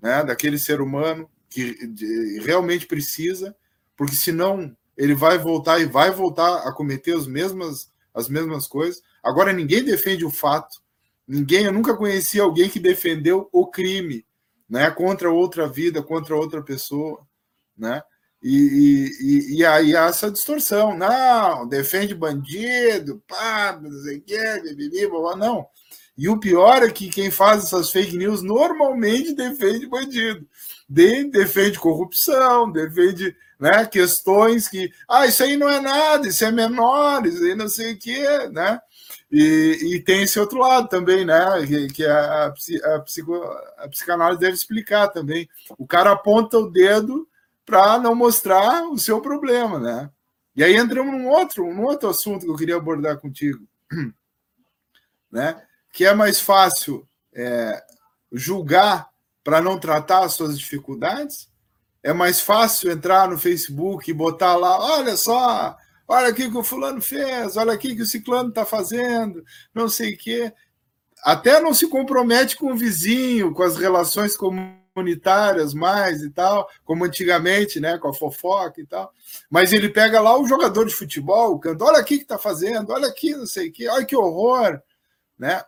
né, 0.00 0.24
daquele 0.24 0.58
ser 0.58 0.80
humano 0.80 1.30
que 1.48 1.86
de, 1.86 2.40
realmente 2.40 2.86
precisa, 2.86 3.56
porque 3.96 4.14
senão 4.14 4.76
ele 4.96 5.14
vai 5.14 5.38
voltar 5.38 5.80
e 5.80 5.86
vai 5.86 6.10
voltar 6.10 6.66
a 6.66 6.72
cometer 6.72 7.14
as 7.14 7.26
mesmas, 7.26 7.90
as 8.14 8.28
mesmas 8.28 8.66
coisas. 8.66 9.02
Agora, 9.22 9.52
ninguém 9.52 9.84
defende 9.84 10.24
o 10.24 10.30
fato, 10.30 10.80
ninguém, 11.26 11.64
eu 11.64 11.72
nunca 11.72 11.96
conheci 11.96 12.40
alguém 12.40 12.68
que 12.68 12.80
defendeu 12.80 13.48
o 13.52 13.66
crime 13.66 14.24
né, 14.68 14.90
contra 14.90 15.30
outra 15.30 15.68
vida, 15.68 16.02
contra 16.02 16.36
outra 16.36 16.62
pessoa 16.62 17.26
né? 17.76 18.02
E, 18.42 19.10
e, 19.20 19.56
e, 19.58 19.64
aí 19.64 19.96
há 19.96 20.06
essa 20.06 20.30
distorção. 20.30 20.96
Não, 20.96 21.66
defende 21.68 22.14
bandido, 22.14 23.22
pá, 23.26 23.78
não 23.80 23.90
sei 24.02 24.18
o 24.18 24.22
quê, 24.22 24.60
bibibi, 24.62 25.08
não. 25.38 25.66
E 26.16 26.28
o 26.28 26.38
pior 26.38 26.82
é 26.82 26.90
que 26.90 27.10
quem 27.10 27.30
faz 27.30 27.64
essas 27.64 27.90
fake 27.90 28.16
news 28.16 28.42
normalmente 28.42 29.34
defende 29.34 29.86
bandido. 29.86 30.46
De, 30.88 31.24
defende 31.24 31.78
corrupção, 31.78 32.70
defende 32.70 33.34
né, 33.58 33.86
questões 33.86 34.68
que. 34.68 34.92
Ah, 35.08 35.26
isso 35.26 35.42
aí 35.42 35.56
não 35.56 35.68
é 35.68 35.80
nada, 35.80 36.28
isso 36.28 36.44
é 36.44 36.52
menor, 36.52 37.26
isso 37.26 37.42
aí 37.42 37.54
não 37.54 37.68
sei 37.68 37.94
o 37.94 37.98
quê, 37.98 38.48
né? 38.50 38.80
E, 39.30 39.94
e 39.94 40.00
tem 40.00 40.22
esse 40.22 40.38
outro 40.38 40.58
lado 40.58 40.88
também, 40.88 41.24
né? 41.24 41.66
Que, 41.66 41.86
que 41.88 42.04
a, 42.04 42.46
a, 42.46 43.00
psico, 43.00 43.34
a 43.78 43.88
psicanálise 43.88 44.40
deve 44.40 44.54
explicar 44.54 45.08
também. 45.08 45.48
O 45.78 45.86
cara 45.86 46.12
aponta 46.12 46.58
o 46.58 46.70
dedo 46.70 47.28
para 47.64 47.98
não 47.98 48.14
mostrar 48.14 48.84
o 48.88 48.98
seu 48.98 49.20
problema, 49.20 49.78
né? 49.78 50.10
E 50.54 50.62
aí 50.62 50.76
entramos 50.76 51.12
num 51.12 51.28
outro, 51.28 51.72
num 51.72 51.84
outro 51.84 52.08
assunto 52.08 52.46
que 52.46 52.50
eu 52.50 52.56
queria 52.56 52.76
abordar 52.76 53.18
contigo, 53.18 53.66
né? 55.30 55.62
Que 55.92 56.04
é 56.06 56.14
mais 56.14 56.40
fácil 56.40 57.06
é, 57.34 57.82
julgar 58.32 59.08
para 59.42 59.60
não 59.60 59.78
tratar 59.78 60.24
as 60.24 60.34
suas 60.34 60.58
dificuldades? 60.58 61.48
É 62.06 62.12
mais 62.12 62.40
fácil 62.40 62.92
entrar 62.92 63.28
no 63.28 63.36
Facebook 63.36 64.08
e 64.08 64.14
botar 64.14 64.54
lá, 64.54 64.78
olha 64.78 65.16
só, 65.16 65.76
olha 66.06 66.28
aqui 66.28 66.48
que 66.48 66.56
o 66.56 66.62
fulano 66.62 67.02
fez, 67.02 67.56
olha 67.56 67.72
aqui 67.72 67.96
que 67.96 68.02
o 68.02 68.06
ciclano 68.06 68.50
está 68.50 68.64
fazendo, 68.64 69.44
não 69.74 69.88
sei 69.88 70.14
o 70.14 70.16
quê. 70.16 70.52
Até 71.24 71.58
não 71.58 71.74
se 71.74 71.88
compromete 71.88 72.54
com 72.54 72.70
o 72.70 72.76
vizinho, 72.76 73.52
com 73.52 73.64
as 73.64 73.76
relações 73.76 74.36
comunitárias 74.36 75.74
mais 75.74 76.22
e 76.22 76.30
tal, 76.30 76.70
como 76.84 77.04
antigamente, 77.04 77.80
né, 77.80 77.98
com 77.98 78.06
a 78.06 78.14
fofoca 78.14 78.80
e 78.80 78.86
tal. 78.86 79.12
Mas 79.50 79.72
ele 79.72 79.88
pega 79.88 80.20
lá 80.20 80.38
o 80.38 80.46
jogador 80.46 80.84
de 80.84 80.94
futebol, 80.94 81.58
canta, 81.58 81.84
olha 81.84 81.98
aqui 81.98 82.18
que 82.18 82.22
está 82.22 82.38
fazendo, 82.38 82.92
olha 82.92 83.08
aqui, 83.08 83.34
não 83.34 83.46
sei 83.46 83.70
o 83.70 83.72
que, 83.72 83.88
olha 83.88 84.06
que 84.06 84.14
horror, 84.14 84.80
né? 85.36 85.60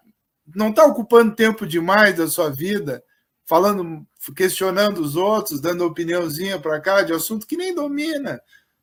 Não 0.55 0.68
está 0.68 0.84
ocupando 0.84 1.34
tempo 1.34 1.66
demais 1.66 2.16
da 2.16 2.28
sua 2.28 2.49
vida, 2.49 3.03
falando, 3.49 4.07
questionando 4.36 4.99
os 4.99 5.16
outros, 5.16 5.59
dando 5.59 5.86
opiniãozinha 5.86 6.61
para 6.61 6.78
cá 6.78 7.01
de 7.01 7.14
assunto 7.14 7.46
que 7.46 7.57
nem 7.57 7.74
domina, 7.74 8.42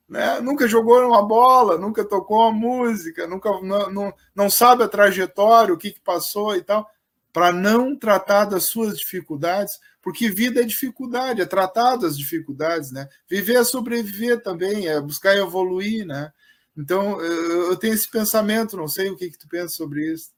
né? 0.09 0.39
Nunca 0.41 0.68
jogou 0.68 1.07
uma 1.07 1.22
bola, 1.22 1.78
nunca 1.78 2.03
tocou 2.03 2.39
uma 2.39 2.51
música, 2.51 3.28
nunca 3.28 3.51
não, 3.61 3.91
não, 3.91 4.13
não 4.34 4.49
sabe 4.49 4.82
a 4.82 4.88
trajetória, 4.88 5.72
o 5.72 5.78
que, 5.78 5.91
que 5.91 5.99
passou 5.99 6.55
e 6.55 6.63
tal 6.63 6.89
para 7.32 7.51
não 7.51 7.97
tratar 7.97 8.45
das 8.45 8.68
suas 8.68 8.97
dificuldades, 8.97 9.78
porque 10.01 10.30
vida 10.30 10.61
é 10.61 10.63
dificuldade, 10.63 11.41
é 11.41 11.45
tratar 11.45 11.97
das 11.97 12.18
dificuldades, 12.18 12.93
né? 12.93 13.09
Viver 13.30 13.55
é 13.55 13.63
sobreviver 13.66 14.41
também, 14.41 14.88
é 14.88 15.01
buscar 15.01 15.36
evoluir, 15.36 16.05
né? 16.07 16.32
Então, 16.78 17.20
eu 17.20 17.76
tenho 17.76 17.93
esse 17.93 18.09
pensamento, 18.09 18.78
não 18.78 18.88
sei 18.88 19.09
o 19.09 19.18
que, 19.18 19.30
que 19.30 19.38
tu 19.38 19.49
pensa 19.49 19.76
sobre 19.76 20.13
isso. 20.13 20.32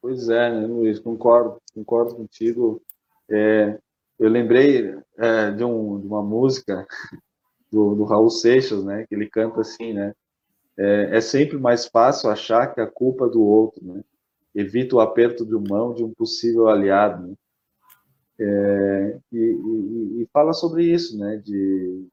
Pois 0.00 0.30
é, 0.30 0.50
né, 0.50 0.66
Luiz, 0.66 0.98
concordo, 0.98 1.60
concordo 1.76 2.14
contigo. 2.14 2.82
É, 3.30 3.78
eu 4.18 4.30
lembrei 4.30 4.96
é, 5.18 5.50
de, 5.50 5.62
um, 5.62 6.00
de, 6.00 6.06
uma 6.06 6.22
música 6.22 6.86
do, 7.70 7.94
do, 7.94 8.04
Raul 8.04 8.30
Seixas, 8.30 8.82
né, 8.82 9.04
que 9.06 9.14
ele 9.14 9.28
canta 9.28 9.60
assim, 9.60 9.92
né, 9.92 10.14
é, 10.78 11.16
é, 11.18 11.20
sempre 11.20 11.58
mais 11.58 11.86
fácil 11.86 12.30
achar 12.30 12.72
que 12.72 12.80
a 12.80 12.86
culpa 12.86 13.26
é 13.26 13.30
do 13.30 13.42
outro, 13.42 13.84
né, 13.84 14.02
evita 14.54 14.96
o 14.96 15.00
aperto 15.00 15.44
de 15.44 15.54
mão 15.68 15.92
de 15.92 16.02
um 16.02 16.12
possível 16.14 16.68
aliado, 16.68 17.26
né, 17.26 17.34
é, 18.38 19.18
e, 19.32 19.38
e, 19.38 20.22
e, 20.22 20.28
fala 20.32 20.52
sobre 20.52 20.84
isso, 20.84 21.18
né, 21.18 21.36
de, 21.44 22.06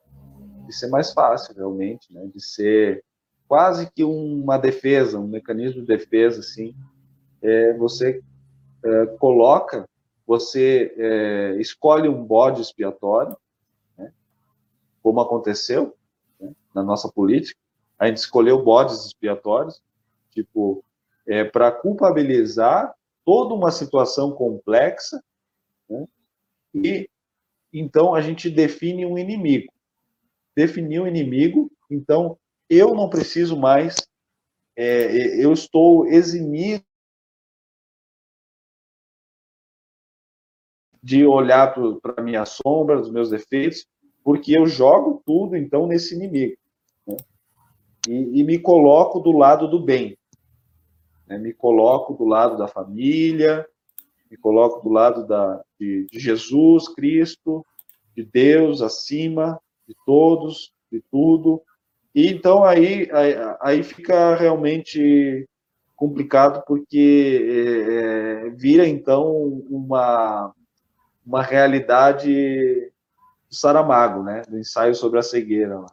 de 0.66 0.76
ser 0.76 0.88
mais 0.88 1.14
fácil 1.14 1.56
realmente, 1.56 2.12
né, 2.12 2.30
de 2.34 2.44
ser 2.44 3.04
quase 3.48 3.90
que 3.92 4.04
uma 4.04 4.58
defesa, 4.58 5.20
um 5.20 5.28
mecanismo 5.28 5.82
de 5.82 5.88
defesa, 5.88 6.40
assim, 6.40 6.74
é, 7.42 7.74
você 7.74 8.22
é, 8.84 9.06
coloca 9.18 9.88
você 10.26 10.94
é, 10.98 11.56
escolhe 11.60 12.08
um 12.08 12.24
bode 12.24 12.62
expiatório, 12.62 13.38
né, 13.98 14.12
como 15.02 15.20
aconteceu 15.20 15.96
né, 16.40 16.52
na 16.74 16.84
nossa 16.84 17.12
política, 17.12 17.60
a 18.00 18.08
gente 18.08 18.18
escolheu 18.18 18.64
bodes 18.64 19.06
expiatórios, 19.06 19.82
tipo, 20.32 20.84
é, 21.28 21.44
para 21.44 21.72
culpabilizar 21.72 22.94
toda 23.26 23.54
uma 23.54 23.72
situação 23.72 24.32
complexa, 24.32 25.22
né, 25.90 26.08
e 26.74 27.10
então 27.72 28.14
a 28.14 28.22
gente 28.22 28.50
define 28.50 29.06
um 29.06 29.18
inimigo. 29.18 29.74
Definir 30.56 31.02
um 31.02 31.08
inimigo, 31.08 31.72
então 31.90 32.38
eu 32.70 32.94
não 32.94 33.10
preciso 33.10 33.58
mais, 33.58 33.96
é, 34.76 35.44
eu 35.44 35.52
estou 35.52 36.08
eximido 36.08 36.84
de 41.04 41.26
olhar 41.26 41.76
para 42.02 42.24
minha 42.24 42.46
sombra, 42.46 43.00
os 43.00 43.12
meus 43.12 43.30
defeitos, 43.30 43.86
porque 44.24 44.58
eu 44.58 44.66
jogo 44.66 45.22
tudo, 45.26 45.58
então, 45.58 45.86
nesse 45.86 46.16
inimigo. 46.16 46.56
Né? 47.06 47.18
E, 48.08 48.40
e, 48.40 48.44
me 48.44 48.58
coloco 48.58 49.20
do 49.20 49.34
lado 49.34 49.68
do 49.68 49.82
bem. 49.82 50.18
Né? 51.28 51.38
Me 51.38 51.54
coloco 51.54 52.14
do 52.14 52.24
lado 52.24 52.58
da 52.58 52.70
família, 52.70 53.68
me 54.32 54.38
coloco 54.38 54.82
do 54.82 54.90
lado 54.90 55.28
da, 55.28 55.62
de, 55.78 56.08
de 56.10 56.20
Jesus 56.20 56.88
Cristo, 56.88 57.66
de 58.16 58.24
Deus 58.24 58.82
acima 58.82 59.60
de 59.86 59.96
todos, 60.06 60.72
de 60.90 61.04
tudo. 61.12 61.62
E 62.16 62.28
então 62.28 62.64
aí, 62.64 63.10
aí, 63.12 63.36
aí 63.60 63.84
fica 63.84 64.36
realmente 64.36 65.46
complicado 65.98 66.64
porque 66.66 67.46
é, 67.50 68.50
vira 68.52 68.88
então 68.88 69.32
uma 69.70 70.54
uma 71.26 71.42
realidade 71.42 72.92
do 73.50 73.56
Saramago, 73.56 74.24
né? 74.24 74.42
Do 74.48 74.60
ensaio 74.60 74.96
sobre 74.96 75.20
a 75.20 75.24
cegueira. 75.24 75.86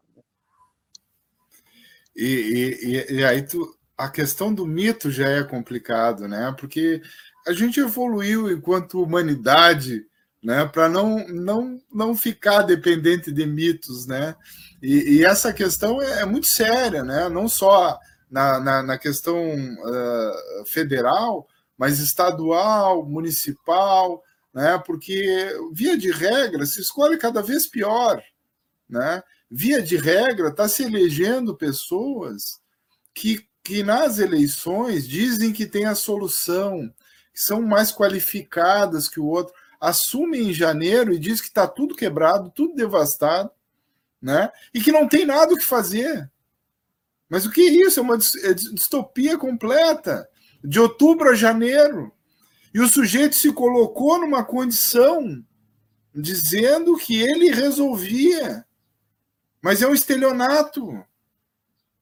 E, 2.17 3.07
e, 3.09 3.15
e, 3.15 3.25
aí 3.25 3.43
tu, 3.43 3.77
a 3.97 4.09
questão 4.09 4.53
do 4.53 4.67
mito 4.67 5.11
já 5.11 5.29
é 5.29 5.43
complicado, 5.43 6.27
né? 6.27 6.55
Porque 6.59 7.01
a 7.47 7.53
gente 7.53 7.81
evoluiu 7.81 8.51
enquanto 8.51 9.03
humanidade, 9.03 10.05
né? 10.43 10.67
Para 10.67 10.89
não, 10.89 11.27
não, 11.29 11.81
não 11.93 12.15
ficar 12.15 12.63
dependente 12.63 13.33
de 13.33 13.47
mitos, 13.47 14.07
né? 14.07 14.35
E, 14.83 15.19
e 15.19 15.25
essa 15.25 15.53
questão 15.53 16.01
é, 16.03 16.23
é, 16.23 16.25
muito 16.25 16.49
séria, 16.49 17.05
né? 17.05 17.29
Não 17.29 17.49
só 17.49 17.99
na, 18.31 18.59
na, 18.61 18.83
na 18.83 18.99
questão 18.99 19.37
uh, 19.39 20.67
federal, 20.67 21.47
mas 21.77 21.99
estadual, 21.99 23.05
municipal, 23.05 24.23
né? 24.53 24.79
porque, 24.85 25.49
via 25.73 25.97
de 25.97 26.11
regra, 26.11 26.67
se 26.67 26.81
escolhe 26.81 27.17
cada 27.17 27.43
vez 27.43 27.67
pior. 27.67 28.23
Né? 28.89 29.23
Via 29.51 29.83
de 29.83 29.97
regra, 29.97 30.49
está 30.49 30.69
se 30.69 30.85
elegendo 30.85 31.57
pessoas 31.57 32.61
que, 33.15 33.47
que 33.63 33.83
nas 33.83 34.19
eleições 34.19 35.07
dizem 35.07 35.53
que 35.53 35.67
tem 35.67 35.87
a 35.87 35.95
solução, 35.95 36.93
que 37.33 37.41
são 37.41 37.63
mais 37.63 37.93
qualificadas 37.93 39.09
que 39.09 39.21
o 39.21 39.27
outro, 39.27 39.55
assumem 39.81 40.51
em 40.51 40.53
janeiro 40.53 41.13
e 41.13 41.19
diz 41.19 41.41
que 41.41 41.49
está 41.49 41.67
tudo 41.67 41.95
quebrado, 41.95 42.53
tudo 42.55 42.75
devastado, 42.75 43.51
né? 44.21 44.51
e 44.75 44.81
que 44.81 44.93
não 44.93 45.09
tem 45.09 45.25
nada 45.25 45.55
o 45.55 45.57
que 45.57 45.65
fazer. 45.65 46.31
Mas 47.29 47.47
o 47.47 47.51
que 47.51 47.61
é 47.61 47.73
isso? 47.87 48.01
É 48.01 48.03
uma 48.03 48.17
é 48.17 48.53
distopia 48.53 49.39
completa. 49.39 50.29
De 50.63 50.81
outubro 50.81 51.31
a 51.31 51.35
janeiro. 51.35 52.13
E 52.73 52.81
o 52.81 52.89
sujeito 52.89 53.35
se 53.35 53.53
colocou 53.53 54.19
numa 54.19 54.45
condição 54.45 55.45
dizendo 56.15 56.97
que 56.97 57.21
ele 57.21 57.51
resolvia. 57.51 58.65
Mas 59.61 59.83
é 59.83 59.87
um 59.87 59.95
estelionato. 59.95 61.05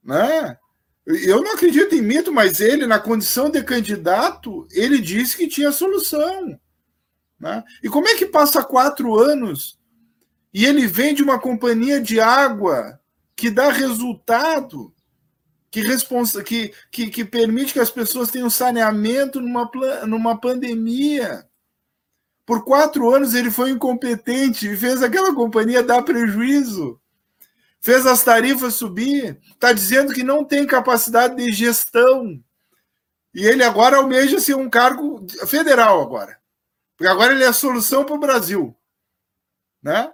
Né? 0.03 0.59
Eu 1.07 1.43
não 1.43 1.53
acredito 1.53 1.95
em 1.95 2.03
mito, 2.03 2.33
mas 2.33 2.61
ele, 2.61 2.87
na 2.87 2.99
condição 2.99 3.51
de 3.51 3.63
candidato, 3.63 4.67
ele 4.71 5.01
disse 5.01 5.37
que 5.37 5.49
tinha 5.49 5.73
solução. 5.73 6.59
Né? 7.39 7.65
E 7.83 7.89
como 7.89 8.09
é 8.09 8.15
que 8.15 8.27
passa 8.27 8.65
quatro 8.65 9.19
anos 9.19 9.79
e 10.53 10.65
ele 10.65 10.87
vende 10.87 11.23
uma 11.23 11.39
companhia 11.39 12.01
de 12.01 12.21
água 12.21 12.99
que 13.37 13.51
dá 13.51 13.71
resultado 13.71 14.93
que, 15.71 15.81
responsa, 15.81 16.43
que, 16.43 16.73
que, 16.91 17.09
que 17.09 17.25
permite 17.25 17.73
que 17.73 17.81
as 17.81 17.91
pessoas 17.91 18.31
tenham 18.31 18.49
saneamento 18.49 19.41
numa, 19.41 19.71
numa 20.07 20.41
pandemia. 20.41 21.47
Por 22.47 22.65
quatro 22.65 23.13
anos 23.15 23.35
ele 23.35 23.51
foi 23.51 23.71
incompetente 23.71 24.67
e 24.67 24.77
fez 24.77 25.03
aquela 25.03 25.35
companhia 25.35 25.83
dar 25.83 26.03
prejuízo, 26.03 26.99
fez 27.81 28.07
as 28.07 28.25
tarifas 28.25 28.75
subir, 28.75 29.39
está 29.51 29.73
dizendo 29.73 30.15
que 30.15 30.23
não 30.23 30.45
tem 30.45 30.67
capacidade 30.67 31.37
de 31.37 31.53
gestão. 31.53 32.43
E 33.35 33.45
ele 33.45 33.63
agora 33.63 33.99
almeja 33.99 34.41
ser 34.41 34.55
um 34.55 34.71
cargo 34.71 35.27
federal 35.47 36.01
agora. 36.01 36.39
Porque 36.97 37.09
agora 37.09 37.33
ele 37.33 37.45
é 37.45 37.49
a 37.49 37.53
solução 37.53 38.05
para 38.05 38.17
o 38.17 38.19
Brasil. 38.19 38.75
Né? 39.83 40.11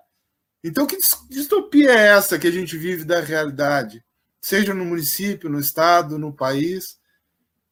Então, 0.62 0.86
que 0.86 0.98
distopia 1.30 1.90
é 1.90 2.08
essa 2.08 2.38
que 2.38 2.46
a 2.46 2.50
gente 2.50 2.76
vive 2.76 3.04
da 3.04 3.20
realidade? 3.20 4.03
Seja 4.44 4.74
no 4.74 4.84
município, 4.84 5.48
no 5.48 5.58
estado, 5.58 6.18
no 6.18 6.30
país, 6.30 6.98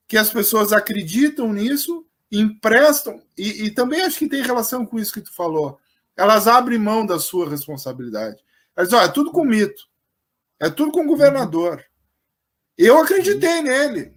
que 0.09 0.17
as 0.17 0.31
pessoas 0.31 0.73
acreditam 0.73 1.53
nisso, 1.53 2.07
emprestam, 2.31 3.23
e, 3.37 3.67
e 3.67 3.71
também 3.71 4.01
acho 4.01 4.19
que 4.19 4.27
tem 4.27 4.41
relação 4.41 4.87
com 4.87 4.99
isso 4.99 5.13
que 5.13 5.21
tu 5.21 5.35
falou. 5.35 5.79
Elas 6.17 6.49
abrem 6.49 6.79
mão 6.79 7.05
da 7.05 7.19
sua 7.19 7.47
responsabilidade. 7.47 8.43
Elas 8.75 8.89
dizem, 8.89 9.05
oh, 9.05 9.07
é 9.07 9.13
tudo 9.13 9.31
com 9.31 9.45
mito, 9.45 9.83
é 10.59 10.71
tudo 10.71 10.93
com 10.93 11.03
o 11.03 11.07
governador. 11.07 11.85
Eu 12.79 12.97
acreditei 13.03 13.61
nele. 13.61 14.15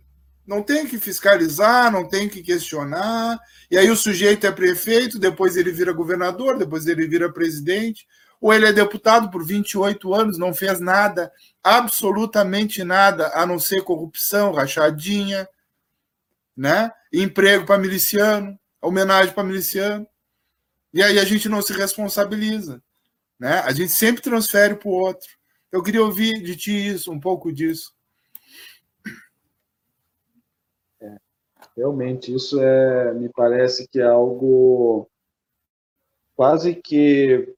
Não 0.47 0.63
tem 0.63 0.87
que 0.87 0.97
fiscalizar, 0.97 1.91
não 1.91 2.07
tem 2.07 2.29
que 2.29 2.41
questionar. 2.41 3.37
E 3.69 3.77
aí 3.77 3.91
o 3.91 3.97
sujeito 3.97 4.47
é 4.47 4.51
prefeito, 4.51 5.19
depois 5.19 5.57
ele 5.57 5.73
vira 5.73 5.91
governador, 5.91 6.57
depois 6.57 6.87
ele 6.87 7.05
vira 7.05 7.29
presidente 7.29 8.07
ou 8.45 8.53
ele 8.53 8.67
é 8.67 8.71
deputado 8.71 9.31
por 9.31 9.43
28 9.43 10.13
anos, 10.13 10.37
não 10.37 10.53
fez 10.53 10.79
nada, 10.79 11.33
absolutamente 11.63 12.83
nada, 12.83 13.31
a 13.33 13.43
não 13.43 13.57
ser 13.57 13.83
corrupção, 13.83 14.51
rachadinha, 14.51 15.49
né? 16.55 16.91
emprego 17.11 17.65
para 17.65 17.79
miliciano, 17.79 18.55
homenagem 18.79 19.33
para 19.33 19.43
miliciano. 19.43 20.07
E 20.93 21.01
aí 21.01 21.17
a 21.17 21.25
gente 21.25 21.49
não 21.49 21.59
se 21.59 21.73
responsabiliza. 21.73 22.83
Né? 23.39 23.61
A 23.61 23.73
gente 23.73 23.91
sempre 23.91 24.21
transfere 24.21 24.75
para 24.75 24.89
o 24.89 24.93
outro. 24.93 25.27
Eu 25.71 25.81
queria 25.81 26.03
ouvir 26.03 26.39
de 26.43 26.55
ti 26.55 26.71
isso, 26.71 27.11
um 27.11 27.19
pouco 27.19 27.51
disso. 27.51 27.95
É, 31.01 31.17
realmente, 31.75 32.31
isso 32.31 32.61
é, 32.61 33.11
me 33.11 33.27
parece 33.27 33.87
que 33.87 33.99
é 33.99 34.05
algo 34.05 35.09
quase 36.35 36.75
que 36.75 37.54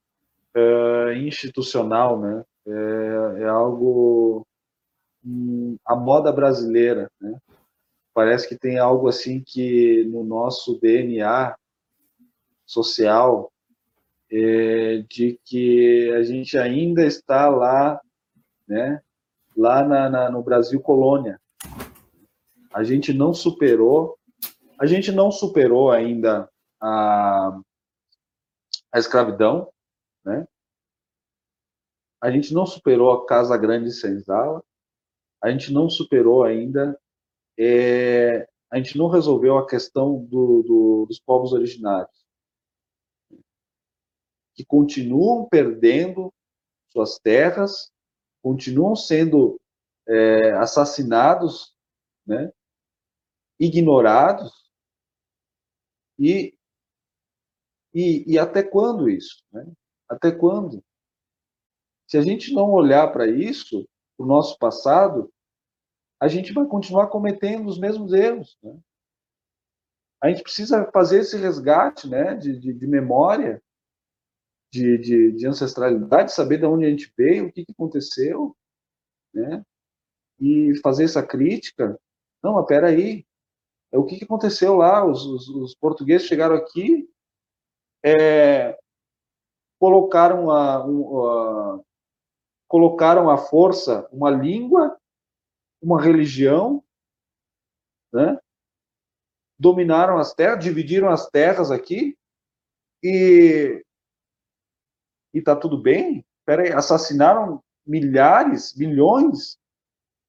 é, 0.57 1.17
institucional, 1.19 2.19
né? 2.19 2.43
É, 2.65 3.43
é 3.43 3.47
algo 3.47 4.45
hum, 5.23 5.77
a 5.85 5.95
moda 5.95 6.31
brasileira, 6.31 7.11
né? 7.21 7.39
Parece 8.13 8.49
que 8.49 8.57
tem 8.57 8.79
algo 8.79 9.07
assim 9.07 9.43
que 9.45 10.03
no 10.05 10.23
nosso 10.23 10.79
DNA 10.79 11.55
social 12.65 13.51
é, 14.31 15.03
de 15.07 15.39
que 15.45 16.11
a 16.13 16.23
gente 16.23 16.57
ainda 16.57 17.05
está 17.05 17.47
lá, 17.47 18.01
né? 18.67 18.99
Lá 19.55 19.83
na, 19.83 20.09
na, 20.09 20.31
no 20.31 20.41
Brasil 20.41 20.81
colônia. 20.81 21.39
A 22.73 22.83
gente 22.83 23.13
não 23.13 23.33
superou 23.33 24.17
A 24.79 24.85
gente 24.85 25.11
não 25.11 25.31
superou 25.31 25.91
ainda 25.91 26.49
a, 26.81 27.59
a 28.91 28.99
escravidão, 28.99 29.69
né? 30.27 30.45
A 32.21 32.29
gente 32.29 32.53
não 32.53 32.65
superou 32.65 33.11
a 33.11 33.25
Casa 33.25 33.57
Grande 33.57 33.91
Senzala, 33.91 34.61
a 35.41 35.49
gente 35.49 35.71
não 35.71 35.89
superou 35.89 36.43
ainda, 36.43 36.99
é, 37.57 38.47
a 38.69 38.77
gente 38.77 38.97
não 38.97 39.07
resolveu 39.07 39.57
a 39.57 39.67
questão 39.67 40.25
do, 40.25 40.63
do, 40.63 41.05
dos 41.07 41.19
povos 41.19 41.53
originários, 41.53 42.25
que 44.53 44.65
continuam 44.65 45.47
perdendo 45.47 46.33
suas 46.89 47.17
terras, 47.19 47.91
continuam 48.41 48.95
sendo 48.95 49.61
é, 50.07 50.51
assassinados, 50.53 51.73
né, 52.25 52.51
ignorados, 53.59 54.51
e, 56.19 56.57
e, 57.93 58.33
e 58.33 58.39
até 58.39 58.63
quando 58.63 59.09
isso? 59.09 59.43
Né? 59.51 59.71
Até 60.09 60.31
quando? 60.31 60.83
Se 62.07 62.17
a 62.17 62.21
gente 62.21 62.53
não 62.53 62.71
olhar 62.71 63.11
para 63.11 63.27
isso, 63.27 63.87
o 64.17 64.25
nosso 64.25 64.57
passado, 64.57 65.31
a 66.19 66.27
gente 66.27 66.53
vai 66.53 66.65
continuar 66.65 67.07
cometendo 67.07 67.67
os 67.67 67.77
mesmos 67.77 68.13
erros. 68.13 68.57
Né? 68.63 68.79
A 70.21 70.29
gente 70.29 70.41
precisa 70.41 70.89
fazer 70.91 71.19
esse 71.19 71.37
resgate 71.37 72.07
né, 72.07 72.35
de, 72.35 72.57
de, 72.57 72.73
de 72.73 72.87
memória, 72.87 73.61
de, 74.71 74.97
de, 74.97 75.31
de, 75.33 75.47
ancestralidade, 75.47 76.33
saber 76.33 76.57
de 76.57 76.65
onde 76.65 76.85
a 76.85 76.89
gente 76.89 77.11
veio, 77.15 77.47
o 77.47 77.51
que, 77.51 77.65
que 77.65 77.71
aconteceu, 77.71 78.55
né? 79.33 79.63
e 80.39 80.75
fazer 80.81 81.03
essa 81.03 81.25
crítica. 81.25 81.99
Não, 82.43 82.53
mas 82.53 82.65
peraí, 82.65 83.25
é 83.91 83.97
o 83.97 84.05
que, 84.05 84.17
que 84.17 84.25
aconteceu 84.25 84.75
lá? 84.75 85.05
Os, 85.05 85.25
os, 85.25 85.47
os, 85.49 85.75
portugueses 85.75 86.27
chegaram 86.27 86.55
aqui, 86.55 87.09
é, 88.03 88.77
colocaram 89.79 90.49
a, 90.51 90.85
um, 90.85 91.25
a, 91.25 91.79
colocaram 92.67 93.35
força 93.37 94.07
uma 94.11 94.29
língua, 94.29 94.97
uma 95.81 96.01
religião, 96.01 96.83
né? 98.11 98.39
dominaram 99.59 100.17
as 100.17 100.33
terras, 100.33 100.63
dividiram 100.63 101.09
as 101.09 101.29
terras 101.29 101.71
aqui 101.71 102.17
e 103.03 103.83
e 105.33 105.41
tá 105.41 105.55
tudo 105.55 105.79
bem? 105.79 106.25
Peraí, 106.45 106.71
assassinaram 106.71 107.61
milhares, 107.85 108.75
milhões 108.75 109.59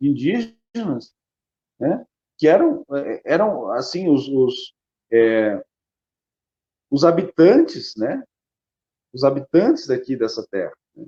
de 0.00 0.08
indígenas, 0.08 1.14
né? 1.78 2.04
Que 2.36 2.46
eram, 2.46 2.84
eram 3.24 3.70
assim, 3.72 4.08
os, 4.08 4.28
os, 4.28 4.74
é, 5.10 5.64
os 6.90 7.04
habitantes, 7.04 7.94
né? 7.96 8.22
Os 9.12 9.24
habitantes 9.24 9.86
daqui 9.86 10.16
dessa 10.16 10.46
terra. 10.50 10.72
Né? 10.96 11.06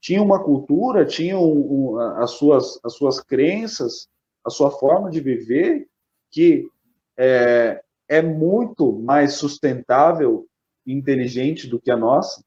Tinham 0.00 0.24
uma 0.24 0.42
cultura, 0.42 1.04
tinham 1.04 1.42
um, 1.42 1.98
as, 1.98 2.32
suas, 2.32 2.78
as 2.84 2.94
suas 2.94 3.20
crenças, 3.20 4.08
a 4.44 4.50
sua 4.50 4.70
forma 4.70 5.10
de 5.10 5.20
viver, 5.20 5.88
que 6.30 6.68
é, 7.16 7.82
é 8.08 8.22
muito 8.22 8.92
mais 8.92 9.34
sustentável 9.34 10.46
e 10.86 10.92
inteligente 10.92 11.66
do 11.66 11.80
que 11.80 11.90
a 11.90 11.96
nossa, 11.96 12.42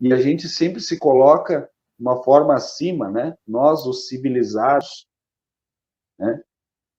e 0.00 0.12
a 0.12 0.16
gente 0.16 0.48
sempre 0.48 0.80
se 0.80 0.98
coloca 0.98 1.68
uma 1.98 2.22
forma 2.22 2.54
acima, 2.54 3.10
né? 3.10 3.36
Nós, 3.46 3.84
os 3.86 4.08
civilizados, 4.08 5.08
né? 6.18 6.40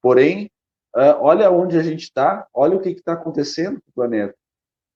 Porém, 0.02 0.50
uh, 0.96 1.16
olha 1.22 1.52
onde 1.52 1.78
a 1.78 1.84
gente 1.84 2.04
está, 2.04 2.48
olha 2.54 2.76
o 2.76 2.82
que 2.82 2.90
está 2.90 3.14
acontecendo 3.14 3.76
no 3.76 3.94
planeta. 3.94 4.36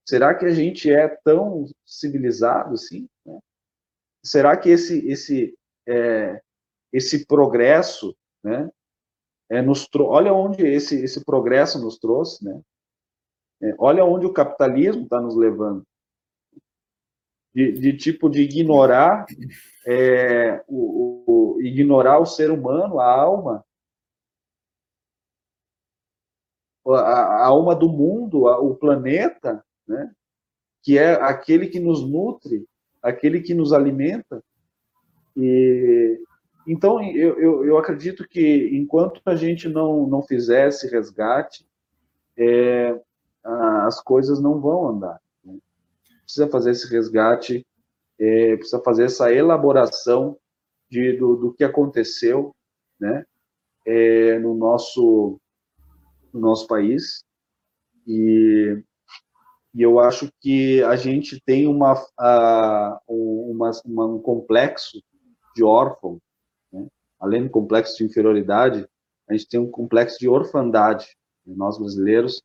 Será 0.05 0.35
que 0.35 0.45
a 0.45 0.51
gente 0.51 0.91
é 0.91 1.07
tão 1.07 1.65
civilizado 1.85 2.73
assim? 2.73 3.07
Né? 3.25 3.39
Será 4.23 4.57
que 4.57 4.69
esse 4.69 5.07
esse 5.07 5.57
é, 5.87 6.41
esse 6.91 7.25
progresso, 7.25 8.15
né? 8.43 8.69
É, 9.49 9.61
nos 9.61 9.87
olha 9.95 10.33
onde 10.33 10.65
esse 10.65 11.03
esse 11.03 11.23
progresso 11.23 11.79
nos 11.79 11.97
trouxe, 11.97 12.43
né? 12.43 12.61
É, 13.61 13.75
olha 13.77 14.03
onde 14.03 14.25
o 14.25 14.33
capitalismo 14.33 15.03
está 15.03 15.21
nos 15.21 15.35
levando 15.35 15.85
de, 17.53 17.71
de 17.73 17.95
tipo 17.95 18.29
de 18.29 18.41
ignorar 18.41 19.25
é, 19.85 20.63
o, 20.67 21.55
o, 21.55 21.61
ignorar 21.61 22.19
o 22.19 22.25
ser 22.25 22.49
humano, 22.49 22.99
a 22.99 23.11
alma, 23.11 23.63
a, 26.87 26.99
a 26.99 27.45
alma 27.45 27.75
do 27.75 27.87
mundo, 27.87 28.47
a, 28.47 28.59
o 28.59 28.75
planeta, 28.75 29.63
né? 29.87 30.11
que 30.81 30.97
é 30.97 31.13
aquele 31.13 31.67
que 31.67 31.79
nos 31.79 32.07
nutre, 32.07 32.65
aquele 33.01 33.41
que 33.41 33.53
nos 33.53 33.73
alimenta. 33.73 34.43
E 35.35 36.19
então 36.65 37.01
eu, 37.03 37.39
eu, 37.39 37.65
eu 37.65 37.77
acredito 37.77 38.27
que 38.27 38.69
enquanto 38.73 39.21
a 39.25 39.35
gente 39.35 39.67
não 39.67 40.07
não 40.07 40.21
fizesse 40.21 40.87
resgate, 40.89 41.65
é, 42.37 42.99
as 43.43 44.01
coisas 44.01 44.39
não 44.41 44.59
vão 44.59 44.89
andar 44.89 45.19
precisa 46.33 46.49
fazer 46.49 46.71
esse 46.71 46.87
resgate, 46.87 47.65
é, 48.19 48.55
precisa 48.55 48.81
fazer 48.81 49.05
essa 49.05 49.31
elaboração 49.31 50.37
de, 50.89 51.15
do, 51.17 51.35
do 51.35 51.53
que 51.53 51.63
aconteceu 51.63 52.55
né, 52.99 53.25
é, 53.85 54.39
no, 54.39 54.55
nosso, 54.55 55.39
no 56.33 56.39
nosso 56.39 56.67
país. 56.67 57.23
E, 58.07 58.81
e 59.73 59.81
eu 59.81 59.99
acho 59.99 60.31
que 60.39 60.83
a 60.83 60.95
gente 60.95 61.41
tem 61.41 61.67
uma, 61.67 61.93
uma, 63.07 63.71
uma 63.85 64.05
um 64.05 64.19
complexo 64.19 65.01
de 65.55 65.63
órfão, 65.63 66.19
né? 66.71 66.87
além 67.19 67.43
do 67.43 67.49
complexo 67.49 67.97
de 67.97 68.03
inferioridade, 68.03 68.87
a 69.27 69.33
gente 69.33 69.47
tem 69.47 69.59
um 69.59 69.71
complexo 69.71 70.19
de 70.19 70.29
orfandade, 70.29 71.07
nós 71.45 71.77
brasileiros, 71.77 72.41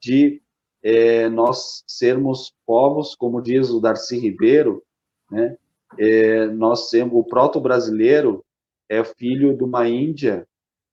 de 0.00 0.42
é, 0.82 1.28
nós 1.28 1.82
sermos 1.86 2.54
povos, 2.66 3.14
como 3.14 3.40
diz 3.40 3.70
o 3.70 3.80
Darcy 3.80 4.18
Ribeiro, 4.18 4.84
né? 5.30 5.56
É, 5.98 6.46
nós 6.48 6.90
temos 6.90 7.14
o 7.14 7.24
proto-brasileiro 7.24 8.44
é 8.88 9.02
filho 9.02 9.56
de 9.56 9.64
uma 9.64 9.88
Índia, 9.88 10.46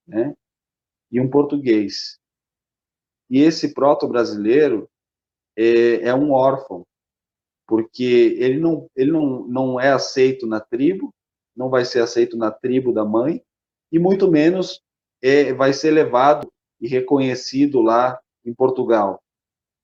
né? 0.08 0.34
E 1.12 1.20
um 1.20 1.30
português. 1.30 2.20
E 3.30 3.42
esse 3.42 3.74
proto-brasileiro 3.74 4.90
é, 5.56 6.08
é 6.10 6.16
um 6.16 6.32
órfão, 6.32 6.86
porque 7.68 8.36
ele 8.40 8.60
não 8.60 8.88
ele 8.96 9.12
não, 9.12 9.48
não 9.48 9.80
é 9.80 9.92
aceito 9.92 10.46
na 10.48 10.60
tribo, 10.60 11.14
não 11.56 11.70
vai 11.70 11.86
ser 11.86 12.02
aceito 12.02 12.38
na 12.38 12.52
tribo 12.52 12.92
da 12.92 13.06
mãe 13.06 13.42
e 13.92 14.00
muito 14.00 14.30
menos 14.30 14.82
é, 15.22 15.54
vai 15.54 15.74
ser 15.74 15.92
levado 15.92 16.52
e 16.82 16.88
reconhecido 16.88 17.82
lá 17.82 18.20
em 18.46 18.54
Portugal. 18.54 19.22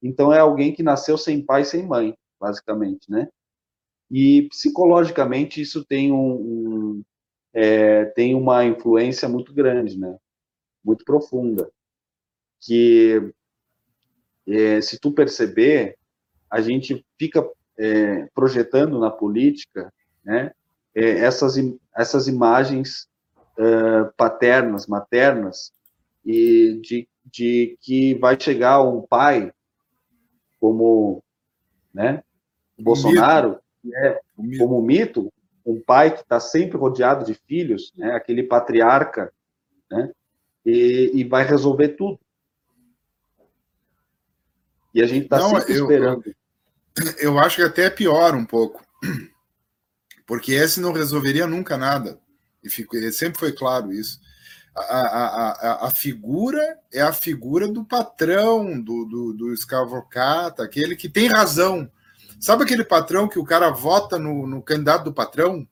Então 0.02 0.34
é 0.34 0.40
alguém 0.40 0.74
que 0.74 0.84
nasceu 0.84 1.18
sem 1.18 1.46
pai, 1.46 1.64
sem 1.64 1.86
mãe, 1.86 2.16
basicamente, 2.40 3.10
né? 3.10 3.28
E 4.12 4.48
psicologicamente 4.50 5.62
isso 5.62 5.86
tem 5.86 6.12
um, 6.12 6.32
um 6.34 7.04
é, 7.54 8.06
tem 8.06 8.36
uma 8.36 8.66
influência 8.66 9.28
muito 9.30 9.54
grande, 9.54 9.98
né? 9.98 10.18
Muito 10.84 11.04
profunda, 11.06 11.70
que 12.62 13.34
é, 14.50 14.82
se 14.82 15.00
tu 15.00 15.12
perceber, 15.12 15.98
a 16.50 16.62
gente 16.62 17.06
fica 17.18 17.48
é, 17.78 18.28
projetando 18.34 19.00
na 19.00 19.10
política, 19.10 19.92
né? 20.24 20.52
É, 20.96 21.20
essas 21.20 21.56
essas 21.96 22.28
imagens 22.28 23.08
paternas, 24.16 24.88
maternas 24.88 25.74
e 26.26 26.80
de, 26.82 27.08
de 27.26 27.78
que 27.82 28.16
vai 28.16 28.40
chegar 28.40 28.82
um 28.82 29.02
pai 29.02 29.52
como 30.60 31.24
né, 31.94 32.24
o 32.78 32.84
Bolsonaro, 32.84 33.60
mito. 33.84 33.98
É, 33.98 34.22
como 34.58 34.82
mito, 34.82 35.34
um 35.66 35.82
pai 35.82 36.14
que 36.14 36.22
está 36.22 36.40
sempre 36.40 36.78
rodeado 36.78 37.26
de 37.26 37.34
filhos, 37.34 37.94
né, 37.96 38.12
aquele 38.12 38.44
patriarca, 38.44 39.32
né, 39.90 40.12
e, 40.66 41.12
e 41.14 41.24
vai 41.24 41.44
resolver 41.44 41.90
tudo. 41.90 42.20
E 44.94 45.02
a 45.02 45.08
gente 45.08 45.24
está 45.24 45.40
sempre 45.40 45.74
eu, 45.74 45.84
esperando. 45.84 46.24
Eu, 46.98 47.14
eu 47.20 47.40
acho 47.40 47.58
que 47.58 47.64
até 47.64 47.86
é 47.86 47.90
pior 47.90 48.36
um 48.36 48.46
pouco, 48.46 48.84
porque 50.26 50.54
esse 50.54 50.80
não 50.80 50.92
resolveria 50.92 51.48
nunca 51.48 51.78
nada. 51.78 52.20
E 52.64 52.70
fico, 52.70 52.96
sempre 53.12 53.40
foi 53.40 53.52
claro 53.52 53.92
isso 53.92 54.20
a, 54.76 55.84
a, 55.84 55.88
a, 55.88 55.92
figura 55.92 56.78
é 56.92 57.02
a 57.02 57.12
figura 57.12 57.68
do 57.68 57.84
patrão, 57.84 58.80
do, 58.80 59.06
do, 59.06 59.34
do 59.34 59.54
escravocrata, 59.54 60.64
aquele 60.64 60.96
que 60.96 61.10
tem 61.10 61.28
razão. 61.28 61.90
Sabe 62.40 62.64
aquele 62.64 62.86
patrão 62.86 63.28
que 63.28 63.40
o 63.40 63.44
cara 63.44 63.70
vota 63.70 64.18
no, 64.18 64.48
no 64.48 64.62
candidato 64.62 65.06
do 65.06 65.14
patrão? 65.14 65.68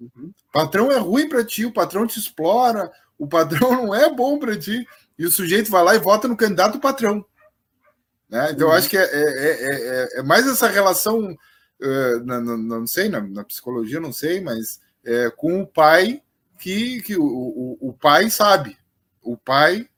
Uhum. 0.00 0.32
Patrão 0.52 0.90
é 0.90 0.98
ruim 0.98 1.28
para 1.28 1.44
ti, 1.44 1.66
o 1.66 1.72
patrão 1.72 2.06
te 2.06 2.18
explora, 2.18 2.90
o 3.18 3.28
patrão 3.28 3.72
não 3.84 3.94
é 3.94 4.12
bom 4.12 4.38
para 4.38 4.58
ti. 4.58 4.86
e 5.18 5.26
o 5.26 5.30
sujeito 5.30 5.70
vai 5.70 5.84
lá 5.84 5.94
e 5.94 5.98
vota 5.98 6.26
no 6.26 6.36
candidato 6.36 6.74
do 6.74 6.80
patrão. 6.80 7.24
Né? 8.30 8.52
Então, 8.52 8.68
uhum. 8.68 8.72
eu 8.72 8.78
acho 8.78 8.88
que 8.88 8.96
é, 8.96 9.02
é, 9.02 9.08
é, 9.12 10.08
é, 10.18 10.22
mais 10.22 10.46
essa 10.46 10.68
relação, 10.68 11.36
uh, 11.82 12.24
na, 12.24 12.40
na, 12.40 12.56
não 12.56 12.86
sei, 12.86 13.08
na, 13.08 13.20
na, 13.20 13.44
psicologia, 13.44 14.00
não 14.00 14.12
sei, 14.12 14.40
mas 14.40 14.78
com 15.38 15.62
o 15.62 15.66
pai 15.66 16.22
que, 16.58 17.00
que 17.00 17.16
o, 17.16 17.24
o, 17.24 17.78
o, 17.88 17.92
pai 17.92 18.28
sabe. 18.28 18.76
O 19.22 19.34
pai 19.34 19.88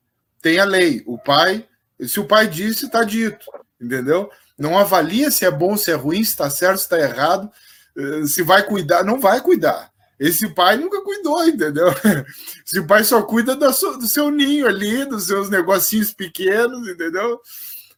tem 0.41 0.61
a 0.61 0.65
lei. 0.65 1.03
O 1.07 1.19
pai, 1.19 1.67
se 2.01 2.21
o 2.21 2.25
pai 2.25 2.47
disse, 2.47 2.87
está 2.87 3.03
dito. 3.03 3.45
Entendeu? 3.81 4.31
Não 4.57 4.79
avalia 4.79 5.29
se 5.33 5.45
é 5.45 5.51
bom, 5.51 5.77
se 5.77 5.91
é 5.91 5.95
ruim, 5.95 6.23
se 6.23 6.31
está 6.31 6.49
certo, 6.49 6.79
se 6.79 6.85
está 6.85 7.01
errado, 7.01 7.51
se 8.29 8.45
vai 8.45 8.63
cuidar, 8.65 9.03
não 9.03 9.19
vai 9.19 9.41
cuidar. 9.41 9.91
Esse 10.21 10.49
pai 10.55 10.77
nunca 10.77 11.03
cuidou, 11.03 11.45
entendeu? 11.45 11.89
Esse 12.65 12.81
pai 12.87 13.03
só 13.03 13.23
cuida 13.23 13.57
do 13.57 13.73
seu, 13.73 13.99
do 13.99 14.07
seu 14.07 14.31
ninho 14.31 14.69
ali, 14.69 15.05
dos 15.05 15.25
seus 15.27 15.51
negocinhos 15.51 16.13
pequenos, 16.13 16.87
entendeu? 16.89 17.41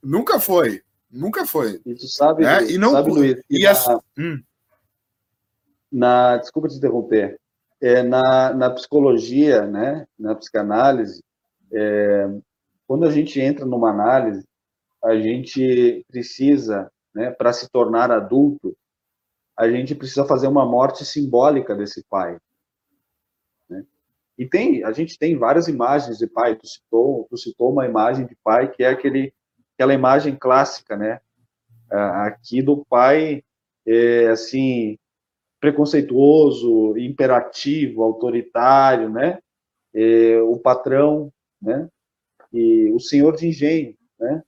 Nunca 0.04 0.38
foi. 0.38 0.82
Nunca 1.10 1.46
foi. 1.46 1.80
E 1.86 1.94
tu 1.94 2.06
sabe, 2.08 2.42
né? 2.42 2.64
e 2.70 2.76
não 2.76 2.92
sabe, 2.92 3.10
Luiz, 3.10 3.42
e 3.48 3.62
na, 3.62 3.70
essa... 3.70 4.00
hum. 4.18 4.42
na, 5.90 6.36
desculpa 6.38 6.68
te 6.68 6.76
interromper, 6.76 7.38
é, 7.80 8.02
na, 8.02 8.52
na 8.52 8.70
psicologia, 8.70 9.66
né, 9.66 10.06
na 10.18 10.34
psicanálise, 10.34 11.22
é, 11.72 12.28
quando 12.86 13.04
a 13.04 13.10
gente 13.10 13.40
entra 13.40 13.64
numa 13.64 13.90
análise, 13.90 14.46
a 15.02 15.14
gente 15.16 16.04
precisa, 16.08 16.90
né, 17.14 17.30
para 17.30 17.52
se 17.52 17.68
tornar 17.70 18.10
adulto, 18.10 18.76
a 19.56 19.68
gente 19.70 19.94
precisa 19.94 20.24
fazer 20.24 20.48
uma 20.48 20.66
morte 20.66 21.04
simbólica 21.04 21.74
desse 21.74 22.04
pai. 22.08 22.38
Né? 23.68 23.84
E 24.36 24.46
tem, 24.46 24.82
a 24.82 24.92
gente 24.92 25.18
tem 25.18 25.36
várias 25.36 25.68
imagens 25.68 26.18
de 26.18 26.26
pai. 26.26 26.56
Tu 26.56 26.66
citou, 26.66 27.26
tu 27.30 27.36
citou 27.36 27.70
uma 27.70 27.86
imagem 27.86 28.26
de 28.26 28.36
pai 28.42 28.70
que 28.70 28.82
é 28.82 28.88
aquele, 28.88 29.32
aquela 29.74 29.94
imagem 29.94 30.36
clássica, 30.36 30.96
né? 30.96 31.20
Aqui 31.90 32.62
do 32.62 32.84
pai, 32.84 33.44
é, 33.86 34.28
assim, 34.28 34.98
preconceituoso, 35.60 36.96
imperativo, 36.96 38.02
autoritário, 38.02 39.10
né? 39.10 39.38
É, 39.92 40.40
o 40.40 40.58
patrão, 40.58 41.32
né? 41.60 41.88
E 42.52 42.90
o 42.92 43.00
senhor 43.00 43.36
de 43.36 43.48
engenho, 43.48 43.96
né? 44.18 44.42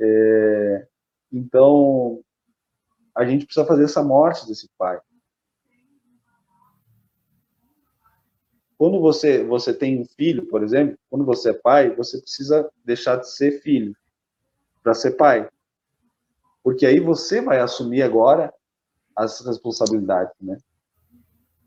É, 0.00 0.86
então, 1.32 2.20
a 3.14 3.24
gente 3.24 3.44
precisa 3.44 3.66
fazer 3.66 3.84
essa 3.84 4.02
morte 4.02 4.46
desse 4.46 4.68
pai. 4.78 4.98
Quando 8.78 8.98
você, 8.98 9.44
você 9.44 9.74
tem 9.74 10.00
um 10.00 10.06
filho, 10.16 10.46
por 10.46 10.62
exemplo, 10.62 10.98
quando 11.10 11.24
você 11.24 11.50
é 11.50 11.52
pai, 11.52 11.94
você 11.94 12.18
precisa 12.18 12.68
deixar 12.82 13.16
de 13.16 13.30
ser 13.30 13.60
filho 13.60 13.94
para 14.82 14.94
ser 14.94 15.12
pai. 15.12 15.48
Porque 16.62 16.86
aí 16.86 17.00
você 17.00 17.40
vai 17.40 17.58
assumir 17.60 18.02
agora 18.02 18.52
as 19.16 19.40
responsabilidades, 19.44 20.34
né? 20.40 20.56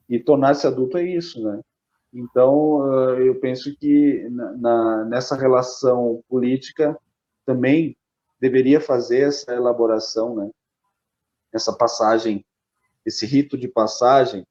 E 0.09 0.19
tornar-se 0.19 0.67
adulto 0.67 0.97
é 0.97 1.03
isso, 1.03 1.43
né? 1.43 1.61
Então, 2.13 3.17
eu 3.17 3.39
penso 3.39 3.75
que 3.75 4.27
na, 4.29 5.05
nessa 5.05 5.35
relação 5.35 6.23
política 6.29 6.97
também 7.43 7.97
deveria 8.39 8.79
fazer 8.79 9.21
essa 9.21 9.53
elaboração, 9.53 10.35
né? 10.35 10.51
essa 11.53 11.71
passagem, 11.71 12.45
esse 13.05 13.25
rito 13.25 13.57
de 13.57 13.67
passagem, 13.67 14.45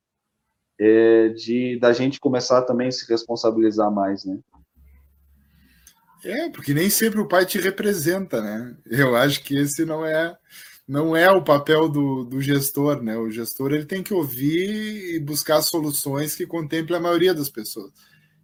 é, 0.78 1.28
de 1.28 1.78
da 1.78 1.92
gente 1.92 2.18
começar 2.18 2.62
também 2.62 2.88
a 2.88 2.92
se 2.92 3.08
responsabilizar 3.08 3.90
mais, 3.90 4.24
né? 4.24 4.38
É, 6.24 6.48
porque 6.50 6.72
nem 6.72 6.88
sempre 6.88 7.20
o 7.20 7.26
pai 7.26 7.44
te 7.44 7.58
representa, 7.58 8.40
né? 8.40 8.76
Eu 8.86 9.16
acho 9.16 9.42
que 9.42 9.56
esse 9.56 9.84
não 9.84 10.04
é 10.04 10.36
não 10.86 11.16
é 11.16 11.30
o 11.30 11.42
papel 11.42 11.88
do, 11.88 12.24
do 12.24 12.40
gestor, 12.40 13.02
né? 13.02 13.16
O 13.16 13.30
gestor 13.30 13.72
ele 13.72 13.86
tem 13.86 14.02
que 14.02 14.12
ouvir 14.12 15.14
e 15.14 15.20
buscar 15.20 15.62
soluções 15.62 16.34
que 16.34 16.46
contemplem 16.46 16.98
a 16.98 17.02
maioria 17.02 17.32
das 17.32 17.48
pessoas. 17.48 17.92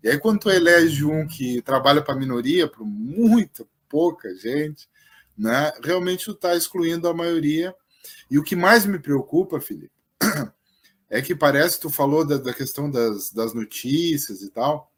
E 0.03 0.09
aí, 0.09 0.19
quando 0.19 0.41
tu 0.41 0.51
elege 0.51 1.05
um 1.05 1.27
que 1.27 1.61
trabalha 1.63 2.01
para 2.01 2.15
a 2.15 2.19
minoria, 2.19 2.69
para 2.69 2.85
muita, 2.85 3.67
pouca 3.89 4.35
gente, 4.37 4.89
né? 5.37 5.73
Realmente 5.83 6.25
tu 6.25 6.33
está 6.33 6.55
excluindo 6.57 7.09
a 7.09 7.15
maioria 7.15 7.75
e 8.31 8.39
o 8.39 8.43
que 8.43 8.57
mais 8.57 8.87
me 8.87 8.99
preocupa, 8.99 9.61
Felipe, 9.61 9.93
é 11.11 11.21
que 11.21 11.35
parece, 11.35 11.81
tu 11.81 11.91
falou 11.91 12.27
da, 12.27 12.39
da 12.39 12.55
questão 12.55 12.91
das, 12.91 13.31
das 13.33 13.53
notícias 13.55 14.43
e 14.43 14.51
tal, 14.51 14.91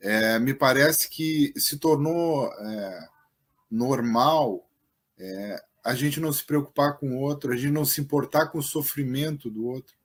é, 0.00 0.38
me 0.38 0.54
parece 0.54 1.08
que 1.08 1.52
se 1.56 1.78
tornou 1.78 2.46
é, 2.52 3.08
normal 3.70 4.68
é, 5.18 5.62
a 5.84 5.94
gente 5.94 6.20
não 6.20 6.32
se 6.32 6.44
preocupar 6.44 6.98
com 6.98 7.16
o 7.16 7.20
outro, 7.20 7.52
a 7.52 7.56
gente 7.56 7.72
não 7.72 7.84
se 7.84 8.00
importar 8.00 8.48
com 8.48 8.58
o 8.58 8.62
sofrimento 8.62 9.50
do 9.50 9.66
outro. 9.66 9.96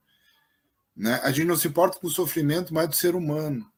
Né? 0.95 1.19
A 1.23 1.31
gente 1.31 1.47
não 1.47 1.57
se 1.57 1.67
importa 1.67 1.99
com 1.99 2.07
o 2.07 2.11
sofrimento 2.11 2.73
mais 2.73 2.87
do 2.87 2.95
ser 2.95 3.15
humano. 3.15 3.69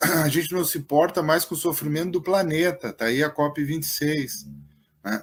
A 0.00 0.28
gente 0.28 0.52
não 0.52 0.64
se 0.64 0.78
importa 0.78 1.22
mais 1.22 1.44
com 1.44 1.54
o 1.54 1.58
sofrimento 1.58 2.12
do 2.12 2.22
planeta. 2.22 2.88
Está 2.88 3.06
aí 3.06 3.22
a 3.22 3.32
COP26. 3.32 4.48
Né? 5.04 5.22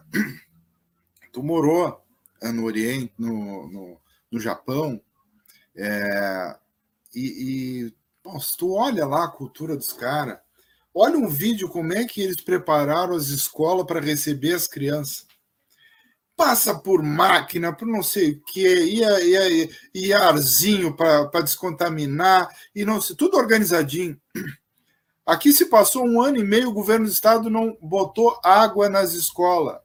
Tu 1.34 1.44
morou 1.44 2.02
é, 2.42 2.52
no 2.52 2.66
Oriente, 2.66 3.14
no, 3.18 3.68
no, 3.68 4.02
no 4.32 4.40
Japão, 4.40 5.02
é, 5.76 6.56
e, 7.14 7.88
e 7.88 7.94
se 8.38 8.58
tu 8.58 8.74
olha 8.74 9.06
lá 9.06 9.24
a 9.24 9.32
cultura 9.32 9.78
dos 9.78 9.94
caras, 9.94 10.38
olha 10.94 11.18
um 11.18 11.30
vídeo 11.30 11.70
como 11.70 11.94
é 11.94 12.04
que 12.04 12.22
eles 12.22 12.42
prepararam 12.42 13.16
as 13.16 13.28
escolas 13.28 13.86
para 13.86 14.02
receber 14.02 14.54
as 14.54 14.68
crianças. 14.68 15.26
Passa 16.36 16.78
por 16.78 17.02
máquina, 17.02 17.74
por 17.74 17.88
não 17.88 18.04
sei 18.04 18.32
o 18.32 18.42
que, 18.42 18.68
e, 18.68 19.02
e, 19.04 19.70
e 19.94 20.14
arzinho 20.14 20.94
para 20.96 21.42
descontaminar, 21.42 22.50
e 22.76 22.84
não 22.84 23.00
sei, 23.00 23.16
tudo 23.16 23.38
organizadinho. 23.38 24.20
Aqui 25.26 25.54
se 25.54 25.66
passou 25.66 26.06
um 26.06 26.22
ano 26.22 26.38
e 26.38 26.44
meio, 26.44 26.70
o 26.70 26.74
governo 26.74 27.06
do 27.06 27.12
estado 27.12 27.50
não 27.50 27.78
botou 27.82 28.40
água 28.44 28.90
nas 28.90 29.14
escolas 29.14 29.80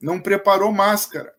não 0.00 0.20
preparou 0.20 0.72
máscara, 0.72 1.34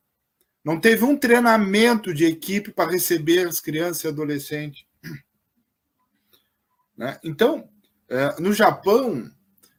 não 0.63 0.79
teve 0.79 1.03
um 1.03 1.15
treinamento 1.15 2.13
de 2.13 2.25
equipe 2.25 2.71
para 2.71 2.91
receber 2.91 3.47
as 3.47 3.61
crianças 3.61 4.03
e 4.03 4.07
adolescentes. 4.07 4.85
Né? 6.97 7.19
Então, 7.23 7.69
é, 8.09 8.39
no 8.39 8.51
Japão, 8.51 9.29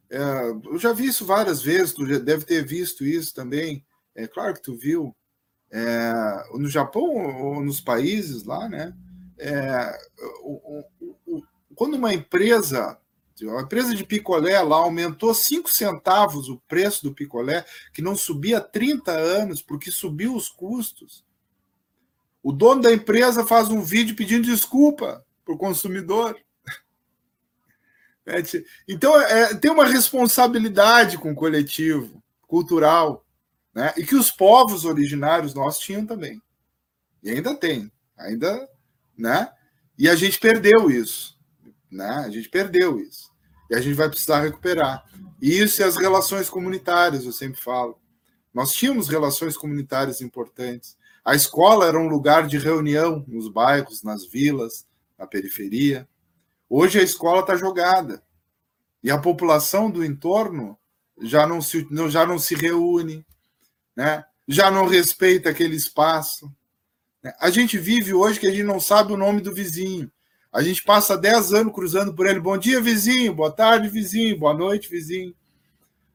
é, 0.09 0.49
eu 0.65 0.79
já 0.79 0.93
vi 0.93 1.07
isso 1.07 1.25
várias 1.25 1.61
vezes, 1.61 1.93
tu 1.93 2.05
deve 2.19 2.45
ter 2.45 2.65
visto 2.65 3.05
isso 3.05 3.33
também. 3.33 3.85
É 4.15 4.27
claro 4.27 4.53
que 4.53 4.61
tu 4.61 4.75
viu. 4.75 5.15
É, 5.71 6.13
no 6.53 6.67
Japão 6.67 7.03
ou 7.03 7.63
nos 7.63 7.79
países 7.79 8.43
lá, 8.43 8.67
né? 8.67 8.95
É, 9.37 9.97
o, 10.41 10.83
o, 10.99 11.15
o, 11.27 11.43
quando 11.75 11.93
uma 11.93 12.13
empresa 12.13 12.97
a 13.47 13.61
empresa 13.61 13.95
de 13.95 14.03
picolé 14.03 14.61
lá 14.61 14.77
aumentou 14.77 15.33
5 15.33 15.69
centavos 15.69 16.49
o 16.49 16.57
preço 16.67 17.03
do 17.03 17.13
picolé, 17.13 17.65
que 17.93 18.01
não 18.01 18.15
subia 18.15 18.57
há 18.57 18.61
30 18.61 19.11
anos, 19.11 19.61
porque 19.61 19.91
subiu 19.91 20.35
os 20.35 20.49
custos. 20.49 21.23
O 22.43 22.51
dono 22.51 22.81
da 22.81 22.91
empresa 22.91 23.45
faz 23.45 23.69
um 23.69 23.81
vídeo 23.81 24.15
pedindo 24.15 24.43
desculpa 24.43 25.25
para 25.45 25.53
o 25.53 25.57
consumidor. 25.57 26.37
É, 28.29 28.43
então, 28.87 29.19
é, 29.21 29.53
tem 29.55 29.71
uma 29.71 29.85
responsabilidade 29.85 31.17
com 31.17 31.31
o 31.31 31.35
coletivo, 31.35 32.21
cultural, 32.47 33.25
né? 33.73 33.93
e 33.97 34.03
que 34.03 34.15
os 34.15 34.31
povos 34.31 34.85
originários 34.85 35.53
nós 35.53 35.79
tinham 35.79 36.05
também. 36.05 36.41
E 37.23 37.29
ainda 37.29 37.55
tem, 37.55 37.91
ainda, 38.17 38.67
né? 39.17 39.51
E 39.97 40.07
a 40.07 40.15
gente 40.15 40.39
perdeu 40.39 40.89
isso, 40.89 41.37
né? 41.91 42.23
A 42.25 42.29
gente 42.29 42.47
perdeu 42.47 42.99
isso. 42.99 43.29
E 43.69 43.75
a 43.75 43.81
gente 43.81 43.95
vai 43.95 44.09
precisar 44.09 44.41
recuperar. 44.41 45.03
Isso 45.41 45.81
e 45.81 45.83
as 45.83 45.97
relações 45.97 46.49
comunitárias, 46.49 47.25
eu 47.25 47.31
sempre 47.31 47.59
falo. 47.59 47.99
Nós 48.53 48.73
tínhamos 48.73 49.09
relações 49.09 49.57
comunitárias 49.57 50.21
importantes. 50.21 50.97
A 51.23 51.35
escola 51.35 51.85
era 51.85 51.99
um 51.99 52.07
lugar 52.07 52.47
de 52.47 52.57
reunião 52.57 53.23
nos 53.27 53.47
bairros, 53.49 54.01
nas 54.01 54.25
vilas, 54.25 54.87
na 55.17 55.27
periferia. 55.27 56.07
Hoje 56.69 56.99
a 56.99 57.03
escola 57.03 57.41
está 57.41 57.55
jogada. 57.55 58.21
E 59.01 59.09
a 59.09 59.17
população 59.17 59.89
do 59.89 60.03
entorno 60.03 60.77
já 61.21 61.47
não 61.47 61.61
se, 61.61 61.87
já 62.09 62.25
não 62.25 62.37
se 62.37 62.53
reúne, 62.53 63.25
né? 63.95 64.23
já 64.47 64.69
não 64.69 64.87
respeita 64.87 65.49
aquele 65.49 65.75
espaço. 65.75 66.51
A 67.39 67.49
gente 67.49 67.77
vive 67.77 68.13
hoje 68.13 68.39
que 68.39 68.47
a 68.47 68.51
gente 68.51 68.63
não 68.63 68.79
sabe 68.79 69.13
o 69.13 69.17
nome 69.17 69.41
do 69.41 69.53
vizinho. 69.53 70.11
A 70.51 70.63
gente 70.63 70.83
passa 70.83 71.17
10 71.17 71.53
anos 71.53 71.73
cruzando 71.73 72.13
por 72.13 72.25
ele. 72.25 72.39
Bom 72.39 72.57
dia, 72.57 72.81
vizinho. 72.81 73.33
Boa 73.33 73.51
tarde, 73.51 73.87
vizinho. 73.87 74.37
Boa 74.37 74.53
noite, 74.53 74.89
vizinho. 74.89 75.35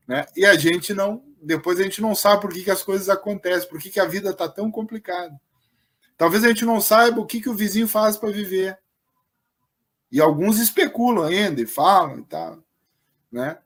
Né? 0.06 0.26
E 0.36 0.44
a 0.44 0.56
gente 0.56 0.92
não. 0.92 1.22
Depois 1.40 1.78
a 1.78 1.82
gente 1.82 2.00
não 2.00 2.14
sabe 2.14 2.42
por 2.42 2.52
que, 2.52 2.64
que 2.64 2.70
as 2.70 2.82
coisas 2.82 3.08
acontecem, 3.08 3.68
por 3.68 3.78
que, 3.78 3.90
que 3.90 4.00
a 4.00 4.06
vida 4.06 4.30
está 4.30 4.48
tão 4.48 4.70
complicada. 4.70 5.38
Talvez 6.16 6.42
a 6.42 6.48
gente 6.48 6.64
não 6.64 6.80
saiba 6.80 7.20
o 7.20 7.26
que, 7.26 7.40
que 7.40 7.50
o 7.50 7.54
vizinho 7.54 7.86
faz 7.86 8.16
para 8.16 8.30
viver. 8.30 8.78
E 10.14 10.20
alguns 10.20 10.60
especulam 10.60 11.24
ainda 11.24 11.60
e 11.60 11.66
falam 11.66 12.20
e 12.20 12.22
tal. 12.22 12.62
né? 13.32 13.58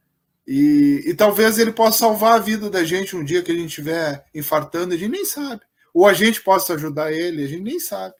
E, 0.46 1.02
e, 1.04 1.14
talvez 1.14 1.58
ele 1.58 1.70
possa 1.70 1.98
salvar 1.98 2.36
a 2.36 2.38
vida 2.38 2.70
da 2.70 2.82
gente 2.84 3.14
um 3.14 3.22
dia 3.22 3.42
que 3.42 3.52
a 3.52 3.54
gente 3.54 3.68
estiver 3.68 4.24
infartando, 4.34 4.94
a 4.94 4.96
gente 4.96 5.10
nem 5.10 5.26
sabe. 5.26 5.60
Ou 5.92 6.06
a 6.06 6.14
gente 6.14 6.40
possa 6.40 6.72
ajudar 6.72 7.12
ele, 7.12 7.44
a 7.44 7.46
gente 7.46 7.62
nem 7.62 7.78
sabe. 7.78 8.14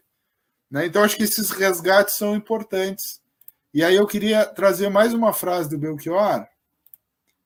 Né? 0.70 0.84
Então, 0.84 1.02
acho 1.02 1.16
que 1.16 1.22
esses 1.22 1.48
resgates 1.48 2.16
são 2.16 2.36
importantes. 2.36 3.22
E 3.72 3.82
aí 3.82 3.96
eu 3.96 4.06
queria 4.06 4.44
trazer 4.44 4.90
mais 4.90 5.14
uma 5.14 5.32
frase 5.32 5.70
do 5.70 5.78
Belchior, 5.78 6.46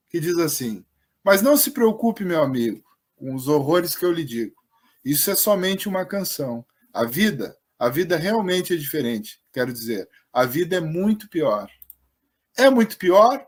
que 0.09 0.19
diz 0.19 0.37
assim: 0.37 0.83
Mas 1.23 1.41
não 1.41 1.55
se 1.55 1.71
preocupe, 1.71 2.25
meu 2.25 2.43
amigo, 2.43 2.83
com 3.15 3.33
os 3.33 3.47
horrores 3.47 3.95
que 3.95 4.03
eu 4.03 4.11
lhe 4.11 4.25
digo. 4.25 4.55
Isso 5.05 5.31
é 5.31 5.35
somente 5.35 5.87
uma 5.87 6.05
canção. 6.05 6.65
A 6.91 7.05
vida, 7.05 7.55
a 7.83 7.89
vida 7.89 8.15
realmente 8.15 8.73
é 8.73 8.77
diferente. 8.77 9.41
Quero 9.51 9.73
dizer, 9.73 10.09
a 10.31 10.45
vida 10.45 10.77
é 10.77 10.79
muito 10.79 11.27
pior. 11.27 11.69
É 12.57 12.69
muito 12.69 12.97
pior, 12.97 13.45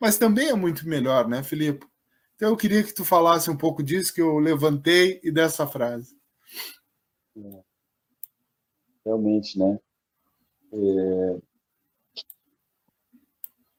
mas 0.00 0.16
também 0.16 0.48
é 0.48 0.54
muito 0.54 0.88
melhor, 0.88 1.28
né, 1.28 1.42
Filipe? 1.42 1.86
Então 2.34 2.48
eu 2.48 2.56
queria 2.56 2.82
que 2.82 2.94
tu 2.94 3.04
falasse 3.04 3.50
um 3.50 3.56
pouco 3.56 3.82
disso 3.82 4.14
que 4.14 4.22
eu 4.22 4.38
levantei 4.38 5.20
e 5.22 5.30
dessa 5.30 5.66
frase. 5.66 6.18
É. 7.36 7.62
Realmente, 9.04 9.58
né? 9.58 9.78
É... 10.72 11.38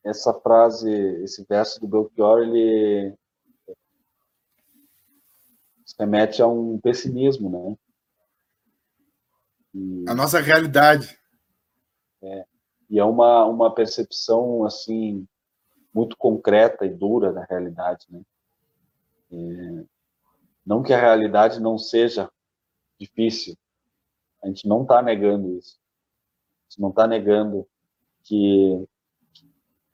Essa 0.03 0.31
frase, 0.41 0.91
esse 1.23 1.43
verso 1.49 1.79
do 1.79 1.87
Belchior, 1.87 2.43
ele 2.43 3.15
remete 5.97 6.39
a 6.39 6.45
um 6.45 6.79
pessimismo, 6.79 7.49
né? 7.49 7.77
E... 9.73 10.05
A 10.07 10.13
nossa 10.13 10.39
realidade. 10.39 11.17
É. 12.21 12.45
E 12.89 12.99
é 12.99 13.03
uma, 13.03 13.45
uma 13.45 13.73
percepção, 13.73 14.65
assim, 14.65 15.25
muito 15.93 16.17
concreta 16.17 16.85
e 16.85 16.89
dura 16.89 17.31
da 17.31 17.43
realidade, 17.45 18.05
né? 18.09 18.21
É, 19.31 19.85
não 20.65 20.83
que 20.83 20.93
a 20.93 20.99
realidade 20.99 21.59
não 21.59 21.77
seja 21.77 22.29
difícil, 22.99 23.57
a 24.43 24.47
gente 24.47 24.67
não 24.67 24.83
está 24.83 25.01
negando 25.01 25.57
isso. 25.57 25.79
A 25.79 26.69
gente 26.69 26.81
não 26.81 26.89
está 26.89 27.07
negando 27.07 27.67
que 28.23 28.87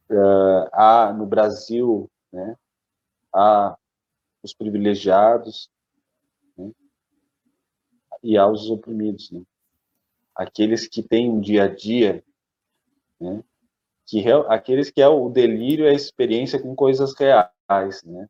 uh, 0.09 0.69
há 0.73 1.13
no 1.13 1.25
Brasil, 1.25 2.09
né, 2.31 2.57
há 3.33 3.77
os 4.43 4.53
privilegiados 4.53 5.69
né, 6.57 6.71
e 8.23 8.37
há 8.37 8.47
os 8.47 8.69
oprimidos, 8.69 9.31
né? 9.31 9.41
Aqueles 10.37 10.87
que 10.87 11.01
têm 11.01 11.31
um 11.31 11.41
dia 11.41 11.63
a 11.63 11.67
dia, 11.67 12.23
né, 13.19 13.43
que 14.05 14.23
aqueles 14.47 14.91
que 14.91 15.01
é 15.01 15.07
o 15.07 15.29
delírio 15.29 15.85
e 15.85 15.89
a 15.89 15.93
experiência 15.93 16.61
com 16.61 16.75
coisas 16.75 17.13
reais, 17.15 18.03
né? 18.03 18.29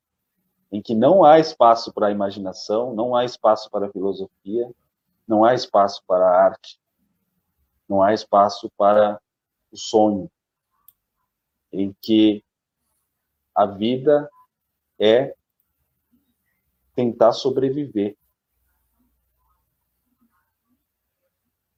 Em 0.72 0.82
que 0.82 0.96
não 0.96 1.24
há 1.24 1.38
espaço 1.38 1.94
para 1.94 2.08
a 2.08 2.12
imaginação, 2.12 2.96
não 2.96 3.16
há 3.16 3.24
espaço 3.24 3.70
para 3.70 3.86
a 3.88 3.92
filosofia, 3.92 4.74
não 5.28 5.46
há 5.46 5.54
espaço 5.54 6.02
para 6.08 6.26
a 6.26 6.46
arte, 6.46 6.80
não 7.88 8.02
há 8.02 8.14
espaço 8.14 8.72
para 8.76 9.22
o 9.72 9.78
sonho, 9.78 10.32
em 11.72 11.96
que 12.02 12.44
a 13.54 13.66
vida 13.66 14.30
é 15.00 15.36
tentar 16.96 17.34
sobreviver. 17.34 18.18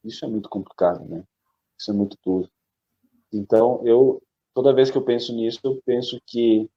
Isso 0.04 0.26
é 0.26 0.28
muito 0.28 0.50
complicado, 0.50 1.04
né? 1.06 1.24
Isso 1.78 1.92
é 1.92 1.94
muito 1.94 2.18
duro. 2.24 2.50
Então, 3.32 3.82
eu 3.86 4.22
toda 4.54 4.74
vez 4.74 4.90
que 4.92 4.98
eu 4.98 5.04
penso 5.04 5.34
nisso, 5.34 5.60
eu 5.64 5.82
penso 5.86 6.20
que 6.26 6.70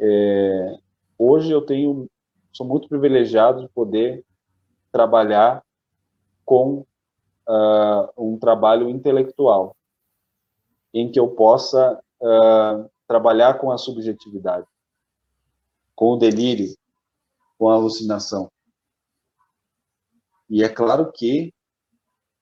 é, 0.00 0.76
hoje 1.18 1.50
eu 1.50 1.60
tenho 1.60 2.08
sou 2.52 2.66
muito 2.66 2.88
privilegiado 2.88 3.62
de 3.62 3.68
poder 3.68 4.24
trabalhar 4.90 5.64
com 6.44 6.84
uh, 7.48 8.12
um 8.16 8.38
trabalho 8.38 8.90
intelectual, 8.90 9.74
em 10.92 11.10
que 11.10 11.18
eu 11.18 11.28
possa 11.28 11.98
uh, 12.20 12.90
trabalhar 13.06 13.58
com 13.58 13.70
a 13.70 13.78
subjetividade, 13.78 14.66
com 15.94 16.12
o 16.12 16.16
delírio, 16.16 16.76
com 17.58 17.70
a 17.70 17.74
alucinação. 17.74 18.50
E 20.50 20.62
é 20.62 20.68
claro 20.68 21.10
que 21.10 21.51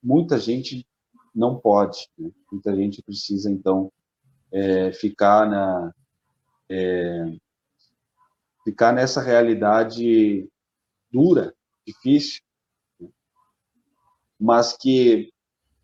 muita 0.03 0.39
gente 0.39 0.87
não 1.35 1.59
pode. 1.59 2.09
Né? 2.19 2.31
Muita 2.51 2.75
gente 2.75 3.03
precisa, 3.03 3.51
então, 3.51 3.93
é, 4.53 4.93
ficar 4.93 5.49
na 5.49 5.95
é, 6.69 7.37
ficar 8.65 8.93
nessa 8.93 9.21
realidade 9.21 10.49
dura, 11.11 11.55
difícil, 11.87 12.41
né? 13.01 13.09
mas 14.39 14.77
que 14.77 15.33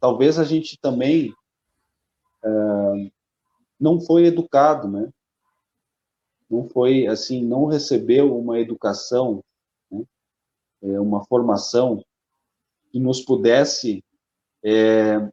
talvez 0.00 0.38
a 0.38 0.44
gente 0.44 0.78
também 0.80 1.34
é, 2.44 3.10
não 3.78 4.00
foi 4.00 4.26
educado, 4.26 4.88
né? 4.88 5.10
Não 6.48 6.68
foi 6.68 7.08
assim, 7.08 7.44
não 7.44 7.66
recebeu 7.66 8.38
uma 8.38 8.60
educação, 8.60 9.42
né? 9.90 10.04
É, 10.82 11.00
uma 11.00 11.24
formação 11.24 12.04
que 12.92 13.00
nos 13.00 13.20
pudesse 13.20 14.04
é, 14.68 15.30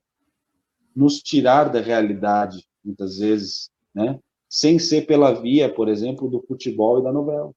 nos 0.95 1.19
tirar 1.23 1.71
da 1.71 1.81
realidade, 1.81 2.67
muitas 2.85 3.17
vezes, 3.17 3.71
né? 3.91 4.19
sem 4.47 4.77
ser 4.77 5.07
pela 5.07 5.33
via, 5.33 5.73
por 5.73 5.89
exemplo, 5.89 6.29
do 6.29 6.39
futebol 6.43 6.99
e 6.99 7.03
da 7.03 7.11
novela. 7.11 7.51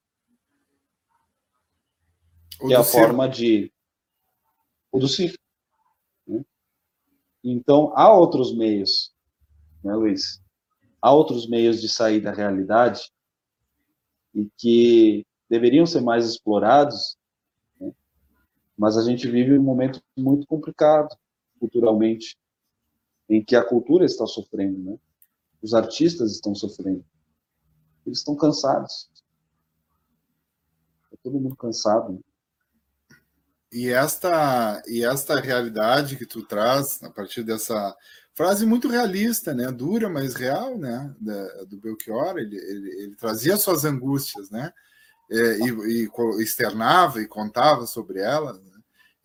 que 2.58 2.72
é 2.72 2.76
a 2.76 2.82
circo. 2.82 3.06
forma 3.06 3.28
de. 3.28 3.70
O 4.90 4.98
do 4.98 5.06
circo. 5.06 5.36
Né? 6.26 6.42
Então, 7.44 7.92
há 7.94 8.10
outros 8.10 8.56
meios, 8.56 9.14
né, 9.84 9.94
Luiz? 9.94 10.42
Há 11.02 11.12
outros 11.12 11.46
meios 11.46 11.82
de 11.82 11.90
sair 11.90 12.22
da 12.22 12.32
realidade 12.32 13.12
e 14.34 14.48
que 14.56 15.26
deveriam 15.50 15.84
ser 15.84 16.00
mais 16.00 16.26
explorados, 16.26 17.18
né? 17.78 17.92
mas 18.78 18.96
a 18.96 19.02
gente 19.02 19.28
vive 19.28 19.58
um 19.58 19.62
momento 19.62 20.00
muito 20.16 20.46
complicado 20.46 21.14
culturalmente 21.58 22.36
em 23.28 23.44
que 23.44 23.56
a 23.56 23.64
cultura 23.64 24.04
está 24.04 24.26
sofrendo, 24.26 24.78
né? 24.78 24.98
Os 25.62 25.74
artistas 25.74 26.32
estão 26.32 26.54
sofrendo. 26.54 27.04
Eles 28.06 28.18
estão 28.18 28.36
cansados. 28.36 29.10
Está 31.04 31.16
todo 31.22 31.40
mundo 31.40 31.56
cansado. 31.56 32.20
E 33.72 33.88
esta 33.88 34.82
e 34.86 35.04
esta 35.04 35.40
realidade 35.40 36.16
que 36.16 36.24
tu 36.24 36.42
traz 36.46 37.02
a 37.02 37.10
partir 37.10 37.42
dessa 37.42 37.96
frase 38.32 38.64
muito 38.64 38.88
realista, 38.88 39.52
né? 39.52 39.72
Dura, 39.72 40.08
mas 40.08 40.34
real, 40.34 40.78
né? 40.78 41.14
Da, 41.18 41.64
do 41.64 41.78
Belchior, 41.78 42.38
ele, 42.38 42.56
ele, 42.56 42.90
ele, 43.02 43.16
trazia 43.16 43.56
suas 43.56 43.84
angústias, 43.84 44.50
né? 44.50 44.72
É, 45.28 45.58
e, 45.58 46.04
e, 46.04 46.42
externava 46.42 47.20
e 47.20 47.26
contava 47.26 47.86
sobre 47.86 48.20
elas. 48.20 48.60
Né? 48.62 48.75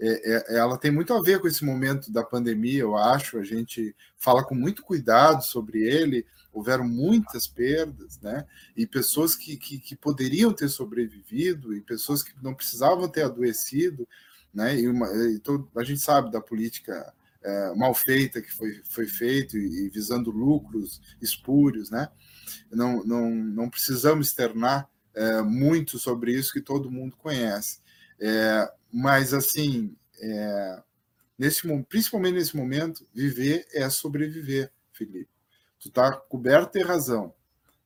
É, 0.03 0.55
é, 0.55 0.57
ela 0.57 0.79
tem 0.79 0.89
muito 0.89 1.13
a 1.13 1.21
ver 1.21 1.39
com 1.39 1.47
esse 1.47 1.63
momento 1.63 2.11
da 2.11 2.23
pandemia, 2.23 2.81
eu 2.81 2.97
acho. 2.97 3.37
A 3.37 3.43
gente 3.43 3.95
fala 4.17 4.43
com 4.43 4.55
muito 4.55 4.81
cuidado 4.81 5.43
sobre 5.43 5.83
ele. 5.83 6.25
Houveram 6.51 6.83
muitas 6.83 7.47
perdas, 7.47 8.19
né? 8.19 8.45
E 8.75 8.87
pessoas 8.87 9.35
que, 9.35 9.55
que, 9.55 9.77
que 9.77 9.95
poderiam 9.95 10.51
ter 10.51 10.69
sobrevivido, 10.69 11.73
e 11.73 11.81
pessoas 11.81 12.23
que 12.23 12.33
não 12.41 12.55
precisavam 12.55 13.07
ter 13.07 13.21
adoecido, 13.21 14.07
né? 14.51 14.77
E, 14.77 14.87
uma, 14.87 15.07
e 15.29 15.37
todo, 15.37 15.69
a 15.75 15.83
gente 15.83 16.01
sabe 16.01 16.31
da 16.31 16.41
política 16.41 17.13
é, 17.43 17.73
mal 17.75 17.93
feita 17.93 18.41
que 18.41 18.51
foi, 18.51 18.81
foi 18.83 19.07
feito 19.07 19.55
e, 19.55 19.85
e, 19.85 19.89
visando 19.89 20.31
lucros 20.31 20.99
espúrios, 21.21 21.91
né? 21.91 22.09
Não, 22.71 23.03
não, 23.03 23.29
não 23.29 23.69
precisamos 23.69 24.27
externar 24.27 24.89
é, 25.13 25.41
muito 25.43 25.99
sobre 25.99 26.33
isso 26.33 26.53
que 26.53 26.61
todo 26.61 26.91
mundo 26.91 27.15
conhece. 27.17 27.79
É, 28.19 28.71
mas, 28.91 29.33
assim, 29.33 29.95
é, 30.19 30.83
nesse, 31.37 31.67
principalmente 31.83 32.35
nesse 32.35 32.55
momento, 32.55 33.05
viver 33.13 33.65
é 33.73 33.89
sobreviver, 33.89 34.71
Felipe. 34.91 35.29
Tu 35.79 35.87
está 35.87 36.11
coberto 36.13 36.77
de 36.77 36.83
razão. 36.83 37.33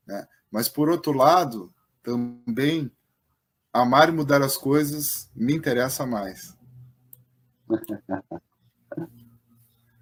Né? 0.06 0.28
Mas, 0.52 0.68
por 0.68 0.90
outro 0.90 1.14
lado, 1.14 1.74
também 2.04 2.92
amar 3.72 4.10
e 4.10 4.12
mudar 4.12 4.42
as 4.42 4.58
coisas 4.58 5.30
me 5.36 5.54
interessa 5.54 6.06
mais. 6.06 6.56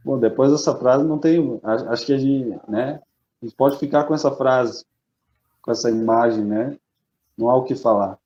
Bom, 0.03 0.19
depois 0.19 0.51
dessa 0.51 0.75
frase 0.75 1.05
não 1.05 1.17
tem. 1.17 1.59
Acho 1.63 2.05
que 2.05 2.13
a 2.13 2.17
gente, 2.17 2.59
né? 2.67 2.99
A 3.41 3.45
gente 3.45 3.55
pode 3.55 3.79
ficar 3.79 4.03
com 4.03 4.13
essa 4.13 4.31
frase, 4.31 4.85
com 5.61 5.71
essa 5.71 5.89
imagem, 5.89 6.43
né? 6.43 6.77
Não 7.37 7.49
há 7.49 7.55
o 7.55 7.63
que 7.63 7.75
falar. 7.75 8.19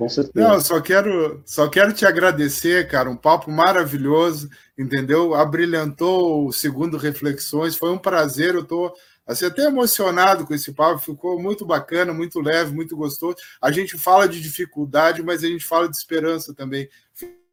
Com 0.00 0.08
certeza. 0.08 0.48
Não, 0.48 0.58
só 0.62 0.80
quero, 0.80 1.42
só 1.44 1.68
quero 1.68 1.92
te 1.92 2.06
agradecer, 2.06 2.88
cara. 2.88 3.10
Um 3.10 3.16
papo 3.16 3.50
maravilhoso, 3.50 4.48
entendeu? 4.78 5.34
Abrilhantou 5.34 6.46
o 6.46 6.52
segundo 6.54 6.96
Reflexões. 6.96 7.76
Foi 7.76 7.90
um 7.90 7.98
prazer. 7.98 8.54
Eu 8.54 8.62
estou 8.62 8.94
assim, 9.26 9.44
até 9.44 9.66
emocionado 9.66 10.46
com 10.46 10.54
esse 10.54 10.72
papo, 10.72 11.00
ficou 11.00 11.38
muito 11.38 11.66
bacana, 11.66 12.14
muito 12.14 12.40
leve, 12.40 12.74
muito 12.74 12.96
gostoso. 12.96 13.36
A 13.60 13.70
gente 13.70 13.98
fala 13.98 14.26
de 14.26 14.40
dificuldade, 14.40 15.22
mas 15.22 15.44
a 15.44 15.48
gente 15.48 15.66
fala 15.66 15.86
de 15.86 15.98
esperança 15.98 16.54
também. 16.54 16.88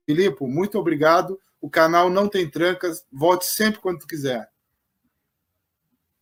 Filipe, 0.06 0.46
muito 0.46 0.80
obrigado. 0.80 1.38
O 1.60 1.70
canal 1.70 2.10
não 2.10 2.30
tem 2.30 2.50
trancas, 2.50 3.04
volte 3.12 3.46
sempre 3.46 3.82
quando 3.82 4.00
tu 4.00 4.08
quiser. 4.08 4.50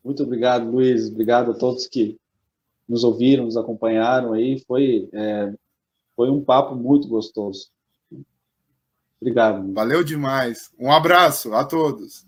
Muito 0.04 0.24
obrigado, 0.24 0.72
Luiz. 0.72 1.08
Obrigado 1.08 1.52
a 1.52 1.54
todos 1.54 1.86
que 1.86 2.18
nos 2.90 3.04
ouviram, 3.04 3.46
nos 3.46 3.58
acompanharam 3.58 4.34
aí. 4.34 4.60
Foi, 4.68 5.08
é, 5.14 5.54
foi 6.16 6.30
um 6.30 6.44
papo 6.44 6.76
muito 6.76 7.08
gostoso. 7.08 7.70
Obrigado. 9.22 9.74
Valeu 9.74 10.04
demais. 10.04 10.72
Um 10.80 10.92
abraço 10.92 11.54
a 11.54 11.64
todos. 11.64 12.26